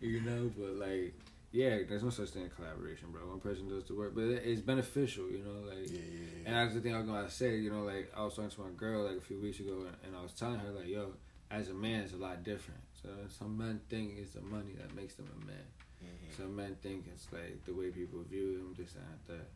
[0.00, 1.14] you know, but like,
[1.52, 3.28] yeah, there's no such thing as collaboration, bro.
[3.28, 5.86] One person does the work, but it's beneficial, you know, like.
[5.86, 5.92] that.
[5.92, 8.34] yeah, yeah, And that's the thing I was gonna say, you know, like I was
[8.34, 10.70] talking to my girl like a few weeks ago, and, and I was telling her
[10.70, 11.12] like, yo,
[11.50, 12.80] as a man, it's a lot different.
[13.02, 15.64] So some men think it's the money that makes them a man.
[16.02, 16.36] Mhm.
[16.36, 19.46] Some men think it's like the way people view them, this and that.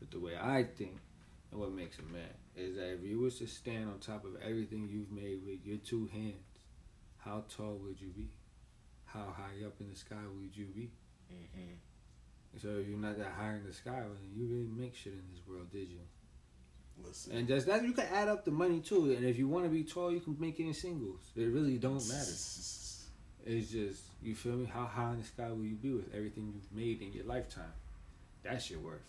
[0.00, 0.96] But the way I think,
[1.50, 4.36] and what makes a man, is that if you was to stand on top of
[4.42, 6.48] everything you've made with your two hands,
[7.18, 8.30] how tall would you be?
[9.04, 10.90] How high up in the sky would you be?
[11.32, 12.60] Mhm.
[12.60, 15.22] So you're not that high in the sky, well, then you didn't make shit in
[15.34, 16.00] this world, did you?
[17.02, 19.12] Listen, And just that you can add up the money too.
[19.12, 21.20] And if you want to be tall, you can make it in singles.
[21.34, 22.30] It really don't matter.
[23.44, 24.66] It's just you feel me.
[24.66, 27.72] How high in the sky will you be with everything you've made in your lifetime?
[28.44, 29.00] That's your worth.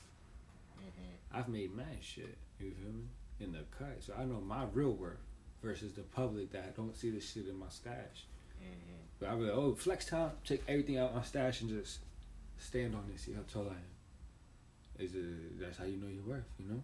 [0.79, 1.37] Mhm.
[1.37, 2.37] I've made mad shit.
[2.59, 3.07] You feel me?
[3.39, 5.19] In the cut, so I know my real worth
[5.61, 8.25] versus the public that don't see the shit in my stash.
[8.61, 9.07] Mhm.
[9.19, 10.31] But I be like, oh, flex time.
[10.45, 11.99] Take everything out my stash and just
[12.64, 13.19] stand on it.
[13.19, 15.06] See how tall I am.
[15.06, 15.60] Is it?
[15.60, 16.45] That's how you know your worth.
[16.60, 16.81] You know.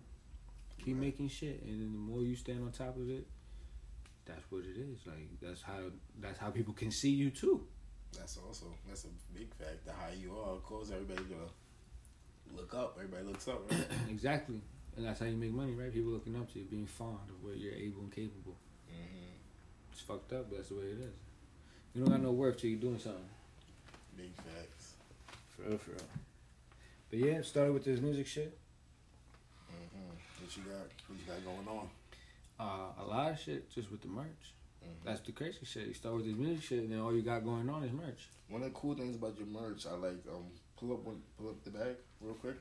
[0.84, 1.02] Keep Right.
[1.06, 3.28] making shit, and then the more you stand on top of it,
[4.26, 5.00] that's what it is.
[5.06, 5.80] Like that's how
[6.20, 7.68] that's how people can see you too.
[8.18, 9.86] That's also that's a big fact.
[9.86, 11.52] The higher you are, of course, everybody gonna
[12.56, 12.96] look up.
[12.98, 13.86] Everybody looks up, right?
[14.10, 14.62] exactly,
[14.96, 15.94] and that's how you make money, right?
[15.94, 18.56] People looking up to you, being fond of what you're able and capable.
[18.88, 19.36] hmm
[19.92, 21.14] It's fucked up, but that's the way it is.
[21.94, 23.28] You don't got no worth till you're doing something.
[25.62, 26.00] For real, for real.
[27.10, 28.58] But yeah, started with this music shit.
[29.70, 30.10] hmm
[30.42, 30.88] What you got?
[31.08, 31.90] What you got going on?
[32.60, 34.54] Uh, a lot of shit just with the merch.
[34.84, 35.04] Mhm.
[35.06, 35.88] That's the crazy shit.
[35.88, 38.30] You start with this music shit, and then all you got going on is merch.
[38.48, 40.46] One of the cool things about your merch, I like um
[40.78, 42.58] pull up one pull up the bag real quick.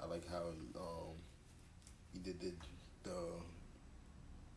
[0.00, 0.44] I like how
[0.78, 1.14] um
[2.12, 2.52] you did the
[3.04, 3.16] the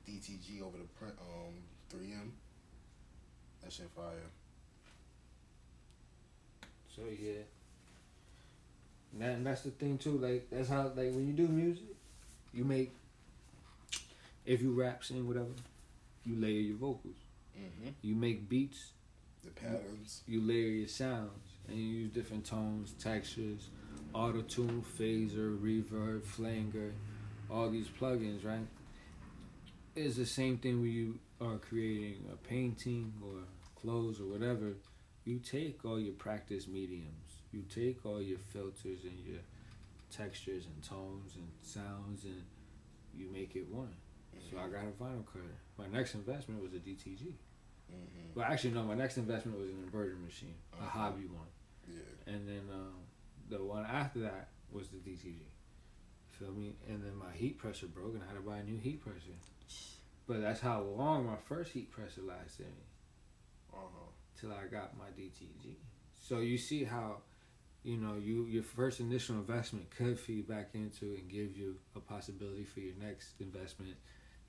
[0.08, 1.54] DTG over the print um
[1.90, 2.34] three M.
[3.64, 4.30] That shit fire.
[7.00, 7.44] So yeah.
[9.14, 10.18] And, that, and that's the thing too.
[10.18, 11.96] Like that's how like when you do music,
[12.54, 12.92] you make.
[14.46, 15.48] If you rap, sing, whatever,
[16.26, 17.16] you layer your vocals.
[17.58, 17.90] Mm-hmm.
[18.02, 18.92] You make beats,
[19.44, 20.22] The patterns.
[20.28, 23.70] you layer your sounds, and you use different tones, textures,
[24.14, 26.94] auto tune, phaser, reverb, flanger,
[27.52, 28.66] all these plugins, right?
[29.96, 33.42] It's the same thing when you are creating a painting or
[33.82, 34.74] clothes or whatever.
[35.30, 39.42] You take all your practice mediums, you take all your filters and your
[40.10, 42.42] textures and tones and sounds, and
[43.16, 43.94] you make it one.
[44.50, 45.54] So I got a vinyl cutter.
[45.78, 47.34] My next investment was a DTG.
[47.92, 48.34] Mm-hmm.
[48.34, 48.82] Well, actually, no.
[48.82, 51.00] My next investment was an inverter machine, a Uh-huh.
[51.00, 51.46] hobby one,
[51.88, 52.34] Yeah.
[52.34, 52.96] and then um,
[53.50, 55.42] the one after that was the DTG.
[56.40, 56.74] Feel me?
[56.88, 59.38] And then my heat pressure broke, and I had to buy a new heat pressure.
[60.26, 62.84] But that's how long my first heat pressure lasted me
[63.74, 64.10] Uh-huh.
[64.40, 65.76] Till I got my DTG.
[66.20, 67.18] So you see how,
[67.84, 72.00] you know, you your first initial investment could feed back into and give you a
[72.00, 73.96] possibility for your next investment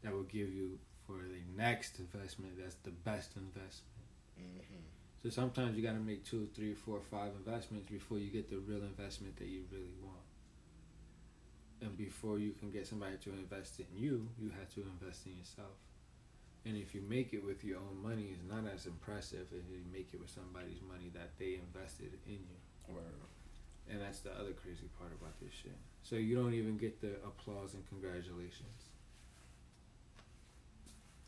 [0.02, 4.06] that will give you for the next investment that's the best investment.
[4.38, 4.84] Mm-hmm.
[5.22, 8.58] So sometimes you got to make two, three, four, five investments before you get the
[8.58, 10.16] real investment that you really want.
[11.82, 15.36] And before you can get somebody to invest in you, you have to invest in
[15.36, 15.76] yourself.
[16.66, 19.80] And if you make it with your own money, it's not as impressive as you
[19.92, 22.60] make it with somebody's money that they invested in you.
[23.90, 25.76] And that's the other crazy part about this shit.
[26.02, 28.84] So you don't even get the applause and congratulations.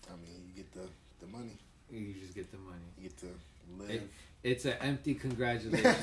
[0.08, 0.88] I mean, you get the
[1.20, 1.58] the money.
[1.90, 2.84] You just get the money.
[2.98, 3.26] You get to
[3.78, 4.02] live.
[4.42, 5.94] It's an empty congratulations.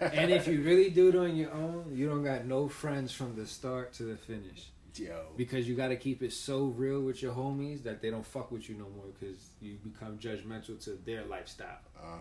[0.00, 3.36] and if you really do it on your own, you don't got no friends from
[3.36, 4.68] the start to the finish.
[4.94, 5.26] Yo.
[5.36, 8.50] Because you got to keep it so real with your homies that they don't fuck
[8.50, 11.78] with you no more because you become judgmental to their lifestyle.
[11.96, 12.16] Uh-huh.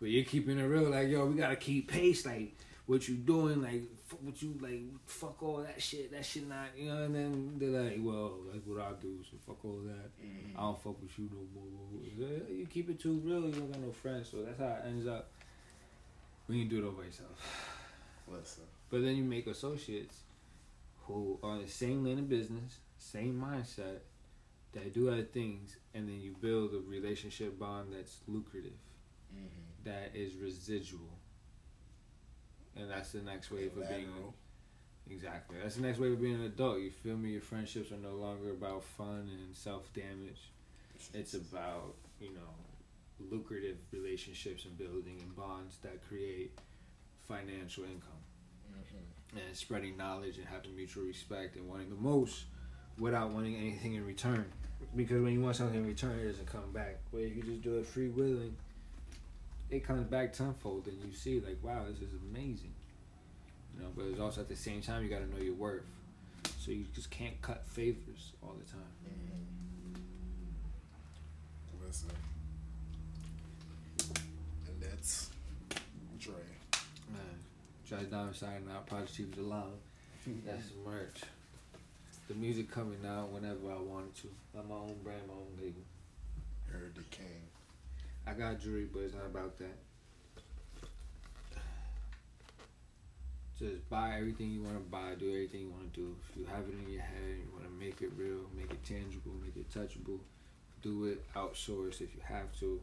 [0.00, 2.26] But you're keeping it real, like, yo, we got to keep pace.
[2.26, 2.54] Like,
[2.86, 6.12] what you doing, like, fuck what you, like, fuck all that shit.
[6.12, 9.36] That shit not, you know, and then they're like, well, that's what I do, so
[9.46, 10.10] fuck all that.
[10.22, 10.56] Mhm.
[10.56, 12.44] I don't fuck with you no more.
[12.50, 15.06] You keep it too real, you don't got no friends, so that's how it ends
[15.06, 15.30] up
[16.46, 17.80] when you do it all by yourself.
[18.28, 18.64] Listen.
[18.90, 20.16] But then you make associates
[21.06, 23.98] who are in the same lane of business, same mindset,
[24.72, 28.72] that do other things, and then you build a relationship bond that's lucrative,
[29.34, 29.88] Mm-hmm.
[29.90, 31.10] that is residual.
[32.76, 34.08] And that's the next wave of being
[35.10, 35.56] exactly.
[35.62, 36.80] That's the next wave of being an adult.
[36.80, 37.30] You feel me?
[37.30, 40.50] Your friendships are no longer about fun and self damage.
[41.12, 46.52] It's about you know lucrative relationships and building and bonds that create
[47.28, 48.22] financial income
[48.70, 49.13] Mhm.
[49.46, 52.44] And spreading knowledge and having mutual respect and wanting the most
[52.98, 54.44] without wanting anything in return.
[54.94, 56.98] Because when you want something in return, it doesn't come back.
[57.10, 58.56] Where if you just do it free willing,
[59.70, 62.74] it comes back tenfold, and you see like, wow, this is amazing.
[63.74, 65.82] You know, but it's also at the same time you got to know your worth.
[66.58, 68.80] So you just can't cut favors all the time.
[71.84, 72.10] Listen.
[74.66, 75.30] And that's
[77.86, 78.86] Josh Diamond signing out.
[78.86, 79.76] Positivity Alone.
[80.46, 81.20] That's the merch.
[82.28, 84.28] The music coming out whenever I wanted to.
[84.58, 85.82] I'm my own brand, my own label.
[86.72, 87.42] Heard the king.
[88.26, 89.76] I got jewelry, but it's not about that.
[93.58, 96.16] Just buy everything you want to buy, do everything you want to do.
[96.30, 98.82] If you have it in your head, you want to make it real, make it
[98.82, 100.18] tangible, make it touchable,
[100.82, 101.22] do it.
[101.34, 102.80] Outsource if you have to.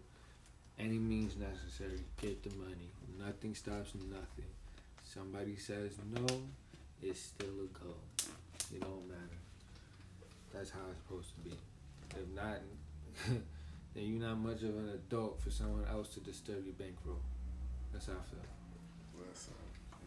[0.79, 1.99] Any means necessary.
[2.21, 2.91] Get the money.
[3.19, 4.50] Nothing stops nothing.
[5.13, 6.25] Somebody says no,
[7.03, 7.93] it's still a go.
[8.73, 9.39] It don't matter.
[10.53, 11.57] That's how it's supposed to be.
[12.11, 12.59] If not,
[13.27, 17.19] then you're not much of an adult for someone else to disturb your bankroll.
[17.91, 19.27] That's how I feel.
[19.27, 19.53] Listen.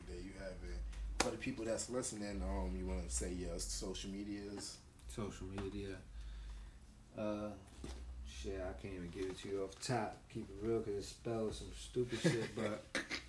[0.08, 0.80] There you have it.
[1.18, 4.78] For the people that's listening, um, you want to say your social medias?
[5.14, 5.96] Social media.
[7.18, 7.50] Uh,
[8.26, 10.16] shit, I can't even give it to you off top.
[10.32, 12.56] Keep it real because it spells some stupid shit.
[12.56, 12.84] But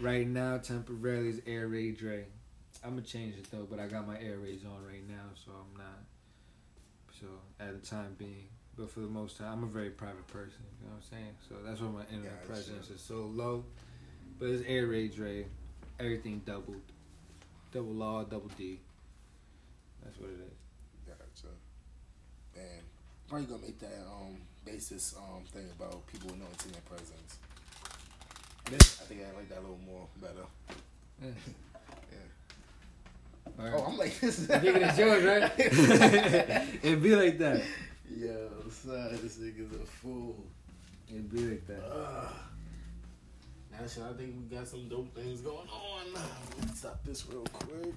[0.00, 2.24] right now, temporarily is Air Ray Dre.
[2.84, 5.50] I'm gonna change it though, but I got my Air Rays on right now, so
[5.52, 5.98] I'm not.
[7.20, 7.26] So
[7.58, 8.46] at the time being,
[8.76, 10.62] but for the most time, I'm a very private person.
[10.80, 11.34] You know what I'm saying?
[11.48, 12.52] So that's why my internet Gotcha.
[12.52, 13.64] presence is so low.
[14.38, 15.46] But it's Air Ray Dre.
[15.98, 16.80] Everything doubled,
[17.72, 18.78] double law, double D.
[20.04, 20.54] That's what it is.
[21.06, 21.52] Gotcha.
[22.54, 22.82] Man,
[23.28, 27.38] how you gonna make that um basis um thing about people with no internet presence?
[28.74, 30.46] I think I like that a little more better.
[31.22, 31.30] Yeah.
[33.56, 33.64] Yeah.
[33.64, 33.72] Right.
[33.74, 34.46] Oh, I'm like this.
[34.46, 35.52] Thinking it's yours, right?
[36.82, 37.62] It'd be like that.
[38.14, 40.36] Yo, son, this nigga's a fool.
[41.08, 41.82] It'd be like that.
[41.82, 42.32] Ugh.
[43.72, 46.12] Now, shit, I think we got some dope things going on.
[46.12, 47.94] Let me stop this real quick.